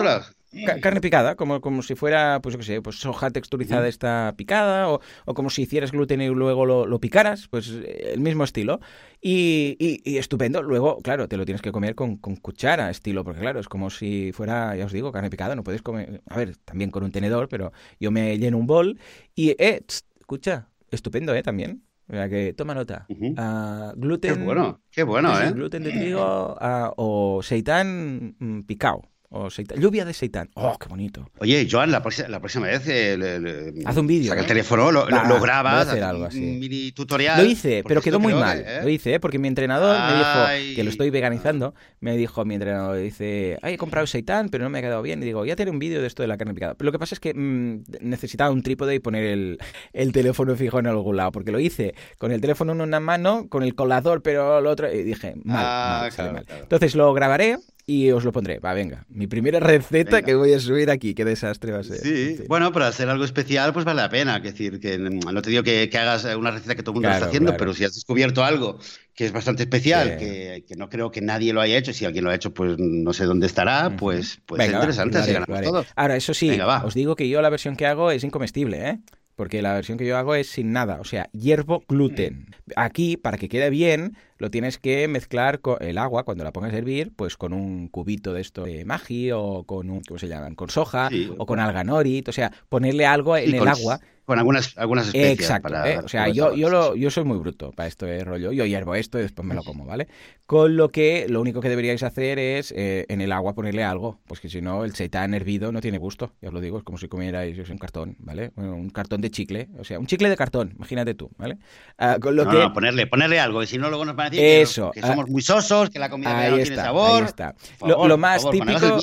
carne 0.81 1.01
picada, 1.01 1.35
como, 1.35 1.61
como 1.61 1.81
si 1.81 1.95
fuera, 1.95 2.39
pues 2.41 2.53
yo 2.53 2.59
qué 2.59 2.65
sé, 2.65 2.81
pues 2.81 2.97
soja 2.97 3.29
texturizada 3.31 3.87
esta 3.87 4.33
picada, 4.35 4.89
o, 4.89 5.01
o, 5.25 5.33
como 5.33 5.49
si 5.49 5.63
hicieras 5.63 5.91
gluten 5.91 6.21
y 6.21 6.27
luego 6.27 6.65
lo, 6.65 6.85
lo 6.85 6.99
picaras, 6.99 7.47
pues 7.47 7.69
el 7.69 8.19
mismo 8.19 8.43
estilo. 8.43 8.79
Y, 9.21 9.77
y, 9.79 10.17
estupendo. 10.17 10.63
Luego, 10.63 10.97
claro, 10.97 11.27
te 11.27 11.37
lo 11.37 11.45
tienes 11.45 11.61
que 11.61 11.71
comer 11.71 11.95
con, 11.95 12.17
con, 12.17 12.35
cuchara, 12.35 12.89
estilo, 12.89 13.23
porque 13.23 13.39
claro, 13.39 13.59
es 13.59 13.67
como 13.67 13.89
si 13.89 14.31
fuera, 14.33 14.75
ya 14.75 14.85
os 14.85 14.91
digo, 14.91 15.11
carne 15.11 15.29
picada, 15.29 15.55
no 15.55 15.63
puedes 15.63 15.81
comer, 15.81 16.21
a 16.27 16.37
ver, 16.37 16.57
también 16.57 16.89
con 16.91 17.03
un 17.03 17.11
tenedor, 17.11 17.47
pero 17.47 17.71
yo 17.99 18.11
me 18.11 18.37
lleno 18.37 18.57
un 18.57 18.67
bol 18.67 18.99
y, 19.35 19.51
eh, 19.51 19.83
escucha, 20.19 20.69
estupendo, 20.89 21.33
¿eh? 21.35 21.43
También. 21.43 21.83
O 22.07 22.13
sea 22.13 22.27
que 22.27 22.53
toma 22.53 22.73
nota. 22.73 23.05
uh, 23.09 23.93
gluten. 23.95 24.35
Qué 24.35 24.43
bueno, 24.43 24.81
qué 24.91 25.03
bueno, 25.03 25.39
¿eh? 25.39 25.51
Gluten 25.53 25.83
de 25.83 25.91
trigo 25.91 26.57
uh, 26.59 26.91
o 26.97 27.41
seitán 27.41 28.35
mm, 28.37 28.63
picado. 28.63 29.10
O 29.33 29.49
seitán. 29.49 29.79
Lluvia 29.79 30.03
de 30.03 30.13
seitán. 30.13 30.49
¡Oh, 30.55 30.77
qué 30.77 30.89
bonito! 30.89 31.29
Oye, 31.39 31.65
Joan, 31.71 31.89
la, 31.89 32.01
próxima, 32.01 32.27
la 32.27 32.39
próxima 32.41 32.67
vez. 32.67 32.81
Eh, 32.85 33.73
Haz 33.85 33.95
un 33.95 34.05
vídeo. 34.05 34.27
Saca 34.27 34.41
¿eh? 34.41 34.43
el 34.43 34.47
teléfono, 34.47 34.91
lo, 34.91 35.07
Va, 35.09 35.23
lo 35.23 35.39
grabas. 35.39 35.87
hacer 35.87 36.03
algo 36.03 36.23
un 36.23 36.27
así. 36.27 36.39
mini 36.41 36.91
tutorial. 36.91 37.41
Lo 37.41 37.49
hice, 37.49 37.81
pero 37.87 38.01
quedó 38.01 38.19
muy 38.19 38.33
mal. 38.33 38.61
que, 38.61 38.69
¿eh? 38.69 38.79
Lo 38.83 38.89
hice, 38.89 39.13
¿eh? 39.13 39.19
porque 39.21 39.39
mi 39.39 39.47
entrenador 39.47 39.95
me 40.11 40.17
dijo 40.17 40.45
Ay. 40.47 40.75
que 40.75 40.83
lo 40.83 40.89
estoy 40.89 41.09
veganizando. 41.11 41.73
Me 42.01 42.17
dijo 42.17 42.43
mi 42.43 42.55
entrenador, 42.55 42.97
dice, 42.97 43.57
ay, 43.61 43.75
he 43.75 43.77
comprado 43.77 44.05
seitan, 44.05 44.49
pero 44.49 44.65
no 44.65 44.69
me 44.69 44.79
ha 44.79 44.81
quedado 44.81 45.01
bien. 45.01 45.21
Y 45.23 45.25
digo, 45.27 45.45
ya 45.45 45.53
haré 45.53 45.69
un 45.71 45.79
vídeo 45.79 46.01
de 46.01 46.07
esto 46.07 46.23
de 46.23 46.27
la 46.27 46.35
carne 46.37 46.53
picada. 46.53 46.73
Pero 46.75 46.87
lo 46.87 46.91
que 46.91 46.99
pasa 46.99 47.15
es 47.15 47.21
que 47.21 47.33
mm, 47.33 47.83
necesitaba 48.01 48.51
un 48.51 48.63
trípode 48.63 48.95
y 48.95 48.99
poner 48.99 49.23
el, 49.23 49.59
el 49.93 50.11
teléfono 50.11 50.57
fijo 50.57 50.77
en 50.79 50.87
algún 50.87 51.15
lado, 51.15 51.31
porque 51.31 51.53
lo 51.53 51.59
hice 51.61 51.95
con 52.17 52.33
el 52.33 52.41
teléfono 52.41 52.73
en 52.73 52.81
una 52.81 52.99
mano, 52.99 53.47
con 53.47 53.63
el 53.63 53.75
colador, 53.75 54.21
pero 54.21 54.59
el 54.59 54.65
otro, 54.67 54.91
y 54.93 55.03
dije, 55.03 55.35
mal, 55.45 55.63
Ah, 55.65 55.97
mal, 56.01 56.11
sale 56.11 56.15
claro, 56.29 56.33
mal. 56.33 56.45
claro. 56.45 56.63
Entonces 56.63 56.95
lo 56.95 57.13
grabaré 57.13 57.57
y 57.85 58.11
os 58.11 58.23
lo 58.23 58.31
pondré. 58.31 58.59
Va, 58.59 58.73
venga. 58.73 59.05
Mi 59.09 59.27
primera 59.27 59.59
receta 59.59 60.17
Venga. 60.17 60.25
que 60.25 60.35
voy 60.35 60.53
a 60.53 60.59
subir 60.59 60.89
aquí. 60.89 61.13
Qué 61.13 61.25
desastre 61.25 61.71
va 61.71 61.79
a 61.79 61.83
ser. 61.83 61.97
Sí, 61.97 62.43
bueno, 62.47 62.71
pero 62.71 62.85
hacer 62.85 63.09
algo 63.09 63.23
especial, 63.25 63.73
pues 63.73 63.85
vale 63.85 64.01
la 64.01 64.09
pena. 64.09 64.37
Es 64.37 64.43
decir, 64.43 64.79
que 64.79 64.97
mm, 64.97 65.19
no 65.33 65.41
te 65.41 65.49
digo 65.49 65.63
que, 65.63 65.89
que 65.89 65.97
hagas 65.97 66.23
una 66.35 66.51
receta 66.51 66.75
que 66.75 66.83
todo 66.83 66.91
el 66.91 66.95
mundo 66.95 67.07
Claro, 67.09 67.17
está 67.17 67.27
haciendo, 67.27 67.51
claro. 67.51 67.59
pero 67.59 67.73
si 67.73 67.83
has 67.83 67.93
descubierto 67.95 68.43
algo 68.43 68.79
que 69.13 69.25
es 69.25 69.31
bastante 69.33 69.63
especial, 69.63 70.17
Sí. 70.19 70.25
que, 70.25 70.65
que 70.67 70.75
no 70.75 70.89
creo 70.89 71.11
que 71.11 71.21
nadie 71.21 71.51
lo 71.53 71.61
haya 71.61 71.77
hecho, 71.77 71.91
si 71.93 72.05
alguien 72.05 72.23
lo 72.23 72.29
ha 72.31 72.35
hecho, 72.35 72.53
pues 72.53 72.75
no 72.79 73.11
sé 73.13 73.25
dónde 73.25 73.45
estará, 73.47 73.95
pues, 73.97 74.39
pues 74.45 74.59
Venga, 74.59 74.65
es 74.69 74.73
va, 74.73 74.77
interesante, 74.79 75.17
así 75.17 75.33
ganamos 75.33 75.57
haré. 75.57 75.67
todos. 75.67 75.87
Ahora, 75.95 76.15
eso 76.15 76.33
sí, 76.33 76.49
Venga, 76.49 76.83
os 76.85 76.93
digo 76.93 77.15
que 77.15 77.27
yo 77.27 77.41
la 77.41 77.49
versión 77.49 77.75
que 77.75 77.85
hago 77.87 78.09
es 78.11 78.23
incomestible, 78.23 78.89
¿eh? 78.89 78.99
Porque 79.35 79.61
la 79.61 79.73
versión 79.73 79.97
que 79.97 80.05
yo 80.05 80.17
hago 80.17 80.35
es 80.35 80.49
sin 80.49 80.71
nada, 80.71 80.99
o 80.99 81.03
sea, 81.03 81.29
hiervo 81.31 81.83
gluten. 81.87 82.47
Aquí, 82.75 83.17
para 83.17 83.37
que 83.37 83.49
quede 83.49 83.69
bien, 83.69 84.15
lo 84.37 84.51
tienes 84.51 84.77
que 84.77 85.07
mezclar 85.07 85.61
con 85.61 85.77
el 85.81 85.97
agua, 85.97 86.23
cuando 86.23 86.43
la 86.43 86.51
pongas 86.51 86.73
a 86.73 86.77
hervir, 86.77 87.11
pues 87.15 87.37
con 87.37 87.53
un 87.53 87.87
cubito 87.87 88.33
de 88.33 88.41
esto 88.41 88.63
de 88.65 88.85
magi 88.85 89.31
o 89.31 89.63
con 89.63 89.89
un, 89.89 90.01
¿cómo 90.01 90.19
se 90.19 90.27
llaman? 90.27 90.55
Con 90.55 90.69
soja 90.69 91.09
Sí. 91.09 91.31
o 91.37 91.45
con 91.45 91.59
alganorit, 91.59 92.27
o 92.27 92.31
sea, 92.31 92.51
ponerle 92.69 93.05
algo 93.05 93.35
en 93.37 93.55
el 93.55 93.67
agua. 93.67 93.99
Con 94.31 94.39
algunas, 94.39 94.77
algunas 94.77 95.07
especies. 95.07 95.39
Exacto, 95.41 95.69
para 95.69 95.91
¿eh? 95.91 95.97
o 95.99 96.07
sea, 96.07 96.27
yo, 96.29 96.53
yo, 96.55 96.69
lo, 96.69 96.95
yo 96.95 97.11
soy 97.11 97.23
muy 97.25 97.37
bruto 97.37 97.71
para 97.71 97.87
esto 97.87 98.05
de 98.05 98.23
rollo. 98.23 98.51
Yo 98.51 98.65
hiervo 98.65 98.95
esto 98.95 99.19
y 99.19 99.23
después 99.23 99.45
me 99.47 99.53
lo 99.55 99.63
como, 99.63 99.85
¿vale? 99.85 100.07
Con 100.45 100.75
lo 100.75 100.89
que 100.89 101.25
lo 101.29 101.39
único 101.41 101.61
que 101.61 101.69
deberíais 101.69 102.03
hacer 102.03 102.37
es 102.39 102.73
eh, 102.75 103.05
en 103.09 103.21
el 103.21 103.31
agua 103.31 103.53
ponerle 103.53 103.83
algo, 103.83 104.19
pues 104.25 104.39
que 104.39 104.49
si 104.49 104.61
no 104.61 104.83
el 104.85 104.93
seitán 104.95 105.33
hervido 105.33 105.71
no 105.71 105.79
tiene 105.81 105.97
gusto, 105.97 106.33
ya 106.41 106.49
os 106.49 106.53
lo 106.53 106.59
digo, 106.61 106.77
es 106.77 106.83
como 106.83 106.97
si 106.97 107.07
comierais 107.07 107.57
un 107.69 107.77
cartón, 107.77 108.15
¿vale? 108.19 108.51
Bueno, 108.55 108.75
un 108.75 108.89
cartón 108.89 109.21
de 109.21 109.31
chicle, 109.31 109.69
o 109.79 109.83
sea, 109.83 109.97
un 109.99 110.07
chicle 110.07 110.29
de 110.29 110.35
cartón, 110.35 110.73
imagínate 110.75 111.13
tú, 111.13 111.29
¿vale? 111.37 111.57
Ah, 111.97 112.17
con 112.21 112.35
lo 112.35 112.43
No, 112.45 112.51
que... 112.51 112.57
no, 112.57 112.73
ponerle, 112.73 113.07
ponerle 113.07 113.39
algo, 113.39 113.59
que 113.61 113.67
si 113.67 113.77
no 113.77 113.89
luego 113.89 114.03
nos 114.05 114.15
van 114.15 114.27
a 114.27 114.29
decir 114.29 114.43
que- 114.45 114.61
Eso, 114.61 114.91
que, 114.91 114.99
ah, 115.01 115.07
somos 115.07 115.29
muy 115.29 115.41
sosos, 115.41 115.89
que 115.89 115.99
la 115.99 116.09
comida 116.09 116.37
Ahí 116.37 116.49
no 116.51 116.57
está, 116.57 116.67
tiene 116.67 116.81
sabor. 116.81 117.21
ahí 117.21 117.27
está. 117.27 117.55
Lo- 117.81 117.87
favor, 117.89 118.07
lo 118.07 118.13
por 118.15 118.19
más 118.19 118.41
favor, 118.41 118.55
típico- 118.55 119.01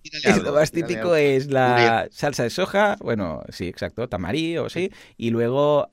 tírale 0.00 0.28
algo, 0.34 0.44
lo 0.50 0.52
más 0.54 0.70
típico 0.70 1.00
algo. 1.00 1.14
es 1.16 1.46
la 1.50 2.06
salsa 2.10 2.42
de 2.44 2.50
soja, 2.50 2.96
bueno, 3.00 3.42
sí, 3.48 3.66
exacto, 3.66 4.08
tamarí 4.08 4.58
o 4.64 4.90
y 5.16 5.30
luego, 5.30 5.88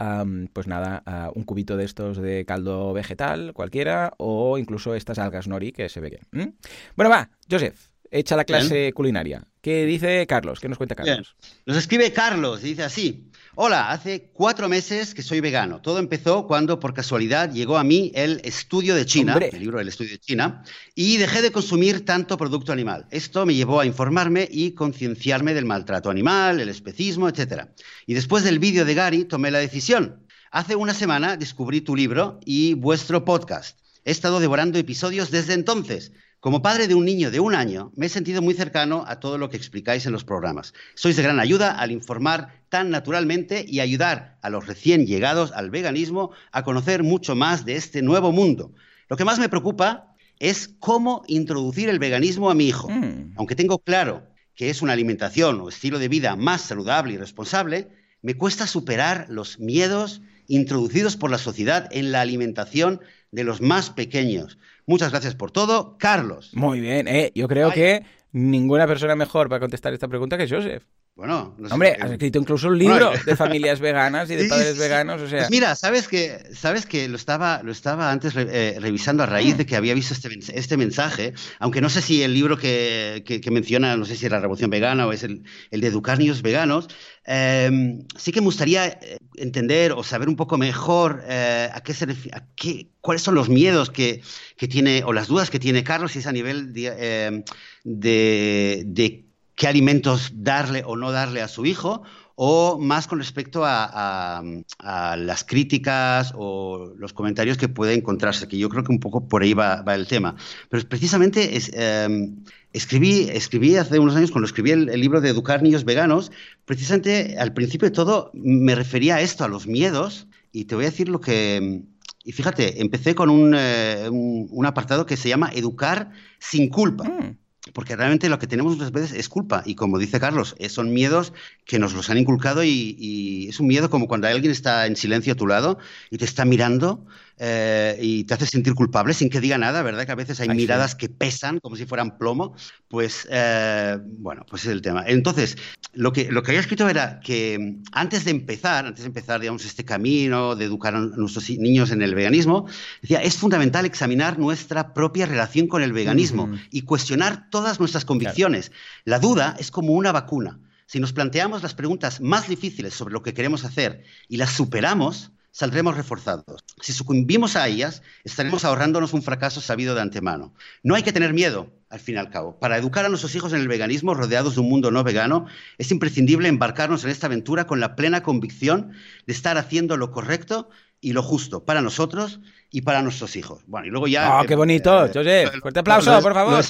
pues 0.54 0.68
nada, 0.68 1.04
un 1.36 1.44
cubito 1.44 1.78
de 1.78 1.86
estos 1.86 2.18
de 2.18 2.46
caldo 2.46 2.94
vegetal, 2.94 3.54
cualquiera, 3.54 4.14
o 4.18 4.58
incluso 4.58 4.96
estas 4.96 5.20
algas 5.20 5.48
nori 5.48 5.72
que 5.72 5.90
se 5.90 6.00
ve 6.00 6.10
bien. 6.10 6.56
Bueno, 6.96 7.10
va, 7.10 7.30
Joseph, 7.50 7.78
echa 8.10 8.36
la 8.36 8.46
clase 8.46 8.92
culinaria. 8.94 9.48
¿Qué 9.62 9.86
dice 9.86 10.26
Carlos? 10.28 10.60
¿Qué 10.60 10.68
nos 10.68 10.78
cuenta 10.78 10.96
Bien. 10.96 11.18
Carlos? 11.18 11.36
Nos 11.66 11.78
escribe 11.78 12.12
Carlos 12.12 12.64
y 12.64 12.70
dice 12.70 12.84
así. 12.84 13.31
Hola, 13.56 13.92
hace 13.92 14.30
cuatro 14.32 14.70
meses 14.70 15.14
que 15.14 15.22
soy 15.22 15.42
vegano. 15.42 15.82
Todo 15.82 16.00
empezó 16.00 16.48
cuando 16.48 16.80
por 16.80 16.94
casualidad 16.94 17.52
llegó 17.52 17.78
a 17.78 17.84
mí 17.84 18.10
el 18.16 18.40
Estudio 18.46 18.96
de 18.96 19.06
China, 19.06 19.34
Hombre. 19.34 19.50
el 19.52 19.60
libro 19.60 19.78
del 19.78 19.90
Estudio 19.90 20.12
de 20.12 20.20
China, 20.20 20.64
y 20.96 21.18
dejé 21.18 21.42
de 21.42 21.52
consumir 21.52 22.06
tanto 22.06 22.38
producto 22.38 22.72
animal. 22.72 23.08
Esto 23.12 23.46
me 23.46 23.54
llevó 23.54 23.82
a 23.82 23.86
informarme 23.86 24.48
y 24.50 24.72
concienciarme 24.72 25.54
del 25.54 25.66
maltrato 25.66 26.10
animal, 26.10 26.62
el 26.62 26.70
especismo, 26.70 27.28
etc. 27.28 27.66
Y 28.06 28.14
después 28.14 28.46
del 28.46 28.58
vídeo 28.58 28.86
de 28.86 28.94
Gary 28.94 29.26
tomé 29.26 29.52
la 29.52 29.60
decisión. 29.60 30.26
Hace 30.50 30.78
una 30.78 30.94
semana 30.94 31.36
descubrí 31.36 31.82
tu 31.82 31.94
libro 31.94 32.40
y 32.46 32.76
vuestro 32.76 33.26
podcast. 33.26 33.78
He 34.06 34.12
estado 34.12 34.40
devorando 34.40 34.80
episodios 34.80 35.30
desde 35.30 35.56
entonces. 35.56 36.14
Como 36.42 36.64
padre 36.64 36.88
de 36.88 36.96
un 36.96 37.06
niño 37.06 37.30
de 37.30 37.40
un 37.40 37.54
año, 37.54 37.92
me 37.96 38.08
he 38.08 38.10
sentido 38.10 38.42
muy 38.42 38.56
cercano 38.56 39.06
a 39.08 39.20
todo 39.20 39.38
lo 39.38 39.52
que 39.52 39.58
explicáis 39.58 40.08
en 40.08 40.12
los 40.12 40.24
programas. 40.24 40.74
Sois 40.96 41.16
de 41.16 41.22
gran 41.22 41.40
ayuda 41.40 41.78
al 41.78 41.92
informar 41.92 42.64
tan 42.68 42.90
naturalmente 42.90 43.64
y 43.68 43.80
ayudar 43.80 44.40
a 44.42 44.50
los 44.50 44.66
recién 44.66 45.06
llegados 45.06 45.52
al 45.52 45.70
veganismo 45.70 46.32
a 46.52 46.64
conocer 46.64 47.04
mucho 47.04 47.36
más 47.36 47.64
de 47.64 47.76
este 47.76 48.02
nuevo 48.02 48.32
mundo. 48.32 48.74
Lo 49.08 49.18
que 49.18 49.24
más 49.24 49.38
me 49.38 49.50
preocupa 49.50 50.16
es 50.40 50.68
cómo 50.80 51.22
introducir 51.28 51.90
el 51.90 52.00
veganismo 52.00 52.50
a 52.50 52.56
mi 52.56 52.70
hijo. 52.70 52.90
Mm. 52.90 53.34
Aunque 53.36 53.56
tengo 53.56 53.78
claro 53.78 54.24
que 54.56 54.72
es 54.72 54.82
una 54.82 54.94
alimentación 54.94 55.62
o 55.62 55.70
estilo 55.70 56.00
de 56.00 56.08
vida 56.08 56.36
más 56.36 56.62
saludable 56.62 57.14
y 57.14 57.18
responsable, 57.18 57.90
me 58.24 58.34
cuesta 58.34 58.66
superar 58.66 59.28
los 59.30 59.60
miedos 59.60 60.24
introducidos 60.48 61.18
por 61.18 61.30
la 61.30 61.38
sociedad 61.38 61.88
en 61.92 62.12
la 62.12 62.22
alimentación 62.22 63.00
de 63.30 63.44
los 63.44 63.62
más 63.62 63.92
pequeños. 63.92 64.58
Muchas 64.92 65.12
gracias 65.12 65.36
por 65.36 65.52
todo, 65.52 65.96
Carlos. 65.98 66.52
Muy 66.54 66.82
bien, 66.82 67.08
eh, 67.08 67.32
yo 67.34 67.48
creo 67.48 67.72
que 67.72 68.04
ninguna 68.34 68.86
persona 68.88 69.16
mejor 69.16 69.48
para 69.48 69.62
contestar 69.62 69.94
esta 69.94 70.10
pregunta 70.10 70.38
que 70.38 70.50
Joseph. 70.50 70.84
Bueno, 71.22 71.54
no 71.60 71.68
Hombre, 71.70 71.94
qué- 71.96 72.02
has 72.04 72.12
escrito 72.14 72.40
incluso 72.40 72.68
un 72.68 72.80
libro 72.80 73.10
Bueno, 73.10 73.24
de 73.24 73.36
familias 73.36 73.80
veganas 73.80 74.28
y 74.32 74.36
de 74.36 74.46
padres 74.46 74.76
veganos, 74.80 75.22
o 75.22 75.28
sea... 75.30 75.38
Pues 75.42 75.52
mira, 75.52 75.76
sabes 75.76 76.08
que, 76.08 76.44
sabes 76.52 76.88
que 76.88 77.08
lo 77.08 77.16
estaba, 77.16 77.62
lo 77.62 77.72
estaba 77.72 78.12
antes 78.12 78.34
re- 78.34 78.48
eh, 78.50 78.80
revisando 78.80 79.22
a 79.22 79.28
raíz 79.28 79.56
de 79.56 79.68
que 79.68 79.76
había 79.76 79.94
visto 79.94 80.16
este, 80.16 80.30
este 80.58 80.78
mensaje, 80.78 81.34
aunque 81.60 81.80
no 81.80 81.90
sé 81.92 82.02
si 82.02 82.24
el 82.24 82.34
libro 82.34 82.58
que, 82.58 83.22
que- 83.24 83.40
que 83.40 83.52
menciona, 83.52 83.96
no 83.98 84.06
sé 84.06 84.16
si 84.16 84.26
es 84.26 84.32
la 84.32 84.40
Revolución 84.40 84.72
Vegana 84.72 85.06
o 85.06 85.12
es 85.12 85.22
el, 85.22 85.44
el 85.70 85.82
de 85.82 85.88
educar 85.90 86.18
niños 86.18 86.42
veganos, 86.42 86.88
eh, 87.28 88.00
sí 88.18 88.32
que 88.32 88.42
me 88.42 88.46
gustaría 88.46 88.88
eh, 88.88 89.18
entender 89.36 89.92
o 89.92 90.02
saber 90.02 90.28
un 90.28 90.36
poco 90.36 90.58
mejor 90.58 91.22
eh, 91.28 91.70
a 91.72 91.82
qué 91.82 91.94
se 91.94 92.06
a 92.34 92.48
qué, 92.56 92.90
cuáles 93.00 93.22
son 93.22 93.36
los 93.36 93.48
miedos 93.48 93.92
que, 93.92 94.24
que 94.58 94.68
tiene 94.68 95.04
o 95.06 95.14
las 95.14 95.28
dudas 95.28 95.52
que 95.52 95.60
tiene 95.60 95.84
Carlos, 95.84 96.14
si 96.14 96.18
es 96.20 96.26
a 96.26 96.32
nivel 96.32 96.74
de, 96.74 96.92
eh, 96.98 97.44
de, 97.84 98.84
de 98.88 99.26
qué 99.62 99.67
alimentos 99.67 100.32
darle 100.38 100.82
o 100.88 100.95
no 100.97 101.12
darle 101.12 101.39
a 101.39 101.47
su 101.47 101.67
hijo, 101.67 102.02
o 102.34 102.80
más 102.80 103.06
con 103.06 103.19
respecto 103.19 103.62
a, 103.63 104.41
las 104.80 105.43
críticas 105.43 106.34
o 106.36 106.91
los 106.97 107.13
comentarios 107.13 107.60
que 107.60 107.69
puede 107.69 107.93
encontrarse, 107.93 108.47
que 108.47 108.58
yo 108.58 108.69
creo 108.69 108.84
que 108.84 108.91
un 108.91 109.00
poco 109.00 109.28
por 109.28 109.43
ahí 109.43 109.54
va, 109.54 109.84
el 109.93 110.08
tema. 110.08 110.36
Pero 110.67 110.89
precisamente 110.89 111.58
es, 111.58 111.69
eh, 111.76 112.32
escribí, 112.74 113.30
escribí 113.32 113.76
hace 113.76 114.00
unos 114.00 114.15
años, 114.15 114.32
cuando 114.32 114.47
escribí 114.47 114.71
el, 114.71 115.00
libro 115.00 115.21
de 115.21 115.30
Educar 115.30 115.62
Niños 115.62 115.86
Veganos, 115.86 116.32
precisamente 116.65 117.36
al 117.38 117.54
principio 117.54 117.88
de 117.88 117.93
todo 117.93 118.32
me 118.34 118.74
refería 118.74 119.17
a 119.17 119.21
esto, 119.21 119.43
a 119.43 119.47
los 119.47 119.67
miedos, 119.67 120.26
y 120.52 120.65
te 120.65 120.74
voy 120.74 120.86
a 120.86 120.89
decir 120.89 121.08
lo 121.08 121.21
que... 121.21 121.84
Y 122.24 122.32
fíjate, 122.32 122.82
empecé 122.82 123.13
con 123.13 123.30
un, 123.30 123.54
eh, 123.56 124.10
un 124.10 124.65
apartado 124.65 125.06
que 125.06 125.17
se 125.17 125.30
llama 125.30 125.52
Educar 125.54 126.10
sin 126.39 126.69
culpa. 126.69 127.04
Mm. 127.04 127.41
Porque 127.74 127.96
realmente 127.96 128.30
lo 128.30 128.40
que 128.40 128.48
tenemos 128.48 128.76
muchas 128.76 128.92
veces 128.92 129.14
es 129.14 129.30
culpa. 129.30 129.64
Y 129.66 129.76
como 129.76 129.98
dice 129.98 130.20
Carlos, 130.20 130.56
eh, 130.60 130.70
son 130.70 130.94
miedos 130.94 131.34
que 131.66 131.80
nos 131.80 131.94
los 131.94 132.10
han 132.10 132.18
inculcado 132.18 132.64
y, 132.64 132.96
y 133.00 133.50
es 133.50 133.60
un 133.60 133.68
miedo 133.68 133.90
como 133.90 134.08
cuando 134.08 134.28
alguien 134.28 134.52
está 134.52 134.86
en 134.86 134.96
silencio 134.96 135.34
a 135.34 135.36
tu 135.36 135.48
lado 135.48 135.78
y 136.10 136.18
te 136.18 136.26
está 136.26 136.46
mirando 136.46 137.06
eh, 137.44 137.98
y 138.00 138.24
te 138.26 138.36
hace 138.36 138.46
sentir 138.46 138.76
culpable 138.76 139.16
sin 139.16 139.28
que 139.28 139.42
diga 139.42 139.58
nada, 139.58 139.82
¿verdad? 139.82 140.06
Que 140.06 140.12
a 140.12 140.16
veces 140.16 140.40
hay 140.40 140.48
Ay, 140.48 140.56
sí. 140.56 140.62
miradas 140.62 140.94
que 140.94 141.10
pesan 141.10 141.60
como 141.60 141.76
si 141.76 141.88
fueran 141.88 142.20
plomo. 142.20 142.54
Pues, 142.88 143.28
eh, 143.32 143.98
bueno, 144.20 144.46
pues 144.48 144.66
es 144.66 144.72
el 144.72 144.84
tema. 144.84 145.04
Entonces, 145.08 145.58
lo 145.94 146.14
que, 146.14 146.32
lo 146.32 146.44
que 146.44 146.52
había 146.52 146.60
escrito 146.60 146.88
era 146.88 147.20
que 147.20 147.58
mm, 147.58 147.84
antes 147.94 148.26
de 148.26 148.32
empezar, 148.32 148.86
antes 148.86 149.02
de 149.02 149.08
empezar, 149.08 149.40
digamos, 149.40 149.66
este 149.66 149.84
camino 149.84 150.56
de 150.56 150.66
educar 150.66 150.94
a 150.94 151.00
nuestros 151.00 151.50
niños 151.50 151.90
en 151.90 152.04
el 152.04 152.14
veganismo, 152.14 152.68
decía, 153.02 153.24
es 153.24 153.38
fundamental 153.38 153.88
examinar 153.88 154.38
nuestra 154.38 154.94
propia 154.94 155.26
relación 155.26 155.66
con 155.68 155.82
el 155.82 155.94
veganismo 155.94 156.52
y 156.70 156.84
cuestionar 156.84 157.50
todas 157.50 157.80
nuestras 157.80 158.06
convicciones. 158.06 158.72
La 159.04 159.18
duda 159.18 159.56
es 159.58 159.72
como 159.72 159.94
una 159.94 160.12
vacuna. 160.12 160.60
Si 160.86 161.00
nos 161.00 161.12
planteamos 161.12 161.64
las 161.64 161.74
preguntas 161.74 162.22
más 162.22 162.48
difíciles 162.48 162.94
sobre 162.94 163.14
lo 163.14 163.24
que 163.24 163.34
queremos 163.34 163.66
hacer 163.66 164.04
y 164.28 164.38
las 164.38 164.52
superamos, 164.52 165.32
saldremos 165.52 165.96
reforzados. 165.96 166.64
Si 166.82 166.94
sucumbimos 166.94 167.56
a 167.56 167.68
ellas, 167.68 168.02
estaremos 168.24 168.66
ahorrándonos 168.66 169.14
un 169.14 169.22
fracaso 169.22 169.62
sabido 169.62 169.96
de 169.96 170.02
antemano. 170.02 170.54
No 170.82 170.96
hay 170.96 171.04
que 171.04 171.12
tener 171.12 171.34
miedo, 171.34 171.72
al 171.90 172.00
fin 172.00 172.16
y 172.16 172.18
al 172.18 172.30
cabo. 172.30 172.58
Para 172.60 172.78
educar 172.78 173.06
a 173.06 173.10
nuestros 173.10 173.36
hijos 173.36 173.54
en 173.54 173.60
el 173.60 173.68
veganismo, 173.68 174.14
rodeados 174.14 174.56
de 174.56 174.62
un 174.62 174.70
mundo 174.70 174.92
no 174.92 175.04
vegano, 175.04 175.46
es 175.78 175.92
imprescindible 175.92 176.48
embarcarnos 176.48 177.04
en 177.04 177.10
esta 177.10 177.28
aventura 177.28 177.68
con 177.68 177.80
la 177.80 177.96
plena 177.96 178.24
convicción 178.24 178.94
de 179.28 179.34
estar 179.34 179.58
haciendo 179.58 179.98
lo 179.98 180.12
correcto 180.12 180.70
y 181.02 181.14
lo 181.14 181.24
justo 181.24 181.66
para 181.66 181.82
nosotros 181.82 182.40
y 182.72 182.82
para 182.82 183.02
nuestros 183.02 183.36
hijos. 183.36 183.62
Bueno, 183.68 183.88
y 183.88 183.90
luego 183.90 184.08
ya... 184.08 184.40
¡Oh, 184.40 184.46
qué 184.46 184.56
bonito! 184.56 185.06
Eh, 185.06 185.12
José, 185.14 185.52
fuerte 185.62 185.82
aplauso, 185.82 186.20
por 186.22 186.34
favor. 186.34 186.64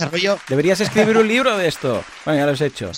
Deberías 0.50 0.82
escribir 0.82 1.16
un 1.18 1.28
libro 1.28 1.56
de 1.58 1.68
esto. 1.68 2.04
Bueno, 2.26 2.40
ya 2.40 2.46
lo 2.48 2.54
has 2.54 2.62
hecho. 2.62 2.92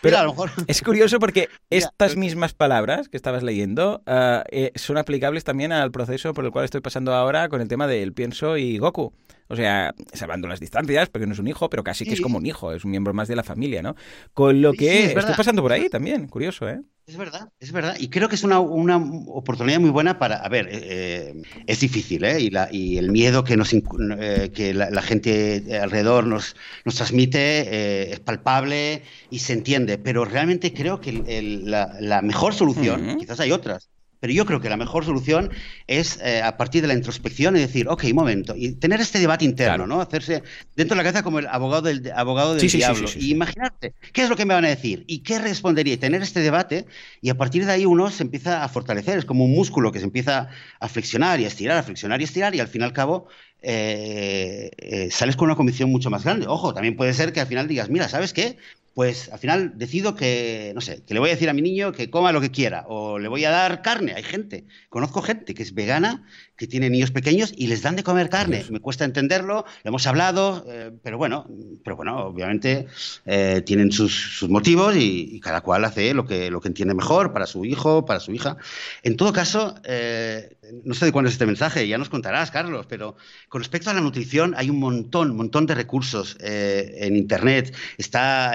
Pero 0.00 0.18
a 0.18 0.24
lo 0.24 0.30
mejor... 0.30 0.50
es 0.66 0.82
curioso 0.82 1.20
porque 1.20 1.48
estas 1.70 2.16
mismas 2.16 2.54
palabras 2.54 3.08
que 3.08 3.16
estabas 3.16 3.44
leyendo 3.44 4.02
uh, 4.06 4.42
eh, 4.50 4.72
son 4.74 4.98
aplicables 4.98 5.44
también 5.44 5.70
al 5.70 5.92
proceso 5.92 6.34
por 6.34 6.44
el 6.44 6.50
cual 6.50 6.64
estoy 6.64 6.80
pasando 6.80 7.14
ahora 7.14 7.48
con 7.48 7.60
el 7.60 7.68
tema 7.68 7.86
del 7.86 8.12
pienso 8.12 8.56
y 8.56 8.78
Goku. 8.78 9.12
O 9.50 9.56
sea, 9.56 9.94
salvando 10.12 10.46
las 10.46 10.60
distancias, 10.60 11.08
porque 11.08 11.26
no 11.26 11.32
es 11.32 11.38
un 11.38 11.48
hijo, 11.48 11.70
pero 11.70 11.82
casi 11.82 12.04
que 12.04 12.12
es 12.12 12.20
como 12.20 12.36
un 12.36 12.44
hijo, 12.44 12.72
es 12.72 12.84
un 12.84 12.90
miembro 12.90 13.14
más 13.14 13.28
de 13.28 13.36
la 13.36 13.42
familia, 13.42 13.80
¿no? 13.82 13.94
Con 14.34 14.60
lo 14.60 14.74
que 14.74 15.12
estoy 15.12 15.34
pasando 15.34 15.62
por 15.62 15.72
ahí 15.72 15.88
también, 15.88 16.28
curioso, 16.28 16.68
¿eh? 16.68 16.80
Es 17.08 17.16
verdad, 17.16 17.48
es 17.58 17.72
verdad. 17.72 17.96
Y 17.98 18.10
creo 18.10 18.28
que 18.28 18.34
es 18.34 18.44
una, 18.44 18.60
una 18.60 18.98
oportunidad 18.98 19.80
muy 19.80 19.88
buena 19.88 20.18
para, 20.18 20.36
a 20.36 20.48
ver, 20.50 20.68
eh, 20.70 21.40
es 21.66 21.80
difícil, 21.80 22.22
¿eh? 22.24 22.38
Y, 22.48 22.50
la, 22.50 22.68
y, 22.72 22.96
el 22.96 23.10
miedo 23.10 23.44
que, 23.44 23.58
nos, 23.58 23.74
eh, 23.74 24.50
que 24.54 24.72
la, 24.72 25.02
gente 25.02 25.78
alrededor 25.82 26.26
nos, 26.26 26.56
nos 26.86 26.94
transmite 26.94 27.38
eh, 27.38 28.12
es 28.12 28.20
palpable 28.20 29.02
y 29.28 29.40
se 29.40 29.52
entiende, 29.52 29.98
pero 29.98 30.24
realmente 30.24 30.72
creo 30.72 30.98
que 30.98 31.12
la, 31.12 31.94
la, 32.00 32.22
mejor 32.22 32.54
solución, 32.54 33.18
quizás 33.18 33.38
hay 33.40 33.52
otras, 33.52 33.90
pero 34.20 34.32
yo 34.32 34.44
creo 34.46 34.60
que 34.60 34.68
la 34.68 34.76
mejor 34.76 35.04
solución 35.04 35.50
es 35.86 36.18
eh, 36.22 36.42
a 36.42 36.56
partir 36.56 36.82
de 36.82 36.88
la 36.88 36.94
introspección 36.94 37.56
y 37.56 37.60
decir, 37.60 37.88
ok, 37.88 38.04
un 38.04 38.14
momento, 38.14 38.54
y 38.56 38.72
tener 38.72 39.00
este 39.00 39.18
debate 39.18 39.44
interno, 39.44 39.86
¿no? 39.86 40.00
Hacerse 40.00 40.42
dentro 40.76 40.94
de 40.94 40.96
la 40.96 41.02
cabeza 41.04 41.22
como 41.22 41.38
el 41.38 41.46
abogado 41.46 41.82
del, 41.82 42.10
abogado 42.14 42.54
del 42.54 42.68
diablo. 42.68 43.08
y 43.16 43.30
imaginarte, 43.30 43.94
¿qué 44.12 44.22
es 44.22 44.28
lo 44.28 44.36
que 44.36 44.44
me 44.44 44.54
van 44.54 44.64
a 44.64 44.68
decir? 44.68 45.04
¿Y 45.06 45.20
qué 45.20 45.38
respondería? 45.38 45.94
Y 45.94 45.98
tener 45.98 46.22
este 46.22 46.40
debate 46.40 46.86
y 47.20 47.30
a 47.30 47.36
partir 47.36 47.64
de 47.66 47.72
ahí 47.72 47.86
uno 47.86 48.10
se 48.10 48.22
empieza 48.22 48.64
a 48.64 48.68
fortalecer. 48.68 49.18
Es 49.18 49.24
como 49.24 49.44
un 49.44 49.52
músculo 49.52 49.92
que 49.92 49.98
se 49.98 50.04
empieza 50.04 50.48
a 50.80 50.88
flexionar 50.88 51.40
y 51.40 51.44
a 51.44 51.48
estirar, 51.48 51.78
a 51.78 51.82
flexionar 51.82 52.20
y 52.20 52.24
a 52.24 52.26
estirar 52.26 52.54
y 52.54 52.60
al 52.60 52.68
fin 52.68 52.82
y 52.82 52.84
al 52.84 52.92
cabo 52.92 53.28
eh, 53.60 54.70
eh, 54.78 55.10
sales 55.10 55.34
con 55.34 55.46
una 55.46 55.56
convicción 55.56 55.90
mucho 55.90 56.10
más 56.10 56.24
grande. 56.24 56.46
Ojo, 56.46 56.72
también 56.74 56.96
puede 56.96 57.12
ser 57.12 57.32
que 57.32 57.40
al 57.40 57.46
final 57.46 57.66
digas, 57.66 57.90
mira, 57.90 58.08
¿sabes 58.08 58.32
qué? 58.32 58.56
Pues 58.94 59.30
al 59.32 59.38
final 59.38 59.78
decido 59.78 60.14
que, 60.14 60.72
no 60.74 60.80
sé, 60.80 61.04
que 61.04 61.14
le 61.14 61.20
voy 61.20 61.30
a 61.30 61.34
decir 61.34 61.48
a 61.48 61.52
mi 61.52 61.62
niño 61.62 61.92
que 61.92 62.10
coma 62.10 62.32
lo 62.32 62.40
que 62.40 62.50
quiera 62.50 62.84
o 62.88 63.18
le 63.18 63.28
voy 63.28 63.44
a 63.44 63.50
dar 63.50 63.82
carne. 63.82 64.14
Hay 64.14 64.22
gente, 64.22 64.66
conozco 64.88 65.22
gente 65.22 65.54
que 65.54 65.62
es 65.62 65.74
vegana, 65.74 66.26
que 66.58 66.66
tiene 66.66 66.90
niños 66.90 67.12
pequeños 67.12 67.52
y 67.56 67.68
les 67.68 67.82
dan 67.82 67.94
de 67.94 68.02
comer 68.02 68.28
carne. 68.28 68.64
Me 68.68 68.80
cuesta 68.80 69.04
entenderlo, 69.04 69.64
lo 69.84 69.88
hemos 69.88 70.06
hablado, 70.08 70.66
eh, 70.68 70.90
pero 71.02 71.16
bueno, 71.16 71.48
pero 71.84 71.96
bueno, 71.96 72.18
obviamente 72.26 72.88
eh, 73.24 73.62
tienen 73.64 73.92
sus, 73.92 74.44
motivos 74.48 74.96
y, 74.96 75.38
cada 75.40 75.60
cual 75.60 75.84
hace 75.84 76.12
lo 76.14 76.26
que, 76.26 76.50
lo 76.50 76.60
que 76.60 76.68
entiende 76.68 76.94
mejor 76.94 77.32
para 77.32 77.46
su 77.46 77.64
hijo, 77.64 78.04
para 78.04 78.18
su 78.18 78.32
hija. 78.32 78.56
En 79.04 79.16
todo 79.16 79.32
caso, 79.32 79.76
eh, 79.84 80.56
no 80.84 80.94
sé 80.94 81.06
de 81.06 81.12
cuándo 81.12 81.28
es 81.28 81.34
este 81.34 81.46
mensaje, 81.46 81.86
ya 81.86 81.96
nos 81.96 82.08
contarás, 82.08 82.50
Carlos, 82.50 82.86
pero 82.88 83.16
con 83.48 83.60
respecto 83.60 83.90
a 83.90 83.94
la 83.94 84.00
nutrición 84.00 84.54
hay 84.56 84.68
un 84.68 84.80
montón, 84.80 85.36
montón 85.36 85.64
de 85.66 85.76
recursos 85.76 86.36
en 86.40 87.14
Internet. 87.16 87.72
Está 87.96 88.52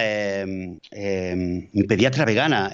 mi 0.94 1.84
pediatra 1.84 2.26
vegana, 2.26 2.70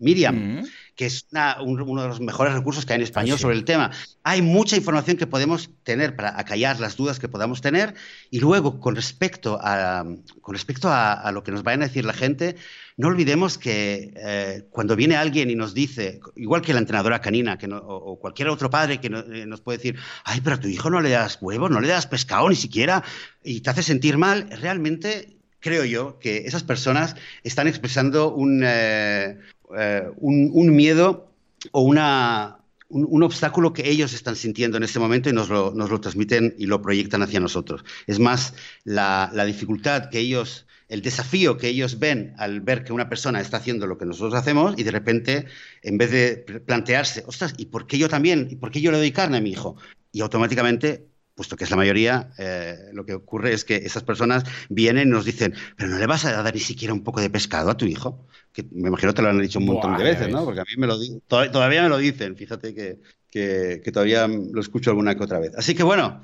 Miriam, 0.00 0.34
mm. 0.34 0.64
Que 1.00 1.06
es 1.06 1.26
uno 1.62 2.02
de 2.02 2.08
los 2.08 2.20
mejores 2.20 2.52
recursos 2.52 2.84
que 2.84 2.92
hay 2.92 2.98
en 2.98 3.04
español 3.04 3.38
sobre 3.38 3.56
el 3.56 3.64
tema. 3.64 3.90
Hay 4.22 4.42
mucha 4.42 4.76
información 4.76 5.16
que 5.16 5.26
podemos 5.26 5.70
tener 5.82 6.14
para 6.14 6.38
acallar 6.38 6.78
las 6.78 6.94
dudas 6.94 7.18
que 7.18 7.26
podamos 7.26 7.62
tener 7.62 7.94
y 8.30 8.38
luego 8.38 8.80
con 8.80 8.94
respecto 8.94 9.58
a, 9.62 10.04
con 10.42 10.54
respecto 10.54 10.90
a, 10.92 11.32
lo 11.32 11.42
que 11.42 11.52
nos 11.52 11.62
vayan 11.62 11.80
a 11.80 11.86
decir 11.86 12.04
la 12.04 12.12
gente, 12.12 12.56
no 12.98 13.08
olvidemos 13.08 13.56
que 13.56 14.12
eh, 14.14 14.66
cuando 14.68 14.94
viene 14.94 15.16
alguien 15.16 15.48
y 15.48 15.54
nos 15.54 15.72
dice, 15.72 16.20
igual 16.36 16.60
que 16.60 16.74
la 16.74 16.80
entrenadora 16.80 17.22
canina 17.22 17.56
que 17.56 17.66
o, 17.72 18.18
cualquier 18.20 18.50
otro 18.50 18.68
padre 18.68 19.00
que 19.00 19.06
eh, 19.06 19.46
nos 19.46 19.62
puede 19.62 19.78
decir, 19.78 19.96
ay, 20.24 20.42
pero 20.42 20.56
a 20.56 20.60
tu 20.60 20.68
hijo 20.68 20.90
no 20.90 21.00
le 21.00 21.08
das 21.08 21.38
huevos, 21.40 21.70
no 21.70 21.80
le 21.80 21.88
das 21.88 22.06
pescado 22.06 22.46
ni 22.50 22.56
siquiera, 22.56 23.02
y 23.42 23.62
te 23.62 23.70
hace 23.70 23.82
sentir 23.82 24.18
mal, 24.18 24.50
realmente 24.50 25.38
creo 25.60 25.86
yo 25.86 26.18
que 26.18 26.44
esas 26.44 26.62
personas 26.62 27.16
están 27.42 27.68
expresando 27.68 28.34
un, 28.34 28.62
eh, 28.66 29.38
eh, 29.76 30.10
un, 30.16 30.74
miedo 30.74 31.32
o 31.72 31.82
una, 31.82 32.58
un, 32.88 33.22
obstáculo 33.22 33.72
que 33.72 33.88
ellos 33.88 34.12
están 34.12 34.36
sintiendo 34.36 34.76
en 34.76 34.82
este 34.82 34.98
momento 34.98 35.28
y 35.28 35.32
nos 35.32 35.48
lo, 35.48 35.72
nos 35.72 35.90
lo 35.90 36.00
transmiten 36.00 36.54
y 36.58 36.66
lo 36.66 36.82
proyectan 36.82 37.22
hacia 37.22 37.40
nosotros. 37.40 37.84
Es 38.06 38.18
más, 38.18 38.54
la, 38.84 39.30
la, 39.32 39.44
dificultad 39.44 40.10
que 40.10 40.18
ellos, 40.18 40.66
el 40.88 41.02
desafío 41.02 41.56
que 41.56 41.68
ellos 41.68 41.98
ven 41.98 42.34
al 42.38 42.60
ver 42.60 42.84
que 42.84 42.92
una 42.92 43.08
persona 43.08 43.40
está 43.40 43.58
haciendo 43.58 43.86
lo 43.86 43.98
que 43.98 44.06
nosotros 44.06 44.34
hacemos 44.34 44.74
y 44.76 44.82
de 44.82 44.90
repente, 44.90 45.46
en 45.82 45.98
vez 45.98 46.10
de 46.10 46.36
plantearse, 46.66 47.24
ostras, 47.26 47.54
¿y 47.56 47.66
por 47.66 47.86
qué 47.86 47.98
yo 47.98 48.08
también? 48.08 48.48
¿Y 48.50 48.56
por 48.56 48.70
qué 48.70 48.80
yo 48.80 48.90
le 48.90 48.98
doy 48.98 49.12
carne 49.12 49.36
a 49.38 49.40
mi 49.40 49.50
hijo? 49.50 49.76
Y 50.12 50.20
automáticamente 50.22 51.09
puesto 51.40 51.56
que 51.56 51.64
es 51.64 51.70
la 51.70 51.78
mayoría, 51.78 52.28
eh, 52.36 52.90
lo 52.92 53.06
que 53.06 53.14
ocurre 53.14 53.54
es 53.54 53.64
que 53.64 53.76
esas 53.76 54.02
personas 54.02 54.44
vienen 54.68 55.08
y 55.08 55.10
nos 55.10 55.24
dicen, 55.24 55.54
pero 55.74 55.88
no 55.88 55.96
le 55.96 56.04
vas 56.04 56.26
a 56.26 56.42
dar 56.42 56.52
ni 56.52 56.60
siquiera 56.60 56.92
un 56.92 57.02
poco 57.02 57.22
de 57.22 57.30
pescado 57.30 57.70
a 57.70 57.78
tu 57.78 57.86
hijo. 57.86 58.26
Que 58.52 58.62
me 58.72 58.88
imagino 58.88 59.12
que 59.12 59.16
te 59.16 59.22
lo 59.22 59.30
han 59.30 59.40
dicho 59.40 59.58
un 59.58 59.64
montón 59.64 59.96
de 59.96 60.04
veces, 60.04 60.28
¿no? 60.28 60.44
Porque 60.44 60.60
a 60.60 60.64
mí 60.64 60.76
me 60.76 60.86
lo 60.86 60.98
todavía 61.28 61.82
me 61.82 61.88
lo 61.88 61.96
dicen, 61.96 62.36
fíjate 62.36 62.74
que, 62.74 62.98
que, 63.30 63.90
todavía 63.90 64.28
lo 64.28 64.60
escucho 64.60 64.90
alguna 64.90 65.14
que 65.14 65.24
otra 65.24 65.38
vez. 65.38 65.52
Así 65.56 65.74
que 65.74 65.82
bueno, 65.82 66.20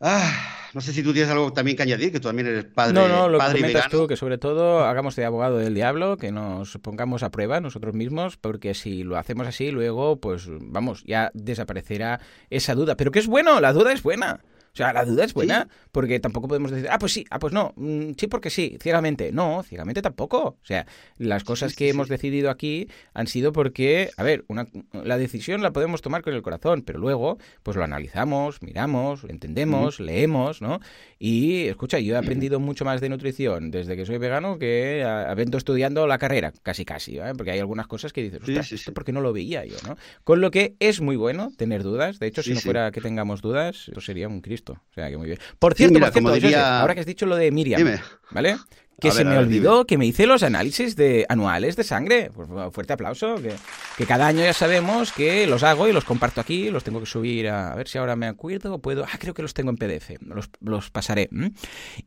Ah, 0.00 0.30
no 0.74 0.82
sé 0.82 0.92
si 0.92 1.02
tú 1.02 1.14
tienes 1.14 1.30
algo 1.30 1.52
también 1.52 1.76
que 1.76 1.82
añadir, 1.82 2.12
que 2.12 2.20
tú 2.20 2.28
también 2.28 2.48
eres 2.48 2.64
padre. 2.64 2.92
No, 2.92 3.08
no, 3.08 3.28
lo 3.28 3.38
padre 3.38 3.54
que 3.54 3.60
comentas 3.62 3.88
tú, 3.88 4.06
que 4.06 4.16
sobre 4.16 4.36
todo 4.36 4.84
hagamos 4.84 5.16
de 5.16 5.24
abogado 5.24 5.56
del 5.56 5.74
diablo, 5.74 6.18
que 6.18 6.32
nos 6.32 6.76
pongamos 6.78 7.22
a 7.22 7.30
prueba 7.30 7.60
nosotros 7.60 7.94
mismos, 7.94 8.36
porque 8.36 8.74
si 8.74 9.02
lo 9.04 9.16
hacemos 9.16 9.46
así, 9.46 9.70
luego, 9.70 10.20
pues 10.20 10.48
vamos, 10.48 11.02
ya 11.04 11.30
desaparecerá 11.32 12.20
esa 12.50 12.74
duda. 12.74 12.96
Pero 12.96 13.10
que 13.10 13.20
es 13.20 13.26
bueno, 13.26 13.58
la 13.60 13.72
duda 13.72 13.92
es 13.92 14.02
buena. 14.02 14.40
O 14.76 14.78
sea, 14.78 14.92
la 14.92 15.06
duda 15.06 15.24
es 15.24 15.32
buena, 15.32 15.68
porque 15.90 16.20
tampoco 16.20 16.48
podemos 16.48 16.70
decir, 16.70 16.86
ah, 16.90 16.98
pues 16.98 17.14
sí, 17.14 17.24
ah, 17.30 17.38
pues 17.38 17.54
no, 17.54 17.72
mm, 17.76 18.10
sí 18.18 18.26
porque 18.26 18.50
sí, 18.50 18.76
ciegamente. 18.78 19.32
No, 19.32 19.62
ciegamente 19.62 20.02
tampoco. 20.02 20.38
O 20.38 20.66
sea, 20.66 20.86
las 21.16 21.44
cosas 21.44 21.74
que 21.74 21.88
hemos 21.88 22.10
decidido 22.10 22.50
aquí 22.50 22.86
han 23.14 23.26
sido 23.26 23.52
porque, 23.52 24.10
a 24.18 24.22
ver, 24.22 24.44
una, 24.48 24.68
la 24.92 25.16
decisión 25.16 25.62
la 25.62 25.72
podemos 25.72 26.02
tomar 26.02 26.20
con 26.20 26.34
el 26.34 26.42
corazón, 26.42 26.82
pero 26.82 26.98
luego, 26.98 27.38
pues 27.62 27.74
lo 27.74 27.84
analizamos, 27.84 28.60
miramos, 28.60 29.24
entendemos, 29.24 29.98
leemos, 29.98 30.60
¿no? 30.60 30.80
Y, 31.18 31.68
escucha, 31.68 31.98
yo 31.98 32.14
he 32.14 32.18
aprendido 32.18 32.60
mucho 32.60 32.84
más 32.84 33.00
de 33.00 33.08
nutrición 33.08 33.70
desde 33.70 33.96
que 33.96 34.04
soy 34.04 34.18
vegano 34.18 34.58
que 34.58 35.04
habiendo 35.04 35.56
estudiando 35.56 36.06
la 36.06 36.18
carrera, 36.18 36.52
casi 36.62 36.84
casi, 36.84 37.16
¿eh? 37.16 37.32
porque 37.34 37.52
hay 37.52 37.60
algunas 37.60 37.86
cosas 37.86 38.12
que 38.12 38.22
dices, 38.22 38.42
ostras, 38.42 38.72
esto 38.72 38.92
porque 38.92 39.12
no 39.12 39.22
lo 39.22 39.32
veía 39.32 39.64
yo, 39.64 39.76
¿no? 39.88 39.96
Con 40.22 40.42
lo 40.42 40.50
que 40.50 40.76
es 40.80 41.00
muy 41.00 41.16
bueno 41.16 41.50
tener 41.56 41.82
dudas. 41.82 42.18
De 42.18 42.26
hecho, 42.26 42.42
si 42.42 42.52
no 42.52 42.60
fuera 42.60 42.90
que 42.90 43.00
tengamos 43.00 43.40
dudas, 43.40 43.88
eso 43.88 44.00
sería 44.02 44.28
un 44.28 44.42
Cristo. 44.42 44.65
O 44.74 44.92
sea, 44.94 45.08
que 45.10 45.16
muy 45.16 45.26
bien. 45.26 45.38
Por 45.58 45.74
cierto, 45.74 45.98
ahora 45.98 46.94
que 46.94 47.00
has 47.00 47.06
dicho 47.06 47.26
lo 47.26 47.36
de 47.36 47.50
Miriam, 47.50 47.98
¿vale? 48.30 48.56
Que 49.00 49.10
se 49.10 49.24
me 49.24 49.36
olvidó 49.36 49.86
que 49.86 49.98
me 49.98 50.06
hice 50.06 50.26
los 50.26 50.42
análisis 50.42 50.96
de 50.96 51.26
anuales 51.28 51.76
de 51.76 51.84
sangre. 51.84 52.30
Pues, 52.34 52.48
fuerte 52.72 52.94
aplauso. 52.94 53.36
Que, 53.36 53.52
que, 53.98 54.06
cada 54.06 54.26
año 54.26 54.40
ya 54.40 54.54
sabemos 54.54 55.12
que 55.12 55.46
los 55.46 55.62
hago 55.62 55.86
y 55.86 55.92
los 55.92 56.04
comparto 56.04 56.40
aquí. 56.40 56.70
Los 56.70 56.82
tengo 56.82 57.00
que 57.00 57.06
subir 57.06 57.48
a, 57.48 57.74
ver 57.74 57.88
si 57.88 57.98
ahora 57.98 58.16
me 58.16 58.26
acuerdo. 58.26 58.78
Puedo. 58.78 59.04
Ah, 59.04 59.18
creo 59.18 59.34
que 59.34 59.42
los 59.42 59.52
tengo 59.52 59.70
en 59.70 59.76
PDF. 59.76 60.22
Los, 60.22 60.48
los 60.60 60.90
pasaré. 60.90 61.28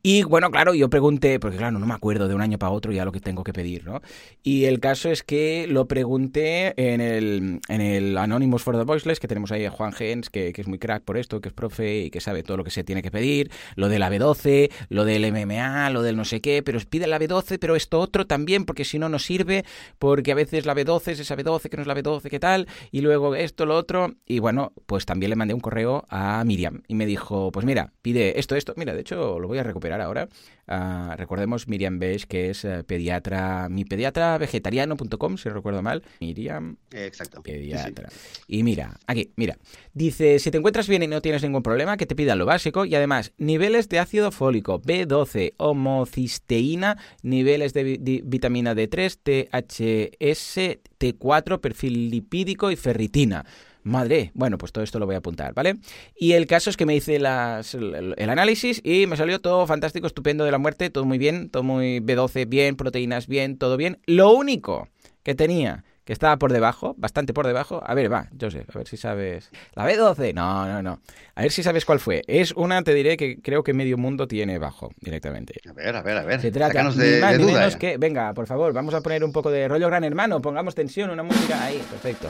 Y 0.01 0.23
bueno, 0.23 0.49
claro, 0.49 0.73
yo 0.73 0.89
pregunté, 0.89 1.39
porque 1.39 1.57
claro, 1.57 1.77
no 1.77 1.85
me 1.85 1.93
acuerdo 1.93 2.27
de 2.27 2.33
un 2.33 2.41
año 2.41 2.57
para 2.57 2.71
otro 2.71 2.91
ya 2.91 3.05
lo 3.05 3.11
que 3.11 3.19
tengo 3.19 3.43
que 3.43 3.53
pedir, 3.53 3.85
¿no? 3.85 4.01
Y 4.41 4.65
el 4.65 4.79
caso 4.79 5.09
es 5.09 5.21
que 5.21 5.67
lo 5.69 5.87
pregunté 5.87 6.73
en 6.75 7.01
el, 7.01 7.59
en 7.67 7.81
el 7.81 8.17
Anonymous 8.17 8.63
for 8.63 8.75
the 8.75 8.83
Voiceless, 8.83 9.19
que 9.19 9.27
tenemos 9.27 9.51
ahí 9.51 9.65
a 9.65 9.71
Juan 9.71 9.91
Gens, 9.91 10.29
que, 10.31 10.53
que 10.53 10.61
es 10.61 10.67
muy 10.67 10.79
crack 10.79 11.03
por 11.03 11.17
esto, 11.17 11.39
que 11.39 11.49
es 11.49 11.53
profe 11.53 11.99
y 12.05 12.09
que 12.09 12.19
sabe 12.19 12.41
todo 12.41 12.57
lo 12.57 12.63
que 12.63 12.71
se 12.71 12.83
tiene 12.83 13.03
que 13.03 13.11
pedir. 13.11 13.51
Lo 13.75 13.89
de 13.89 13.99
la 13.99 14.09
B12, 14.09 14.71
lo 14.89 15.05
del 15.05 15.31
MMA, 15.31 15.91
lo 15.91 16.01
del 16.01 16.15
no 16.15 16.25
sé 16.25 16.41
qué, 16.41 16.63
pero 16.63 16.78
pide 16.85 17.07
la 17.07 17.19
B12, 17.19 17.57
pero 17.59 17.75
esto 17.75 17.99
otro 17.99 18.27
también, 18.27 18.65
porque 18.65 18.85
si 18.85 18.99
no, 18.99 19.09
no 19.09 19.19
sirve, 19.19 19.65
porque 19.97 20.31
a 20.31 20.35
veces 20.35 20.65
la 20.65 20.75
B12 20.75 21.11
es 21.11 21.19
esa 21.19 21.35
B12 21.35 21.69
que 21.69 21.77
no 21.77 21.81
es 21.81 21.87
la 21.87 21.95
B12, 21.95 22.29
¿qué 22.29 22.39
tal? 22.39 22.67
Y 22.91 23.01
luego 23.01 23.35
esto, 23.35 23.65
lo 23.65 23.75
otro. 23.75 24.15
Y 24.25 24.39
bueno, 24.39 24.73
pues 24.85 25.05
también 25.05 25.29
le 25.29 25.35
mandé 25.35 25.53
un 25.53 25.59
correo 25.59 26.05
a 26.09 26.43
Miriam 26.45 26.83
y 26.87 26.95
me 26.95 27.05
dijo, 27.05 27.51
pues 27.51 27.65
mira, 27.65 27.93
pide 28.01 28.39
esto, 28.39 28.55
esto. 28.55 28.73
Mira, 28.75 28.93
de 28.93 29.01
hecho, 29.01 29.39
lo 29.39 29.47
voy 29.47 29.57
a 29.57 29.63
recuperar 29.63 30.01
ahora. 30.01 30.27
Ah, 30.71 31.15
recordemos 31.17 31.67
Miriam 31.67 31.97
Beige, 31.97 32.27
que 32.27 32.51
es 32.51 32.63
eh, 32.63 32.83
pediatra, 32.83 33.69
mi 33.69 33.85
pediatra 33.85 34.37
vegetariano.com, 34.37 35.37
si 35.37 35.49
recuerdo 35.49 35.81
mal. 35.81 36.03
Miriam. 36.19 36.77
Exacto. 36.91 37.41
Pediatra. 37.41 38.09
Y 38.47 38.61
mira, 38.61 38.99
aquí, 39.07 39.31
mira. 39.35 39.57
Dice: 39.95 40.37
si 40.37 40.51
te 40.51 40.59
encuentras 40.59 40.87
bien 40.87 41.01
y 41.01 41.07
no 41.07 41.23
tienes 41.23 41.41
ningún 41.41 41.63
problema, 41.63 41.97
que 41.97 42.05
te 42.05 42.15
pidan 42.15 42.37
lo 42.37 42.45
básico. 42.45 42.85
Y 42.85 42.93
además, 42.93 43.33
niveles 43.39 43.89
de 43.89 43.97
ácido 43.97 44.31
fólico, 44.31 44.79
B12, 44.79 45.55
homocisteína, 45.57 46.99
niveles 47.23 47.73
de 47.73 48.21
vitamina 48.23 48.75
D3, 48.75 49.49
THS, 49.49 50.79
T4, 50.99 51.59
perfil 51.61 52.11
lipídico 52.11 52.69
y 52.69 52.75
ferritina. 52.75 53.43
Madre, 53.83 54.31
bueno, 54.33 54.57
pues 54.57 54.71
todo 54.71 54.83
esto 54.83 54.99
lo 54.99 55.05
voy 55.05 55.15
a 55.15 55.19
apuntar, 55.19 55.53
¿vale? 55.53 55.77
Y 56.15 56.33
el 56.33 56.47
caso 56.47 56.69
es 56.69 56.77
que 56.77 56.85
me 56.85 56.95
hice 56.95 57.17
las, 57.17 57.73
el, 57.73 58.29
análisis 58.29 58.81
y 58.83 59.07
me 59.07 59.15
salió 59.15 59.39
todo 59.39 59.65
fantástico, 59.67 60.05
estupendo 60.05 60.43
de 60.43 60.51
la 60.51 60.57
muerte, 60.57 60.89
todo 60.89 61.05
muy 61.05 61.17
bien, 61.17 61.49
todo 61.49 61.63
muy 61.63 61.99
B12 61.99 62.47
bien, 62.47 62.75
proteínas 62.75 63.27
bien, 63.27 63.57
todo 63.57 63.77
bien. 63.77 63.99
Lo 64.05 64.31
único 64.31 64.89
que 65.23 65.33
tenía 65.33 65.83
que 66.09 66.13
está 66.13 66.37
por 66.37 66.51
debajo, 66.51 66.95
bastante 66.97 67.35
por 67.35 67.45
debajo. 67.45 67.83
A 67.85 67.93
ver, 67.93 68.11
va, 68.11 68.29
Joseph, 68.41 68.67
a 68.75 68.79
ver 68.79 68.87
si 68.87 68.97
sabes. 68.97 69.51
La 69.75 69.87
B12, 69.87 70.33
no, 70.33 70.65
no, 70.65 70.81
no. 70.81 71.01
A 71.35 71.43
ver 71.43 71.51
si 71.51 71.61
sabes 71.61 71.85
cuál 71.85 71.99
fue. 71.99 72.23
Es 72.25 72.51
una, 72.53 72.81
te 72.81 72.95
diré, 72.95 73.15
que 73.15 73.39
creo 73.39 73.61
que 73.61 73.73
medio 73.75 73.95
mundo 73.95 74.27
tiene 74.27 74.57
bajo 74.57 74.89
directamente. 75.01 75.61
A 75.69 75.73
ver, 75.73 75.95
a 75.95 76.01
ver, 76.01 76.17
a 76.17 76.23
ver. 76.23 76.41
Se 76.41 76.49
trata 76.49 76.89
de, 76.89 77.21
más, 77.21 77.37
menos 77.37 77.75
que, 77.75 77.97
venga, 77.97 78.33
por 78.33 78.47
favor, 78.47 78.73
vamos 78.73 78.95
a 78.95 79.01
poner 79.01 79.23
un 79.23 79.31
poco 79.31 79.51
de 79.51 79.67
rollo 79.67 79.85
gran 79.85 80.03
hermano, 80.03 80.41
pongamos 80.41 80.73
tensión, 80.73 81.11
una 81.11 81.21
música 81.21 81.63
ahí, 81.63 81.77
perfecto. 81.91 82.29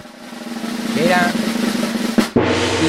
Era 0.99 1.31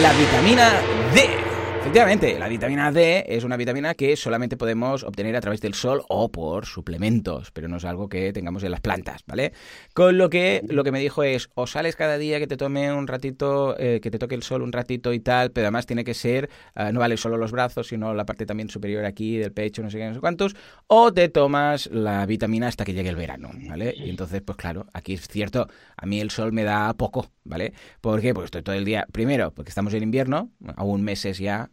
la 0.03 0.13
vitamina 0.15 0.73
D. 1.15 1.50
Efectivamente, 1.81 2.39
la 2.39 2.47
vitamina 2.47 2.93
D 2.93 3.25
es 3.27 3.43
una 3.43 3.57
vitamina 3.57 3.95
que 3.95 4.15
solamente 4.15 4.59
podemos 4.59 5.03
obtener 5.03 5.35
a 5.35 5.41
través 5.41 5.63
del 5.63 5.73
sol 5.75 6.03
o 6.09 6.31
por 6.31 6.67
suplementos, 6.67 7.51
pero 7.51 7.69
no 7.69 7.79
es 7.79 7.85
algo 7.87 8.09
que 8.09 8.33
tengamos 8.35 8.63
en 8.63 8.71
las 8.71 8.81
plantas, 8.83 9.23
¿vale? 9.27 9.55
Con 9.95 10.19
lo 10.19 10.29
que 10.29 10.63
lo 10.69 10.85
que 10.85 10.93
me 10.93 11.01
dijo 11.01 11.25
es, 11.25 11.51
o 11.55 11.67
sales 11.67 11.97
cada 11.97 12.19
día 12.19 12.39
que 12.39 12.47
te 12.47 12.59
tome 12.59 12.93
un 12.93 13.09
ratito, 13.09 13.77
eh, 13.79 13.99
que 14.01 14.11
te 14.11 14.19
toque 14.19 14.35
el 14.35 14.43
sol 14.43 14.63
un 14.63 14.73
ratito 14.73 15.13
y 15.15 15.21
tal, 15.21 15.51
pero 15.51 15.67
además 15.67 15.87
tiene 15.87 16.05
que 16.05 16.15
ser, 16.15 16.51
eh, 16.77 16.93
no 16.93 17.01
vale 17.01 17.17
solo 17.17 17.39
los 17.39 17.51
brazos, 17.51 17.89
sino 17.89 18.15
la 18.15 18.25
parte 18.25 18.47
también 18.47 18.69
superior 18.69 19.05
aquí 19.07 19.39
del 19.39 19.51
pecho, 19.51 19.83
no 19.83 19.91
sé 19.91 19.99
qué, 19.99 20.07
no 20.07 20.15
sé 20.15 20.21
cuántos, 20.21 20.55
o 20.87 21.13
te 21.13 21.29
tomas 21.31 21.89
la 21.91 22.25
vitamina 22.27 22.69
hasta 22.69 22.85
que 22.85 22.93
llegue 22.93 23.09
el 23.09 23.17
verano, 23.17 23.51
¿vale? 23.69 23.95
Y 23.97 24.11
entonces, 24.11 24.43
pues 24.43 24.59
claro, 24.59 24.87
aquí 24.93 25.15
es 25.15 25.27
cierto, 25.27 25.67
a 25.97 26.07
mí 26.07 26.21
el 26.21 26.31
sol 26.31 26.53
me 26.53 26.63
da 26.63 26.93
poco, 26.95 27.31
¿vale? 27.43 27.73
¿Por 28.01 28.21
qué? 28.21 28.33
Porque 28.33 28.45
estoy 28.45 28.63
todo 28.63 28.77
el 28.77 28.85
día, 28.85 29.07
primero, 29.11 29.51
porque 29.53 29.71
estamos 29.71 29.93
en 29.95 30.03
invierno, 30.03 30.51
aún 30.77 31.03
meses 31.03 31.39
ya, 31.39 31.70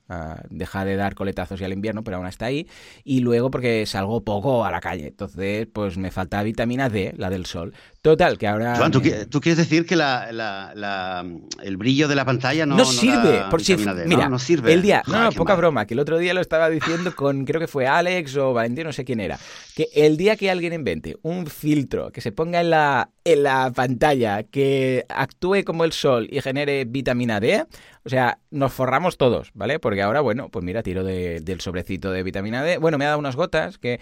deja 0.50 0.86
de 0.86 0.96
dar 0.96 1.16
coletazos 1.16 1.60
ya 1.60 1.66
al 1.66 1.74
invierno, 1.74 2.04
pero 2.04 2.18
aún 2.18 2.28
está 2.28 2.46
ahí. 2.46 2.68
Y 3.04 3.20
luego 3.20 3.52
porque 3.52 3.86
salgo 3.86 4.24
poco 4.24 4.66
a 4.66 4.72
la 4.72 4.80
calle. 4.80 5.08
Entonces, 5.08 5.68
pues 5.72 5.98
me 5.98 6.12
falta 6.12 6.42
vitamina 6.44 6.90
D, 6.90 7.14
la 7.18 7.30
del 7.30 7.46
sol. 7.46 7.74
Total, 8.02 8.38
que 8.38 8.48
ahora... 8.48 8.76
Joan, 8.78 8.92
¿tú, 8.92 9.02
quieres 9.02 9.58
decir 9.58 9.86
que 9.86 9.96
el 9.96 11.78
brillo 11.78 12.08
de 12.08 12.16
la 12.16 12.24
pantalla 12.24 12.66
no, 12.66 12.78
no 12.78 12.86
sirve? 12.86 13.44
por 13.50 13.62
si, 13.62 13.76
mira, 14.06 14.30
no, 14.30 14.40
sirve. 14.40 14.74
El 14.74 14.82
día, 14.82 15.04
no, 15.08 15.30
poca 15.32 15.56
broma, 15.56 15.86
que 15.86 15.94
el 15.94 16.00
otro 16.00 16.18
día 16.18 16.34
lo 16.34 16.42
estaba 16.42 16.70
diciendo 16.70 17.14
con, 17.16 17.46
creo 17.46 17.60
que 17.60 17.68
fue 17.68 17.86
Alex 17.86 18.38
o 18.38 18.54
Valentín, 18.54 18.86
no 18.86 18.94
sé 18.94 19.04
quién 19.04 19.20
era, 19.20 19.38
que 19.76 19.90
el 19.94 20.16
día 20.16 20.38
que 20.38 20.50
alguien 20.50 20.74
invente 20.74 21.18
un 21.22 21.48
filtro 21.48 22.12
que 22.12 22.22
se 22.22 22.32
ponga 22.32 22.62
en 22.62 22.70
la, 22.70 23.10
en 23.26 23.44
la 23.44 23.72
pantalla, 23.76 24.44
que 24.44 25.06
actúe 25.10 25.64
como 25.66 25.84
el 25.84 25.92
sol 25.92 26.28
y 26.32 26.40
genere 26.42 26.86
vitamina 26.86 27.40
D, 27.40 27.66
o 28.08 28.10
sea, 28.10 28.40
nos 28.52 28.72
forramos 28.72 29.18
todos, 29.18 29.52
¿vale? 29.54 29.80
Porque 29.80 30.02
ahora, 30.02 30.22
bueno, 30.22 30.48
pues 30.48 30.64
mira, 30.64 30.82
tiro 30.82 31.04
del 31.04 31.60
sobrecito 31.60 32.10
de 32.10 32.24
vitamina 32.24 32.64
D. 32.64 32.78
Bueno, 32.78 32.98
me 32.98 33.04
ha 33.04 33.10
dado 33.10 33.20
unas 33.20 33.36
gotas 33.36 33.78
que, 33.78 34.00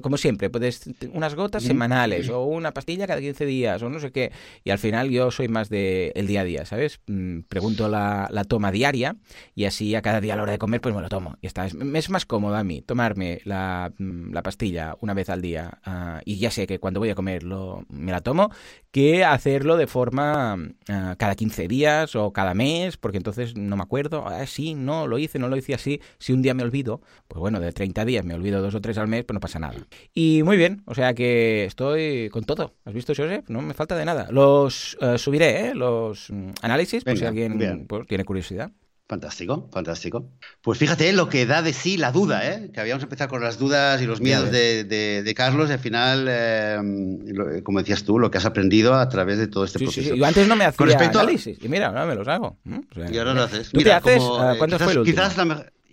como 0.00 0.16
siempre, 0.16 0.48
puedes 0.48 0.88
unas 1.12 1.34
gotas 1.34 1.62
semanales 1.62 2.30
o 2.30 2.44
una 2.44 2.72
pastilla 2.72 3.06
cada 3.06 3.20
15 3.20 3.44
días 3.44 3.82
o 3.82 3.90
no 3.90 4.00
sé 4.00 4.10
qué. 4.10 4.32
Y 4.64 4.70
al 4.70 4.78
final 4.78 5.10
yo 5.10 5.30
soy 5.30 5.48
más 5.48 5.68
de 5.68 6.12
el 6.14 6.26
día 6.26 6.40
a 6.40 6.44
día, 6.44 6.64
¿sabes? 6.64 7.00
Mm, 7.06 7.40
pregunto 7.40 7.90
la, 7.90 8.28
toma 8.48 8.72
diaria 8.72 9.16
y 9.54 9.66
así 9.66 9.94
a 9.94 10.00
cada 10.00 10.22
día 10.22 10.32
a 10.32 10.36
la 10.38 10.44
hora 10.44 10.52
de 10.52 10.58
comer, 10.58 10.80
pues 10.80 10.94
me 10.94 11.02
lo 11.02 11.10
tomo. 11.10 11.36
Y 11.42 11.46
está. 11.46 11.66
Es, 11.66 11.74
es 11.74 12.08
más 12.08 12.24
cómodo 12.24 12.56
a 12.56 12.64
mí 12.64 12.80
tomarme 12.80 13.42
la, 13.44 13.92
mm, 13.98 14.32
pastilla 14.42 14.96
una 15.00 15.12
vez 15.12 15.28
al 15.28 15.42
día 15.42 15.78
ah, 15.84 16.22
y 16.24 16.38
ya 16.38 16.50
sé 16.50 16.66
que 16.66 16.78
cuando 16.78 17.00
voy 17.00 17.10
a 17.10 17.14
comer 17.14 17.42
lo, 17.42 17.84
me 17.90 18.12
la 18.12 18.22
tomo 18.22 18.50
que 18.90 19.24
hacerlo 19.24 19.76
de 19.76 19.86
forma 19.86 20.56
ah, 20.88 21.16
cada 21.18 21.34
15 21.34 21.68
días 21.68 22.16
o 22.16 22.32
cada 22.32 22.54
mes, 22.54 22.96
porque 22.96 23.18
entonces 23.18 23.41
no 23.56 23.76
me 23.76 23.82
acuerdo, 23.82 24.26
ah, 24.26 24.46
sí, 24.46 24.74
no, 24.74 25.06
lo 25.06 25.18
hice, 25.18 25.38
no 25.38 25.48
lo 25.48 25.56
hice 25.56 25.74
así, 25.74 26.00
si 26.18 26.32
un 26.32 26.42
día 26.42 26.54
me 26.54 26.62
olvido, 26.62 27.00
pues 27.28 27.40
bueno, 27.40 27.60
de 27.60 27.72
30 27.72 28.04
días 28.04 28.24
me 28.24 28.34
olvido 28.34 28.62
dos 28.62 28.74
o 28.74 28.80
tres 28.80 28.98
al 28.98 29.08
mes, 29.08 29.24
pues 29.24 29.34
no 29.34 29.40
pasa 29.40 29.58
nada. 29.58 29.74
Y 30.14 30.42
muy 30.42 30.56
bien, 30.56 30.82
o 30.86 30.94
sea 30.94 31.14
que 31.14 31.64
estoy 31.64 32.28
con 32.30 32.44
todo. 32.44 32.74
¿Has 32.84 32.94
visto, 32.94 33.12
Joseph? 33.16 33.48
No 33.48 33.62
me 33.62 33.74
falta 33.74 33.96
de 33.96 34.04
nada. 34.04 34.28
Los 34.30 34.96
eh, 35.00 35.18
subiré, 35.18 35.68
¿eh? 35.68 35.74
Los 35.74 36.30
mm, 36.30 36.50
análisis, 36.62 37.04
por 37.04 37.16
si 37.16 37.24
alguien 37.24 37.86
pues, 37.86 38.06
tiene 38.06 38.24
curiosidad. 38.24 38.70
Fantástico, 39.08 39.68
fantástico. 39.72 40.30
Pues 40.62 40.78
fíjate 40.78 41.12
lo 41.12 41.28
que 41.28 41.44
da 41.44 41.60
de 41.60 41.72
sí 41.72 41.96
la 41.96 42.12
duda, 42.12 42.48
¿eh? 42.48 42.70
que 42.72 42.80
habíamos 42.80 43.02
empezado 43.02 43.28
con 43.28 43.42
las 43.42 43.58
dudas 43.58 44.00
y 44.00 44.06
los 44.06 44.20
miedos 44.20 44.50
de, 44.50 45.34
Carlos 45.36 45.68
y 45.68 45.72
al 45.72 45.78
final, 45.78 46.26
eh, 46.30 47.62
como 47.62 47.80
decías 47.80 48.04
tú, 48.04 48.18
lo 48.18 48.30
que 48.30 48.38
has 48.38 48.46
aprendido 48.46 48.94
a 48.94 49.08
través 49.08 49.38
de 49.38 49.48
todo 49.48 49.64
este 49.64 49.80
proceso. 49.80 50.14
Sí, 50.14 50.18
Yo 50.18 50.24
antes 50.24 50.48
no 50.48 50.56
me 50.56 50.64
hacía 50.64 50.96
análisis 50.98 51.58
y 51.60 51.68
mira, 51.68 51.88
ahora 51.88 52.06
me 52.06 52.14
los 52.14 52.26
hago. 52.28 52.58
y 52.64 53.18
ahora 53.18 53.34
lo 53.34 53.42
haces. 53.42 53.70
¿Tú 53.70 53.82
te 53.82 53.92
haces? 53.92 54.22
Eh, 54.22 54.54
¿Cuándo 54.58 54.78
fue 54.78 54.92
el 54.92 54.98
último? 55.00 55.14
Quizás 55.14 55.36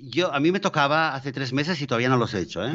yo, 0.02 0.34
a 0.34 0.40
mí 0.40 0.52
me 0.52 0.60
tocaba 0.60 1.14
hace 1.14 1.32
tres 1.32 1.52
meses 1.52 1.82
y 1.82 1.88
todavía 1.88 2.10
no 2.10 2.18
los 2.18 2.34
he 2.34 2.40
hecho, 2.40 2.66
¿eh? 2.66 2.74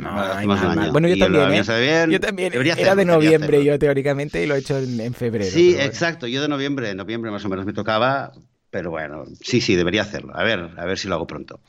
Bueno, 0.93 1.09
yo 1.09 1.19
también, 1.19 1.53
¿eh? 1.53 2.07
Yo 2.11 2.21
también. 2.21 2.53
Era 2.55 2.95
de 2.95 3.05
noviembre 3.05 3.65
yo 3.65 3.79
teóricamente 3.79 4.43
y 4.43 4.47
lo 4.47 4.55
he 4.55 4.59
hecho 4.59 4.79
en, 4.79 5.15
febrero. 5.15 5.51
Sí, 5.51 5.77
exacto. 5.79 6.27
Yo 6.27 6.43
de 6.43 6.49
noviembre, 6.49 6.91
en 6.91 6.97
noviembre 6.97 7.31
más 7.31 7.45
o 7.45 7.49
menos 7.49 7.65
me 7.65 7.73
tocaba, 7.73 8.33
pero 8.75 8.91
bueno, 8.91 9.25
sí, 9.41 9.61
sí, 9.61 9.77
debería 9.77 10.03
hacerlo. 10.03 10.33
A 10.35 10.43
ver, 10.43 10.69
a 10.77 10.85
ver 10.85 10.99
si 10.99 11.07
lo 11.07 11.15
hago 11.15 11.29
pronto. 11.29 11.61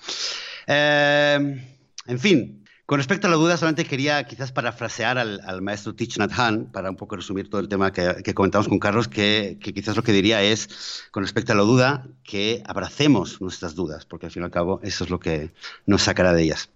Eh, 0.66 1.38
en 2.08 2.20
fin, 2.20 2.66
con 2.88 2.98
respecto 2.98 3.28
a 3.28 3.30
la 3.30 3.36
duda, 3.36 3.58
solamente 3.58 3.86
quería 3.86 4.24
quizás 4.24 4.52
parafrasear 4.52 5.20
al, 5.20 5.62
maestro 5.62 5.94
Thich 5.94 6.18
Nhat 6.18 6.32
Hanh, 6.36 6.72
para 6.72 6.90
un 6.90 6.96
poco 6.96 7.16
resumir 7.16 7.48
todo 7.48 7.62
el 7.62 7.70
tema 7.70 7.92
que, 7.94 8.34
comentamos 8.34 8.68
con 8.68 8.80
Carlos, 8.80 9.08
que, 9.08 9.60
quizás 9.62 9.96
lo 9.96 10.02
que 10.02 10.14
diría 10.14 10.42
es, 10.42 11.08
con 11.12 11.22
respecto 11.22 11.52
a 11.52 11.56
la 11.56 11.62
duda, 11.62 12.08
que 12.24 12.64
abracemos 12.66 13.40
nuestras 13.40 13.76
dudas, 13.76 14.08
porque 14.08 14.26
al 14.26 14.32
fin 14.32 14.42
y 14.42 14.46
al 14.46 14.52
cabo 14.52 14.80
eso 14.82 15.04
es 15.04 15.12
lo 15.12 15.20
que 15.20 15.52
nos 15.86 16.02
sacará 16.02 16.34
de 16.34 16.42
ellas. 16.42 16.72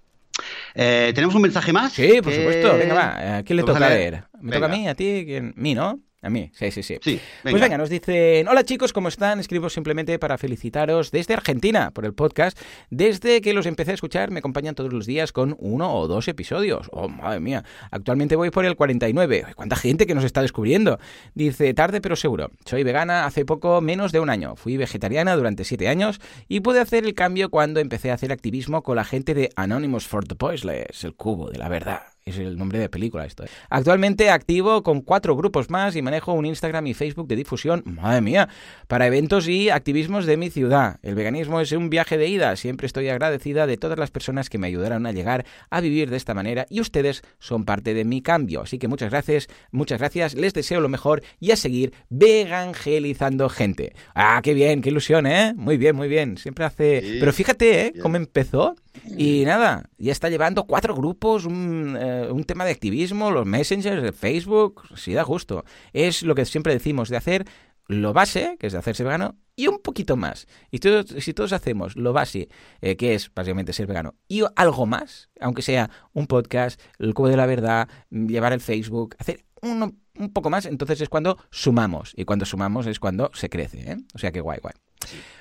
Eh, 0.76 1.12
¿Tenemos 1.16 1.34
un 1.34 1.42
mensaje 1.42 1.74
más? 1.74 1.94
Sí, 1.94 2.22
por 2.22 2.32
supuesto. 2.32 2.78
Venga, 2.78 2.94
va. 2.94 3.38
¿A 3.38 3.44
quién 3.44 3.58
le 3.58 3.64
toca 3.64 3.90
leer? 3.90 4.26
¿Me 4.40 4.52
toca 4.52 4.68
a 4.68 4.70
mí? 4.70 4.88
¿A 4.88 4.94
ti? 4.94 5.24
¿Quién? 5.26 5.56
¿Mí, 5.58 5.74
no? 5.74 6.00
A 6.22 6.30
mí, 6.30 6.52
sí, 6.54 6.70
sí, 6.72 6.84
sí. 6.84 7.00
Pues 7.44 7.62
venga, 7.62 7.78
nos 7.78 7.90
dicen, 7.90 8.46
hola 8.50 8.66
chicos, 8.66 8.92
¿cómo 8.92 9.08
están? 9.08 9.40
Escribo 9.40 9.70
simplemente 9.70 10.20
para 10.20 10.38
felicitaros 10.38 11.12
desde 11.12 11.34
Argentina 11.34 11.92
por 11.92 12.06
el 12.06 12.14
podcast. 12.14 12.60
Desde 12.90 13.40
que 13.40 13.54
los 13.54 13.66
empecé 13.66 13.92
a 13.92 13.94
escuchar 13.94 14.30
me 14.30 14.40
acompañan 14.40 14.76
todos 14.76 14.92
los 14.92 15.06
días 15.06 15.32
con 15.32 15.56
uno 15.60 15.96
o 15.96 16.10
dos 16.10 16.28
episodios. 16.28 16.90
Oh, 16.92 17.08
madre 17.08 17.40
mía. 17.40 17.64
Actualmente 17.90 18.36
voy 18.36 18.50
por 18.50 18.66
el 18.66 18.76
49. 18.76 19.46
¿Cuánta 19.56 19.78
gente 19.78 20.06
que 20.06 20.14
nos 20.14 20.26
está 20.26 20.42
descubriendo? 20.42 21.00
Dice, 21.36 21.74
tarde 21.74 22.02
pero 22.02 22.18
seguro. 22.18 22.52
Soy 22.66 22.84
vegana 22.84 23.26
hace 23.26 23.46
poco 23.46 23.80
menos 23.80 24.12
de 24.12 24.20
un 24.20 24.30
año. 24.30 24.58
Fui 24.58 24.76
vegetariana 24.76 25.38
durante 25.38 25.64
siete 25.64 25.88
años 25.88 26.20
y 26.50 26.60
pude 26.60 26.82
hacer 26.82 27.06
el 27.06 27.14
cambio 27.14 27.50
cuando 27.50 27.80
empecé 27.80 28.12
a 28.12 28.16
hacer 28.16 28.34
activismo 28.34 28.84
con 28.84 28.98
la 28.98 29.06
gente 29.06 29.34
de 29.34 29.52
Anonymous 29.56 30.06
for 30.06 30.28
the 30.28 30.36
Voiceless, 30.38 31.06
el 31.06 31.16
cubo 31.16 31.50
de 31.50 31.60
la 31.60 31.70
verdad. 31.70 32.02
Es 32.30 32.38
el 32.38 32.58
nombre 32.58 32.80
de 32.80 32.90
película 32.90 33.26
esto. 33.26 33.44
¿eh? 33.44 33.50
Actualmente 33.70 34.30
activo 34.30 34.84
con 34.84 35.02
cuatro 35.02 35.36
grupos 35.36 35.70
más 35.70 35.96
y 35.96 36.02
manejo 36.02 36.34
un 36.34 36.46
Instagram 36.46 36.86
y 36.88 36.94
Facebook 36.94 37.28
de 37.28 37.36
difusión, 37.36 37.84
madre 37.86 38.22
mía, 38.22 38.50
para 38.88 39.08
eventos 39.08 39.48
y 39.48 39.70
activismos 39.70 40.26
de 40.26 40.38
mi 40.38 40.50
ciudad. 40.50 41.00
El 41.02 41.16
veganismo 41.16 41.60
es 41.60 41.72
un 41.72 41.90
viaje 41.90 42.18
de 42.18 42.28
ida. 42.28 42.56
Siempre 42.56 42.86
estoy 42.86 43.10
agradecida 43.10 43.66
de 43.66 43.78
todas 43.78 43.98
las 43.98 44.12
personas 44.12 44.50
que 44.50 44.60
me 44.60 44.68
ayudaron 44.68 45.06
a 45.06 45.12
llegar 45.12 45.46
a 45.70 45.82
vivir 45.82 46.10
de 46.10 46.18
esta 46.18 46.34
manera 46.34 46.68
y 46.70 46.82
ustedes 46.82 47.24
son 47.40 47.66
parte 47.66 47.94
de 47.94 48.06
mi 48.06 48.22
cambio. 48.22 48.62
Así 48.62 48.78
que 48.78 48.88
muchas 48.88 49.10
gracias, 49.10 49.48
muchas 49.72 50.00
gracias, 50.00 50.36
les 50.36 50.54
deseo 50.54 50.82
lo 50.82 50.90
mejor 50.90 51.24
y 51.40 51.52
a 51.52 51.56
seguir 51.56 51.94
vegangelizando 52.10 53.50
gente. 53.50 53.94
Ah, 54.14 54.40
qué 54.44 54.54
bien, 54.54 54.82
qué 54.82 54.90
ilusión, 54.90 55.26
¿eh? 55.26 55.54
Muy 55.56 55.78
bien, 55.78 55.96
muy 55.96 56.08
bien. 56.08 56.38
Siempre 56.38 56.66
hace... 56.66 57.18
Pero 57.20 57.34
fíjate, 57.34 57.88
¿eh? 57.88 57.94
Cómo 58.02 58.18
empezó. 58.18 58.76
Y 59.18 59.44
nada, 59.46 59.90
ya 59.98 60.12
está 60.12 60.30
llevando 60.30 60.66
cuatro 60.66 60.96
grupos, 60.96 61.46
un, 61.46 61.98
eh, 62.00 62.28
un 62.32 62.44
tema 62.44 62.66
de 62.66 62.72
activismo, 62.72 63.32
los 63.32 63.46
messengers 63.46 64.02
de 64.02 64.12
Facebook, 64.12 64.84
si 64.96 65.14
da 65.14 65.24
gusto. 65.24 65.66
Es 65.94 66.24
lo 66.24 66.36
que 66.36 66.46
siempre 66.46 66.74
decimos, 66.74 67.10
de 67.10 67.18
hacer 67.18 67.46
lo 67.90 68.14
base, 68.14 68.56
que 68.60 68.68
es 68.68 68.74
de 68.74 68.80
hacerse 68.80 69.04
vegano, 69.04 69.36
y 69.56 69.68
un 69.68 69.80
poquito 69.80 70.16
más. 70.16 70.48
Y 70.72 70.80
si 71.20 71.34
todos 71.34 71.54
hacemos 71.54 71.96
lo 71.96 72.14
base, 72.14 72.48
eh, 72.82 72.96
que 72.96 73.16
es 73.16 73.34
básicamente 73.34 73.74
ser 73.74 73.88
vegano, 73.88 74.16
y 74.28 74.44
algo 74.56 74.86
más, 74.86 75.30
aunque 75.42 75.64
sea 75.64 75.90
un 76.14 76.28
podcast, 76.28 76.80
el 77.00 77.14
cubo 77.16 77.30
de 77.30 77.38
la 77.38 77.48
verdad, 77.48 77.90
llevar 78.12 78.54
el 78.54 78.62
Facebook, 78.62 79.16
hacer 79.18 79.44
un, 79.62 80.00
un 80.20 80.34
poco 80.34 80.50
más, 80.50 80.66
entonces 80.66 81.02
es 81.02 81.10
cuando 81.10 81.38
sumamos. 81.50 82.14
Y 82.16 82.26
cuando 82.26 82.46
sumamos 82.46 82.86
es 82.86 83.00
cuando 83.00 83.32
se 83.34 83.50
crece. 83.50 83.92
¿eh? 83.92 83.98
O 84.14 84.20
sea 84.20 84.32
que 84.32 84.42
guay, 84.42 84.60
guay. 84.62 84.76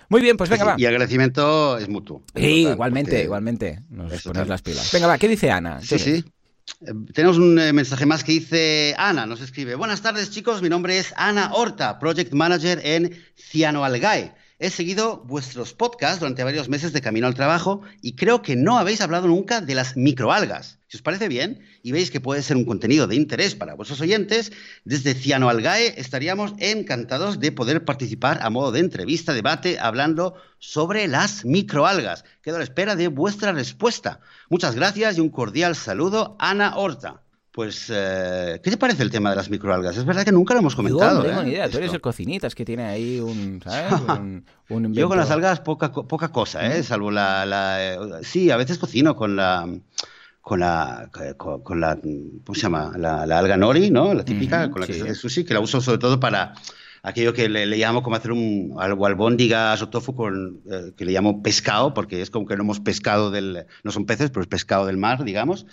Muy 0.09 0.23
bien, 0.23 0.37
pues 0.37 0.49
venga, 0.49 0.65
va. 0.65 0.75
Y 0.79 0.87
agradecimiento 0.87 1.77
es 1.77 1.89
mutuo. 1.89 2.23
Sí, 2.35 2.67
igualmente, 2.67 3.23
igualmente. 3.23 3.83
Nos 3.91 4.23
ponemos 4.23 4.49
las 4.49 4.63
pilas. 4.63 4.91
Venga, 4.93 5.07
va, 5.07 5.19
¿qué 5.19 5.29
dice 5.29 5.51
Ana? 5.51 5.81
Sí, 5.83 5.99
sí. 5.99 6.25
Eh, 6.81 6.93
tenemos 7.13 7.39
un 7.39 7.59
eh, 7.59 7.73
mensaje 7.73 8.07
más 8.07 8.25
que 8.25 8.33
dice 8.33 8.95
Ana, 8.97 9.27
nos 9.27 9.41
escribe. 9.41 9.75
Buenas 9.75 10.01
tardes 10.01 10.31
chicos, 10.31 10.63
mi 10.63 10.69
nombre 10.69 10.99
es 10.99 11.13
Ana 11.17 11.53
Horta, 11.53 11.99
Project 11.99 12.33
Manager 12.33 12.81
en 12.83 13.23
Cianoalgae. 13.37 14.35
He 14.61 14.71
seguido 14.71 15.19
vuestros 15.19 15.73
podcasts 15.73 16.19
durante 16.19 16.43
varios 16.43 16.69
meses 16.69 16.93
de 16.93 17.01
camino 17.01 17.29
al 17.29 17.37
trabajo 17.37 17.83
y 18.03 18.17
creo 18.17 18.43
que 18.43 18.57
no 18.57 18.77
habéis 18.77 19.01
hablado 19.01 19.29
nunca 19.29 19.61
de 19.61 19.77
las 19.77 19.97
microalgas. 19.97 20.81
Si 20.89 20.97
os 20.97 21.03
parece 21.03 21.29
bien 21.29 21.61
y 21.85 21.93
veis 21.93 22.11
que 22.11 22.21
puede 22.21 22.43
ser 22.43 22.57
un 22.57 22.65
contenido 22.65 23.07
de 23.07 23.15
interés 23.15 23.55
para 23.55 23.75
vuestros 23.75 24.01
oyentes, 24.01 24.51
desde 24.85 25.15
Ciano 25.15 25.49
Algae 25.49 25.95
estaríamos 26.01 26.55
encantados 26.59 27.39
de 27.39 27.53
poder 27.53 27.85
participar 27.85 28.41
a 28.43 28.51
modo 28.51 28.73
de 28.73 28.81
entrevista, 28.81 29.33
debate, 29.33 29.79
hablando 29.79 30.35
sobre 30.59 31.07
las 31.07 31.45
microalgas. 31.45 32.25
Quedo 32.43 32.57
a 32.57 32.59
la 32.59 32.65
espera 32.65 32.97
de 32.97 33.07
vuestra 33.07 33.53
respuesta. 33.53 34.19
Muchas 34.51 34.75
gracias 34.75 35.19
y 35.19 35.21
un 35.21 35.29
cordial 35.29 35.77
saludo, 35.77 36.37
Ana 36.41 36.77
Horta. 36.77 37.23
Pues, 37.59 37.91
eh, 37.93 38.61
¿qué 38.63 38.71
te 38.71 38.77
parece 38.77 39.03
el 39.03 39.11
tema 39.11 39.31
de 39.31 39.35
las 39.35 39.51
microalgas? 39.51 39.97
Es 39.97 40.05
verdad 40.05 40.25
que 40.25 40.31
nunca 40.31 40.55
lo 40.55 40.61
hemos 40.61 40.77
comentado. 40.77 41.25
Yo 41.25 41.29
no 41.29 41.29
tengo 41.29 41.41
¿eh? 41.41 41.45
ni 41.45 41.51
idea. 41.51 41.65
Tú 41.65 41.71
Esto. 41.71 41.79
eres 41.79 41.93
el 41.93 42.01
cocinitas 42.01 42.55
que 42.55 42.65
tiene 42.65 42.85
ahí 42.85 43.19
un, 43.19 43.61
¿sabes? 43.65 44.01
Un, 44.09 44.45
un 44.69 44.85
invento. 44.85 45.01
Yo 45.01 45.09
con 45.09 45.19
las 45.19 45.29
algas 45.33 45.59
poca, 45.59 45.91
poca 45.91 46.29
cosa, 46.29 46.65
¿eh? 46.65 46.85
Salvo 46.85 47.11
la, 47.11 47.45
la, 47.45 47.85
eh, 47.85 47.99
Sí, 48.23 48.53
a 48.53 48.57
veces 48.57 48.79
cocino 48.79 49.17
con 49.17 49.35
la... 49.35 49.69
Con 50.41 50.61
la, 50.61 51.11
con, 51.37 51.65
con 51.65 51.81
la, 51.81 51.97
¿cómo 51.97 52.55
se 52.55 52.61
llama? 52.61 52.93
La, 52.97 53.27
la 53.27 53.41
alga 53.41 53.57
nori, 53.57 53.91
¿no? 53.91 54.15
La 54.15 54.25
típica, 54.25 54.71
con 54.71 54.83
la 54.83 54.87
que 54.87 54.93
sí. 54.93 55.01
se 55.01 55.07
hace 55.07 55.15
sushi, 55.17 55.45
que 55.45 55.53
la 55.53 55.59
uso 55.59 55.81
sobre 55.81 55.99
todo 55.99 56.21
para 56.21 56.55
aquello 57.03 57.33
que 57.33 57.49
le, 57.49 57.67
le 57.67 57.77
llamo 57.79 58.03
como 58.03 58.17
hacer 58.17 58.33
un 58.33 58.75
algo 58.79 59.07
albóndigas 59.07 59.83
o 59.83 59.89
tofu 59.89 60.15
con, 60.15 60.61
eh, 60.71 60.93
que 60.97 61.05
le 61.05 61.13
llamo 61.13 61.43
pescado, 61.43 61.95
porque 61.95 62.21
es 62.23 62.31
como 62.31 62.47
que 62.47 62.57
no 62.57 62.63
hemos 62.63 62.81
pescado 62.81 63.31
del, 63.31 63.67
no 63.85 63.91
son 63.93 64.07
peces, 64.07 64.31
pero 64.31 64.43
es 64.43 64.49
pescado 64.49 64.87
del 64.87 64.97
mar, 64.97 65.25
digamos. 65.25 65.67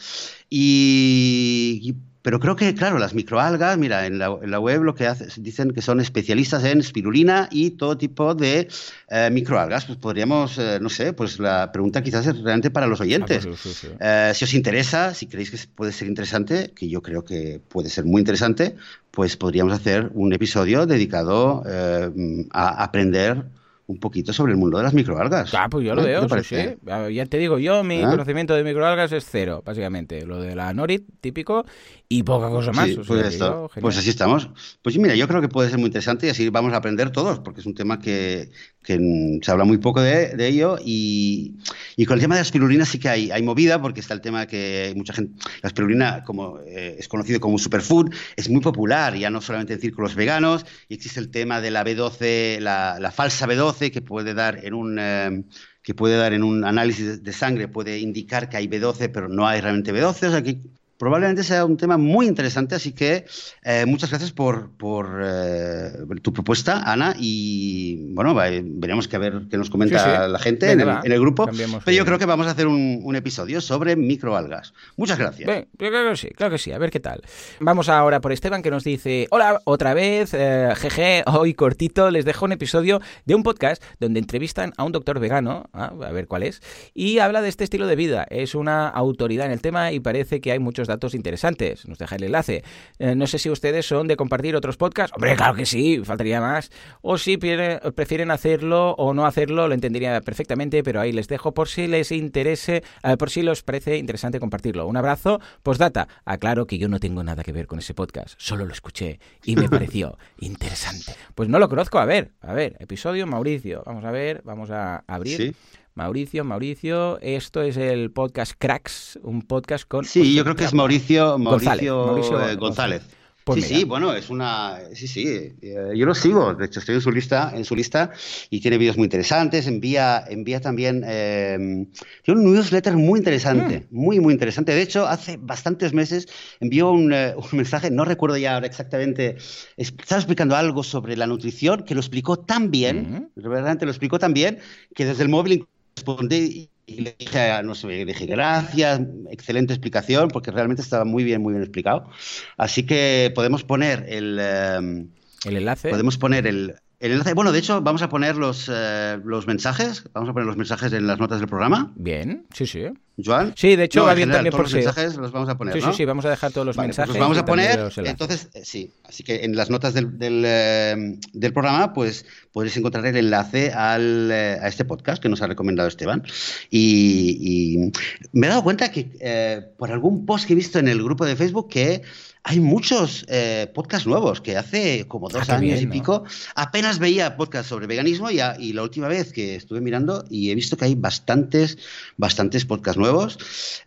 Y, 0.50 1.80
y- 1.84 2.14
pero 2.26 2.40
creo 2.40 2.56
que, 2.56 2.74
claro, 2.74 2.98
las 2.98 3.14
microalgas, 3.14 3.78
mira, 3.78 4.08
en 4.08 4.18
la, 4.18 4.36
en 4.42 4.50
la 4.50 4.60
web 4.60 4.82
lo 4.84 4.96
que 4.96 5.06
hace, 5.06 5.28
dicen 5.40 5.72
que 5.72 5.82
son 5.84 6.00
especialistas 6.02 6.64
en 6.64 6.82
spirulina 6.82 7.48
y 7.52 7.72
todo 7.72 7.98
tipo 8.00 8.34
de 8.34 8.68
eh, 9.10 9.30
microalgas. 9.32 9.86
Pues 9.86 10.00
podríamos, 10.00 10.58
eh, 10.58 10.80
no 10.82 10.90
sé, 10.90 11.14
pues 11.14 11.38
la 11.40 11.72
pregunta 11.72 12.02
quizás 12.02 12.26
es 12.26 12.36
realmente 12.42 12.72
para 12.72 12.88
los 12.88 13.00
Ah, 13.20 13.28
oyentes. 13.30 13.30
pues 13.30 13.44
sí, 13.44 13.56
sí, 13.58 13.74
sí. 13.74 14.00
Eh, 14.00 14.32
si 14.34 14.44
os 14.46 14.54
interesa, 14.56 15.14
si 15.14 15.28
creéis 15.28 15.52
que 15.52 15.58
puede 15.76 15.92
ser 15.92 16.08
interesante, 16.08 16.72
que 16.76 16.90
yo 16.90 17.02
creo 17.04 17.24
que 17.24 17.62
puede 17.70 17.90
ser 17.90 18.06
muy 18.06 18.22
interesante, 18.22 18.76
pues 19.12 19.38
podríamos 19.38 19.74
hacer 19.74 20.10
un 20.14 20.34
episodio 20.34 20.86
dedicado 20.88 21.64
eh, 21.68 22.10
a 22.52 22.84
aprender 22.84 23.46
un 23.88 24.00
poquito 24.00 24.34
sobre 24.34 24.54
el 24.54 24.58
mundo 24.58 24.78
de 24.80 24.84
las 24.84 24.94
microalgas. 24.96 25.54
Ah, 25.58 25.70
pues 25.70 25.86
yo 25.86 25.96
lo 25.96 26.02
¿Eh? 26.02 26.10
¿Qué 26.14 26.16
veo, 26.16 26.22
te 26.22 26.28
sí, 26.28 26.36
parece? 26.36 26.74
sí. 26.74 26.78
Ah, 26.88 27.08
Ya 27.10 27.26
te 27.28 27.38
digo, 27.38 27.60
yo 27.60 27.84
mi 27.84 28.02
¿Ah? 28.04 28.10
conocimiento 28.10 28.56
de 28.56 28.64
microalgas 28.64 29.12
es 29.14 29.26
cero, 29.30 29.62
básicamente. 29.66 30.26
Lo 30.26 30.42
de 30.42 30.56
la 30.56 30.74
Norit, 30.74 31.06
típico, 31.22 31.66
y 32.08 32.24
poca 32.24 32.49
cosa 32.49 32.72
más. 32.72 32.86
Sí, 32.86 32.91
o 32.93 33.03
sea 33.03 33.06
pues, 33.06 33.34
esto. 33.34 33.70
yo. 33.74 33.82
Pues 33.82 33.97
así 33.97 34.10
estamos. 34.10 34.49
Pues 34.82 34.97
mira, 34.97 35.16
yo 35.16 35.28
creo 35.28 35.41
que 35.41 35.49
puede 35.49 35.70
ser 35.70 35.80
muy 35.80 35.88
interesante 35.88 36.28
y 36.28 36.30
así 36.30 36.49
vamos 36.49 36.74
a 36.74 36.78
aprender 36.78 37.10
todos, 37.12 37.39
porque 37.39 37.62
es 37.62 37.66
un 37.66 37.74
tema 37.74 37.99
que, 37.99 38.51
que, 38.84 39.39
se 39.41 39.51
habla 39.51 39.66
muy 39.66 39.80
poco 39.80 40.01
de, 40.01 40.36
de 40.36 40.47
ello. 40.47 40.78
Y, 40.84 41.56
y 41.95 42.06
con 42.06 42.16
el 42.16 42.22
tema 42.22 42.36
de 42.36 42.39
la 42.39 42.45
espirulina 42.45 42.86
sí 42.86 42.99
que 42.99 43.10
hay, 43.10 43.32
hay 43.32 43.41
movida, 43.41 43.82
porque 43.82 44.01
está 44.01 44.14
el 44.14 44.22
tema 44.22 44.45
que 44.45 44.93
mucha 44.95 45.14
gente. 45.14 45.34
La 45.64 45.68
espirulina, 45.68 46.24
como 46.24 46.60
eh, 46.60 46.97
es 46.99 47.08
conocido 47.08 47.39
como 47.39 47.58
superfood, 47.58 48.14
es 48.36 48.49
muy 48.49 48.62
popular, 48.62 49.16
ya 49.16 49.30
no 49.32 49.41
solamente 49.41 49.74
en 49.74 49.82
círculos 49.82 50.14
veganos, 50.16 50.66
y 50.88 50.95
existe 50.95 51.20
el 51.20 51.30
tema 51.30 51.60
de 51.60 51.72
la 51.72 51.84
B12, 51.84 52.60
la, 52.60 52.97
la 52.99 53.12
falsa 53.12 53.47
B12, 53.47 53.91
que 53.91 54.01
puede 54.01 54.34
dar 54.34 54.64
en 54.64 54.74
un. 54.74 54.97
eh, 54.99 55.43
que 55.82 55.93
puede 55.93 56.18
dar 56.18 56.34
en 56.34 56.43
un 56.43 56.66
análisis 56.66 57.24
de 57.24 57.32
sangre, 57.32 57.68
puede 57.68 57.99
indicar 57.99 58.49
que 58.49 58.58
hay 58.58 58.68
B12, 58.68 59.12
pero 59.14 59.30
no 59.30 59.47
hay 59.47 59.62
realmente 59.62 59.93
B12. 59.93 60.28
O 60.28 60.32
sea 60.32 60.41
que 60.41 60.58
probablemente 60.98 61.43
sea 61.43 61.66
un 61.66 61.78
tema 61.78 61.98
muy 61.98 62.26
interesante, 62.28 62.76
así 62.76 62.93
que 62.93 63.26
eh, 63.64 63.86
muchas 63.86 64.10
gracias 64.10 64.32
por, 64.32 64.72
por 64.78 65.22
eh, 65.24 65.91
tu 66.22 66.32
propuesta, 66.34 66.84
Ana, 66.91 67.16
y 67.20 68.14
bueno, 68.14 68.34
va- 68.34 68.46
veremos 68.64 69.08
que 69.08 69.16
a 69.16 69.20
ver 69.20 69.41
qué 69.50 69.58
nos 69.58 69.70
comenta 69.70 70.00
Sí, 70.00 70.06
sí. 70.10 70.32
la 70.32 70.39
gente 70.39 70.68
Venga, 70.68 70.84
en, 70.84 70.89
el, 70.89 71.06
en 71.06 71.12
el 71.12 71.20
grupo, 71.20 71.46
pero 71.84 71.98
yo 71.98 72.06
creo 72.06 72.18
que 72.18 72.26
vamos 72.26 72.48
a 72.48 72.52
hacer 72.52 72.68
un, 72.68 73.02
un 73.04 73.16
episodio 73.16 73.62
sobre 73.62 73.96
microalgas. 73.96 74.74
Muchas 74.98 75.18
gracias. 75.20 75.48
Bien, 75.48 75.68
creo 75.78 76.10
que 76.12 76.18
sí, 76.18 76.30
claro 76.30 76.52
que 76.54 76.58
sí, 76.58 76.72
a 76.72 76.78
ver 76.78 76.91
qué 76.91 77.00
tal. 77.00 77.22
Vamos 77.60 77.89
ahora 77.89 78.22
por 78.22 78.32
Esteban 78.32 78.62
que 78.64 78.72
nos 78.72 78.84
dice, 78.84 79.28
hola, 79.32 79.62
otra 79.66 79.93
vez, 79.93 80.34
eh, 80.34 80.70
jeje, 80.76 81.24
hoy 81.28 81.54
cortito, 81.54 82.10
les 82.12 82.26
dejo 82.26 82.46
un 82.46 82.52
episodio 82.54 83.02
de 83.26 83.36
un 83.36 83.43
podcast 83.43 83.84
donde 84.00 84.20
entrevistan 84.20 84.74
a 84.78 84.84
un 84.84 84.91
doctor 84.91 85.20
vegano, 85.20 85.70
ah, 85.74 85.91
a 86.06 86.12
ver 86.12 86.28
cuál 86.28 86.43
es, 86.43 86.62
y 86.93 87.20
habla 87.20 87.41
de 87.41 87.50
este 87.50 87.64
estilo 87.64 87.88
de 87.88 87.96
vida. 87.96 88.26
Es 88.30 88.56
una 88.56 88.88
autoridad 88.88 89.46
en 89.46 89.52
el 89.52 89.62
tema 89.62 89.91
y 89.91 90.00
parece 90.00 90.39
que 90.41 90.52
hay 90.52 90.60
muchos 90.60 90.85
datos 90.88 91.14
interesantes. 91.16 91.88
Nos 91.88 91.98
deja 91.98 92.16
el 92.16 92.24
enlace. 92.24 92.64
Eh, 93.00 93.16
no 93.16 93.28
sé 93.28 93.40
si 93.40 93.50
ustedes 93.50 93.86
son 93.86 94.08
de 94.08 94.16
compartir 94.16 94.56
otros 94.56 94.78
podcasts. 94.78 95.14
Hombre, 95.16 95.36
claro 95.36 95.56
que 95.56 95.66
sí, 95.66 96.02
faltaría 96.04 96.42
más. 96.42 96.72
O 97.02 97.18
si 97.18 97.38
prefieren- 97.38 97.80
prefieren 97.94 98.32
hacerlo 98.32 98.92
o 98.98 99.14
no 99.14 99.26
hacerlo, 99.26 99.68
lo 99.68 99.74
entendería 99.74 100.20
perfectamente, 100.22 100.84
pero 100.84 101.02
ahí 101.02 101.12
les 101.12 101.28
dejo 101.28 101.54
por 101.54 101.68
si 101.68 101.88
les 101.88 102.12
interese, 102.12 102.84
eh, 103.04 103.18
por 103.18 103.30
si 103.30 103.42
les 103.42 103.62
parece 103.64 103.98
interesante 103.98 104.40
compartirlo. 104.40 104.88
Un 104.88 104.98
abrazo. 104.98 105.40
Postdata, 105.64 106.08
aclaro 106.26 106.66
que 106.68 106.78
yo 106.78 106.88
no 106.88 107.00
tengo 107.00 107.24
nada 107.24 107.44
que 107.44 107.52
ver 107.52 107.68
con 107.68 107.80
ese 107.80 107.94
podcast, 107.94 108.36
solo 108.38 108.66
lo 108.66 108.74
escuché 108.74 109.20
y 109.44 109.56
me 109.56 109.68
pareció 109.70 110.18
interesante. 110.40 111.14
Pues 111.34 111.50
no 111.50 111.60
lo 111.60 111.70
conozco, 111.70 112.00
a 112.00 112.06
ver, 112.06 112.32
a 112.42 112.54
ver, 112.54 112.76
episodio 112.80 113.28
Mauricio, 113.28 113.84
vamos 113.86 114.06
a 114.06 114.12
ver, 114.12 114.42
vamos 114.44 114.70
a 114.72 115.04
abrir. 115.08 115.38
Sí. 115.38 115.56
Mauricio, 116.00 116.43
Mauricio, 116.43 117.20
esto 117.22 117.62
es 117.62 117.78
el 117.78 118.12
podcast 118.12 118.52
Cracks, 118.58 119.18
un 119.24 119.41
podcast 119.43 119.88
con... 119.88 120.04
Sí, 120.04 120.36
yo 120.36 120.43
creo 120.43 120.54
que 120.58 120.66
es 120.66 120.74
Mauricio, 120.74 121.38
González, 121.39 121.89
Mauricio, 121.89 122.50
eh, 122.50 122.56
González. 122.58 123.02
Pues 123.46 123.64
sí, 123.64 123.68
mira. 123.70 123.78
sí, 123.80 123.86
bueno, 123.86 124.14
es 124.14 124.30
una, 124.30 124.78
sí, 124.93 125.08
sí, 125.08 125.24
eh, 125.62 125.91
yo 125.96 126.06
lo 126.06 126.14
sigo, 126.14 126.54
de 126.56 126.66
hecho 126.66 126.80
estoy 126.82 126.96
en 126.96 127.02
su 127.02 127.12
lista, 127.12 127.54
en 127.56 127.64
su 127.64 127.76
lista 127.78 128.12
y 128.50 128.60
tiene 128.60 128.78
vídeos 128.78 128.98
muy 128.98 129.06
interesantes, 129.06 129.68
envía, 129.68 130.22
envía 130.28 130.60
también, 130.60 131.04
eh, 131.08 131.86
tiene 132.24 132.41
un 132.41 132.54
newsletter 132.54 132.98
muy 132.98 133.20
interesante, 133.20 133.88
Mm. 133.89 133.96
muy, 133.98 134.20
muy 134.20 134.34
interesante. 134.34 134.74
De 134.74 134.82
hecho, 134.82 135.08
hace 135.08 135.38
bastantes 135.38 135.93
meses 135.93 136.28
envió 136.60 136.91
un, 136.91 137.14
eh, 137.14 137.36
un 137.38 137.46
mensaje, 137.58 137.89
no 137.89 138.04
recuerdo 138.04 138.36
ya 138.36 138.56
ahora 138.56 138.66
exactamente, 138.68 139.38
es- 139.78 139.93
estaba 139.98 140.20
explicando 140.20 140.58
algo 140.58 140.84
sobre 140.84 141.16
la 141.16 141.28
nutrición 141.28 141.86
que 141.86 141.93
lo 141.93 142.02
explicó 142.02 142.38
tan 142.39 142.70
bien, 142.72 143.30
realmente 143.38 143.86
lo 143.86 143.91
explicó 143.91 144.20
tan 144.20 144.34
bien, 144.34 144.58
que 144.93 145.06
desde 145.06 145.24
el 145.24 145.30
móvil 145.30 145.68
respondí 145.96 146.70
y 146.88 147.02
le 147.02 147.16
dije, 147.18 147.64
no 147.64 147.74
sé, 147.74 147.88
le 147.88 148.06
dije 148.06 148.26
gracias, 148.26 149.02
excelente 149.32 149.74
explicación, 149.74 150.28
porque 150.30 150.52
realmente 150.52 150.82
estaba 150.82 151.04
muy 151.06 151.24
bien, 151.24 151.41
muy 151.41 151.54
bien 151.54 151.64
explicado. 151.64 152.10
Así 152.58 152.86
que 152.86 153.32
podemos 153.34 153.64
poner 153.64 154.06
el, 154.08 154.38
eh, 154.39 155.08
El 155.46 155.58
enlace. 155.58 155.89
podemos 155.89 156.18
poner 156.18 156.46
el, 156.46 156.76
el 157.00 157.12
enlace. 157.12 157.34
Bueno, 157.34 157.52
de 157.52 157.60
hecho, 157.60 157.82
vamos 157.82 158.02
a 158.02 158.10
poner 158.10 158.36
los, 158.38 158.70
eh, 158.74 159.20
los 159.24 159.48
mensajes, 159.48 160.04
vamos 160.14 160.30
a 160.30 160.34
poner 160.34 160.48
los 160.48 160.58
mensajes 160.58 160.93
en 160.93 161.08
las 161.08 161.20
notas 161.20 161.39
del 161.39 161.48
programa, 161.50 161.91
Bien, 161.96 162.46
sí, 162.54 162.66
sí. 162.66 162.84
Joan. 163.24 163.54
Sí, 163.56 163.78
de 163.78 163.86
hecho 163.86 164.02
No, 164.02 164.06
va 164.08 164.12
en 164.12 164.18
bien 164.18 164.28
general, 164.30 164.38
también 164.39 164.52
todos 164.52 164.58
por 164.58 164.64
los 164.64 164.72
si... 164.72 164.76
mensajes 164.88 165.16
los 165.16 165.32
vamos 165.32 165.48
a 165.48 165.58
poner, 165.58 165.74
Sí, 165.74 165.80
sí, 165.80 165.88
¿no? 165.88 165.93
sí, 165.93 166.04
vamos 166.06 166.26
a 166.26 166.30
dejar 166.32 166.52
todos 166.52 166.68
los 166.68 166.76
Vale, 166.76 166.89
pues 166.89 166.98
mensajes. 166.98 167.16
los 167.16 167.20
vamos 167.22 167.38
a 167.38 167.46
poner, 167.46 167.80
los 167.80 167.98
entonces, 168.00 168.50
eh, 168.54 168.62
sí, 168.66 168.91
así 169.06 169.24
que 169.24 169.46
en 169.46 169.56
las 169.56 169.70
notas 169.70 169.93
del, 169.93 170.18
del, 170.18 170.43
eh, 170.46 171.18
del 171.32 171.54
programa, 171.54 171.93
pues 171.93 172.26
podréis 172.52 172.76
encontrar 172.76 173.06
el 173.06 173.16
enlace 173.16 173.72
al, 173.72 174.30
eh, 174.32 174.58
a 174.62 174.68
este 174.68 174.84
podcast 174.84 175.22
que 175.24 175.30
nos 175.30 175.41
ha 175.41 175.48
recomendado 175.48 175.88
Esteban. 175.88 176.24
Y, 176.70 177.38
y 177.39 177.91
me 178.34 178.48
he 178.48 178.50
dado 178.50 178.64
cuenta 178.64 178.91
que 178.91 179.64
por 179.78 179.91
algún 179.91 180.26
post 180.26 180.46
que 180.46 180.54
he 180.54 180.56
visto 180.58 180.80
en 180.80 180.88
el 180.89 181.02
grupo 181.02 181.26
de 181.26 181.36
Facebook 181.38 181.70
que 181.70 182.02
hay 182.48 182.60
muchos 182.60 183.26
eh, 183.28 183.72
podcasts 183.74 184.06
nuevos, 184.06 184.39
que 184.39 184.56
hace 184.56 185.08
como 185.08 185.30
dos 185.30 185.50
Ah, 185.50 185.56
años 185.56 185.80
bien, 185.80 185.89
y 185.89 185.91
pico 185.91 186.24
apenas 186.54 187.00
veía 187.00 187.36
podcasts 187.38 187.70
sobre 187.70 187.88
veganismo 187.88 188.30
y, 188.30 188.39
a- 188.39 188.56
y 188.60 188.72
la 188.74 188.84
última 188.84 189.08
vez 189.08 189.34
que 189.34 189.56
estuve 189.56 189.82
mirando 189.82 190.24
y 190.30 190.52
he 190.52 190.56
visto 190.56 190.78
que 190.78 190.86
hay 190.86 190.93
bastantes, 190.93 191.80
bastantes 192.18 192.64
podcasts 192.64 193.00
nuevos. 193.00 193.39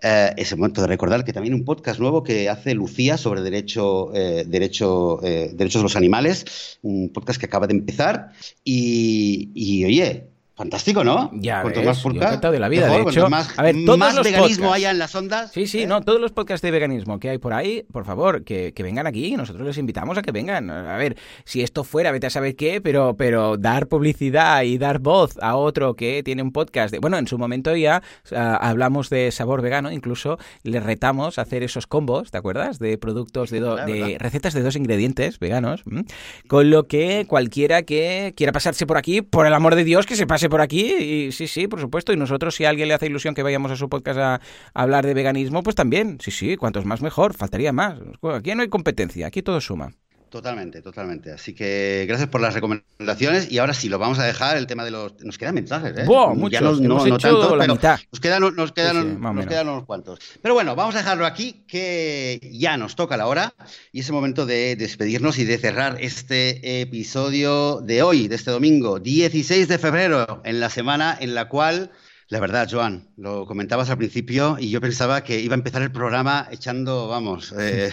Eh, 0.03 0.33
es 0.37 0.51
el 0.51 0.59
momento 0.59 0.81
de 0.81 0.89
recordar 0.89 1.25
que 1.25 1.33
también 1.33 1.55
un 1.55 1.65
podcast 1.65 2.01
nuevo 2.01 2.25
que 2.25 2.49
hace 2.49 2.75
Lucía 2.75 3.17
sobre 3.17 3.43
derecho, 3.43 4.13
eh, 4.13 4.45
derecho, 4.45 5.21
derechos 5.23 5.81
de 5.81 5.85
los 5.85 5.95
animales, 5.97 6.79
un 6.83 7.11
podcast 7.11 7.39
que 7.39 7.47
acaba 7.47 7.69
de 7.69 7.75
empezar 7.75 8.33
y, 8.65 9.51
y, 9.55 9.85
oye, 9.85 10.27
fantástico, 10.59 11.03
¿no? 11.05 11.31
Ya 11.33 11.63
Cuanto 11.63 11.81
ves, 11.81 11.87
más 11.87 11.97
yo 11.99 12.03
podcast, 12.03 12.27
encantado 12.29 12.53
de 12.53 12.61
la 12.61 12.69
vida, 12.69 12.87
mejor, 12.89 13.05
de 13.07 13.11
hecho, 13.13 13.31
más, 13.31 13.59
a 13.59 13.63
ver, 13.63 13.77
todos 13.87 13.99
más 13.99 14.15
los 14.15 14.25
veganismo 14.25 14.65
podcasts. 14.65 14.77
haya 14.77 14.91
en 14.91 14.99
las 14.99 15.15
ondas. 15.15 15.53
Sí, 15.53 15.67
sí, 15.67 15.83
¿eh? 15.83 15.87
no, 15.87 16.01
todos 16.03 16.21
los 16.21 16.33
podcasts 16.33 16.63
de 16.63 16.71
veganismo 16.71 17.19
que 17.19 17.31
hay 17.31 17.39
por 17.39 17.55
ahí, 17.55 17.85
por 17.93 18.05
favor, 18.05 18.45
que, 18.45 18.73
que 18.75 18.83
vengan 18.83 19.07
aquí, 19.07 19.37
nosotros 19.37 19.67
les 19.67 19.79
invitamos 19.79 20.19
a 20.19 20.23
que 20.23 20.33
vengan. 20.33 20.69
A 20.69 20.97
ver, 20.97 21.17
si 21.45 21.63
esto 21.63 21.85
fuera, 21.85 22.11
vete 22.11 22.27
a 22.27 22.31
saber 22.31 22.57
qué, 22.57 22.81
pero, 22.81 23.17
pero 23.17 23.57
dar 23.57 23.87
publicidad 23.87 24.63
y 24.63 24.77
dar 24.79 24.99
voz 24.99 25.39
a 25.41 25.57
otro 25.57 25.95
que 25.95 26.23
tiene 26.23 26.43
un 26.43 26.53
podcast 26.53 26.93
de, 26.93 26.99
bueno, 26.99 27.17
en 27.19 27.27
su 27.29 27.39
momento 27.39 27.75
ya 27.77 28.03
ah, 28.35 28.57
hablamos 28.61 29.09
de 29.11 29.31
sabor 29.31 29.63
vegano, 29.63 29.93
incluso 29.93 30.39
le 30.65 30.81
retamos 30.81 31.39
a 31.39 31.43
hacer 31.43 31.63
esos 31.63 31.87
combos, 31.87 32.31
¿te 32.31 32.39
acuerdas? 32.39 32.79
De 32.79 32.99
productos 32.99 33.51
de, 33.51 33.61
do- 33.61 33.77
de 33.77 34.17
recetas 34.19 34.55
de 34.55 34.63
dos 34.63 34.75
ingredientes 34.77 35.39
veganos, 35.39 35.85
¿m? 35.91 36.05
con 36.49 36.71
lo 36.71 36.89
que 36.89 37.27
cualquiera 37.29 37.83
que 37.83 38.35
quiera 38.37 38.53
pasarse 38.53 38.87
por 38.87 38.97
aquí, 38.99 39.23
por 39.23 39.47
el 39.47 39.55
amor 39.55 39.75
de 39.77 39.85
Dios, 39.85 40.05
que 40.07 40.17
se 40.17 40.27
pase 40.27 40.48
por 40.49 40.61
aquí, 40.61 40.95
y 40.95 41.33
sí, 41.33 41.47
sí, 41.47 41.69
por 41.69 41.81
supuesto, 41.81 42.13
y 42.13 42.17
nosotros 42.17 42.55
si 42.55 42.65
a 42.65 42.71
alguien 42.71 42.89
le 42.89 42.95
hace 42.95 43.07
ilusión 43.07 43.35
que 43.35 43.43
vayamos 43.43 43.71
a 43.71 43.77
su 43.77 43.89
podcast 43.89 44.19
a, 44.19 44.35
a 44.35 44.41
hablar 44.75 45.07
de 45.07 45.15
veganismo, 45.15 45.63
pues 45.63 45.77
también, 45.77 46.19
sí, 46.21 46.31
sí, 46.31 46.57
cuantos 46.57 46.85
más 46.85 47.03
mejor, 47.03 47.35
faltaría 47.35 47.73
más. 47.73 47.99
Aquí 48.35 48.55
no 48.55 48.63
hay 48.63 48.69
competencia, 48.69 49.27
aquí 49.27 49.43
todo 49.43 49.61
suma. 49.61 49.93
Totalmente, 50.31 50.83
totalmente. 50.83 51.33
Así 51.33 51.55
que 51.55 52.05
gracias 52.07 52.29
por 52.29 52.41
las 52.41 52.53
recomendaciones. 52.53 53.51
Y 53.51 53.59
ahora 53.59 53.73
sí, 53.73 53.89
lo 53.89 53.99
vamos 53.99 54.19
a 54.19 54.25
dejar 54.25 54.57
el 54.59 54.67
tema 54.67 54.85
de 54.85 54.91
los. 54.91 55.15
Nos 55.25 55.39
quedan 55.39 55.55
mensajes, 55.55 55.97
¿eh? 55.97 56.05
Buah, 56.05 56.35
Ya 56.35 56.61
muchos, 56.61 56.81
no, 56.83 56.89
no- 56.89 57.07
no 57.07 57.17
hecho 57.17 57.19
tantos, 57.19 57.53
la 57.53 57.59
pero 57.65 57.75
mitad. 57.75 57.99
Nos 58.13 58.21
quedan, 58.21 58.43
nos, 58.55 58.73
quedan, 58.73 58.97
Sí, 59.03 59.09
sí, 59.11 59.17
nos 59.35 59.47
quedan 59.47 59.69
unos 59.69 59.85
cuantos. 59.87 60.19
Pero 60.43 60.55
bueno, 60.55 60.77
vamos 60.77 60.95
a 60.95 60.99
dejarlo 60.99 61.25
aquí, 61.25 61.65
que 61.67 62.41
ya 62.53 62.77
nos 62.77 62.95
toca 62.95 63.17
la 63.17 63.27
hora. 63.27 63.55
Y 63.93 64.01
es 64.01 64.07
el 64.09 64.13
momento 64.15 64.45
de 64.45 64.77
despedirnos 64.77 65.39
y 65.39 65.45
de 65.45 65.57
cerrar 65.59 65.97
este 66.01 66.83
episodio 66.83 67.81
de 67.81 68.03
hoy, 68.03 68.29
de 68.29 68.35
este 68.35 68.51
domingo, 68.51 68.99
16 69.01 69.67
de 69.69 69.79
febrero, 69.79 70.43
en 70.45 70.61
la 70.61 70.69
semana 70.69 71.17
en 71.19 71.35
la 71.35 71.49
cual 71.49 71.91
La 72.31 72.41
verdad, 72.41 72.69
Joan, 72.71 73.09
lo 73.17 73.47
comentabas 73.47 73.89
al 73.89 73.97
principio 73.97 74.59
y 74.61 74.69
yo 74.69 74.83
pensaba 74.83 75.25
que 75.25 75.41
iba 75.41 75.55
a 75.55 75.57
empezar 75.57 75.81
el 75.81 75.91
programa 75.91 76.47
echando, 76.51 77.09
vamos, 77.09 77.53
eh, 77.59 77.91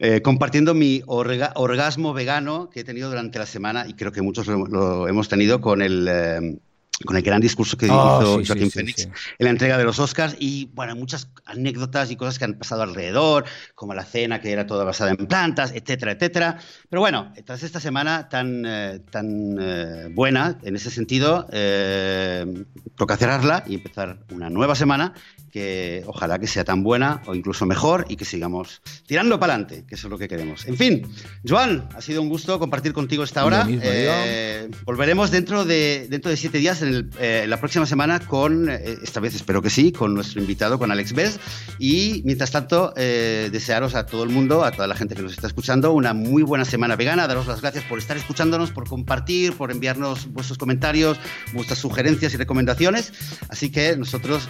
eh, 0.00 0.20
compartiendo 0.20 0.74
mi 0.74 1.02
orgasmo 1.06 2.12
vegano 2.12 2.70
que 2.70 2.80
he 2.80 2.84
tenido 2.84 3.08
durante 3.08 3.38
la 3.38 3.46
semana 3.46 3.86
y 3.86 3.94
creo 3.94 4.10
que 4.10 4.20
muchos 4.20 4.48
lo, 4.48 5.06
hemos 5.06 5.28
tenido 5.28 5.60
con 5.60 5.80
el... 5.80 6.08
Eh, 6.10 6.58
con 7.04 7.16
el 7.16 7.22
gran 7.22 7.40
discurso 7.40 7.76
que 7.76 7.86
ah, 7.90 8.20
hizo 8.22 8.42
Joaquín 8.44 8.70
Phoenix 8.70 9.04
en 9.06 9.44
la 9.44 9.50
entrega 9.50 9.78
de 9.78 9.84
los 9.84 9.98
Oscars 9.98 10.36
y 10.38 10.70
bueno, 10.74 10.94
muchas 10.96 11.28
anécdotas 11.44 12.10
y 12.10 12.16
cosas 12.16 12.38
que 12.38 12.44
han 12.44 12.54
pasado 12.54 12.82
alrededor, 12.82 13.44
como 13.74 13.94
la 13.94 14.04
cena 14.04 14.40
que 14.40 14.52
era 14.52 14.66
toda 14.66 14.84
basada 14.84 15.10
en 15.10 15.26
plantas, 15.26 15.72
etcétera, 15.74 16.12
etcétera. 16.12 16.58
Pero 16.88 17.00
bueno, 17.00 17.32
tras 17.44 17.62
esta 17.62 17.80
semana 17.80 18.28
tan, 18.28 18.64
eh, 18.66 19.00
tan 19.10 19.56
eh, 19.60 20.08
buena 20.12 20.58
en 20.62 20.76
ese 20.76 20.90
sentido, 20.90 21.46
eh, 21.52 22.64
toca 22.96 23.16
cerrarla 23.16 23.64
y 23.66 23.74
empezar 23.74 24.18
una 24.30 24.50
nueva 24.50 24.74
semana 24.74 25.14
que 25.52 26.02
ojalá 26.06 26.38
que 26.38 26.46
sea 26.46 26.64
tan 26.64 26.82
buena 26.82 27.20
o 27.26 27.34
incluso 27.34 27.66
mejor 27.66 28.06
y 28.08 28.16
que 28.16 28.24
sigamos 28.24 28.80
tirando 29.06 29.38
para 29.38 29.52
adelante, 29.54 29.84
que 29.86 29.96
eso 29.96 30.06
es 30.06 30.10
lo 30.10 30.16
que 30.16 30.26
queremos. 30.26 30.66
En 30.66 30.78
fin, 30.78 31.06
Joan, 31.46 31.88
ha 31.94 32.00
sido 32.00 32.22
un 32.22 32.30
gusto 32.30 32.58
compartir 32.58 32.94
contigo 32.94 33.22
esta 33.22 33.44
hora. 33.44 33.68
volveremos 34.86 35.30
dentro 35.30 35.66
de, 35.66 36.06
dentro 36.08 36.30
de 36.30 36.38
siete 36.38 36.56
días 36.56 36.80
en 36.80 36.88
eh, 37.18 37.46
la 37.48 37.58
próxima 37.58 37.86
semana 37.86 38.20
con, 38.20 38.68
eh, 38.68 38.98
esta 39.02 39.20
vez 39.20 39.34
espero 39.34 39.62
que 39.62 39.70
sí, 39.70 39.92
con 39.92 40.14
nuestro 40.14 40.40
invitado, 40.40 40.78
con 40.78 40.90
Alex 40.90 41.12
Bess. 41.12 41.40
Y 41.78 42.22
mientras 42.24 42.50
tanto, 42.50 42.92
eh, 42.96 43.48
desearos 43.52 43.94
a 43.94 44.06
todo 44.06 44.24
el 44.24 44.30
mundo, 44.30 44.64
a 44.64 44.72
toda 44.72 44.86
la 44.86 44.94
gente 44.94 45.14
que 45.14 45.22
nos 45.22 45.32
está 45.32 45.46
escuchando, 45.46 45.92
una 45.92 46.14
muy 46.14 46.42
buena 46.42 46.64
semana 46.64 46.96
vegana. 46.96 47.26
Daros 47.26 47.46
las 47.46 47.60
gracias 47.60 47.84
por 47.84 47.98
estar 47.98 48.16
escuchándonos, 48.16 48.70
por 48.70 48.88
compartir, 48.88 49.54
por 49.54 49.70
enviarnos 49.70 50.32
vuestros 50.32 50.58
comentarios, 50.58 51.18
vuestras 51.52 51.78
sugerencias 51.78 52.34
y 52.34 52.36
recomendaciones. 52.36 53.12
Así 53.48 53.70
que 53.70 53.96
nosotros 53.96 54.48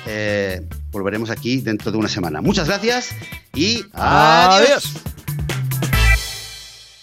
volveremos 0.90 1.30
aquí 1.30 1.60
dentro 1.60 1.90
de 1.90 1.98
una 1.98 2.08
semana. 2.08 2.40
Muchas 2.40 2.66
gracias 2.68 3.10
y 3.54 3.84
adiós. 3.92 4.92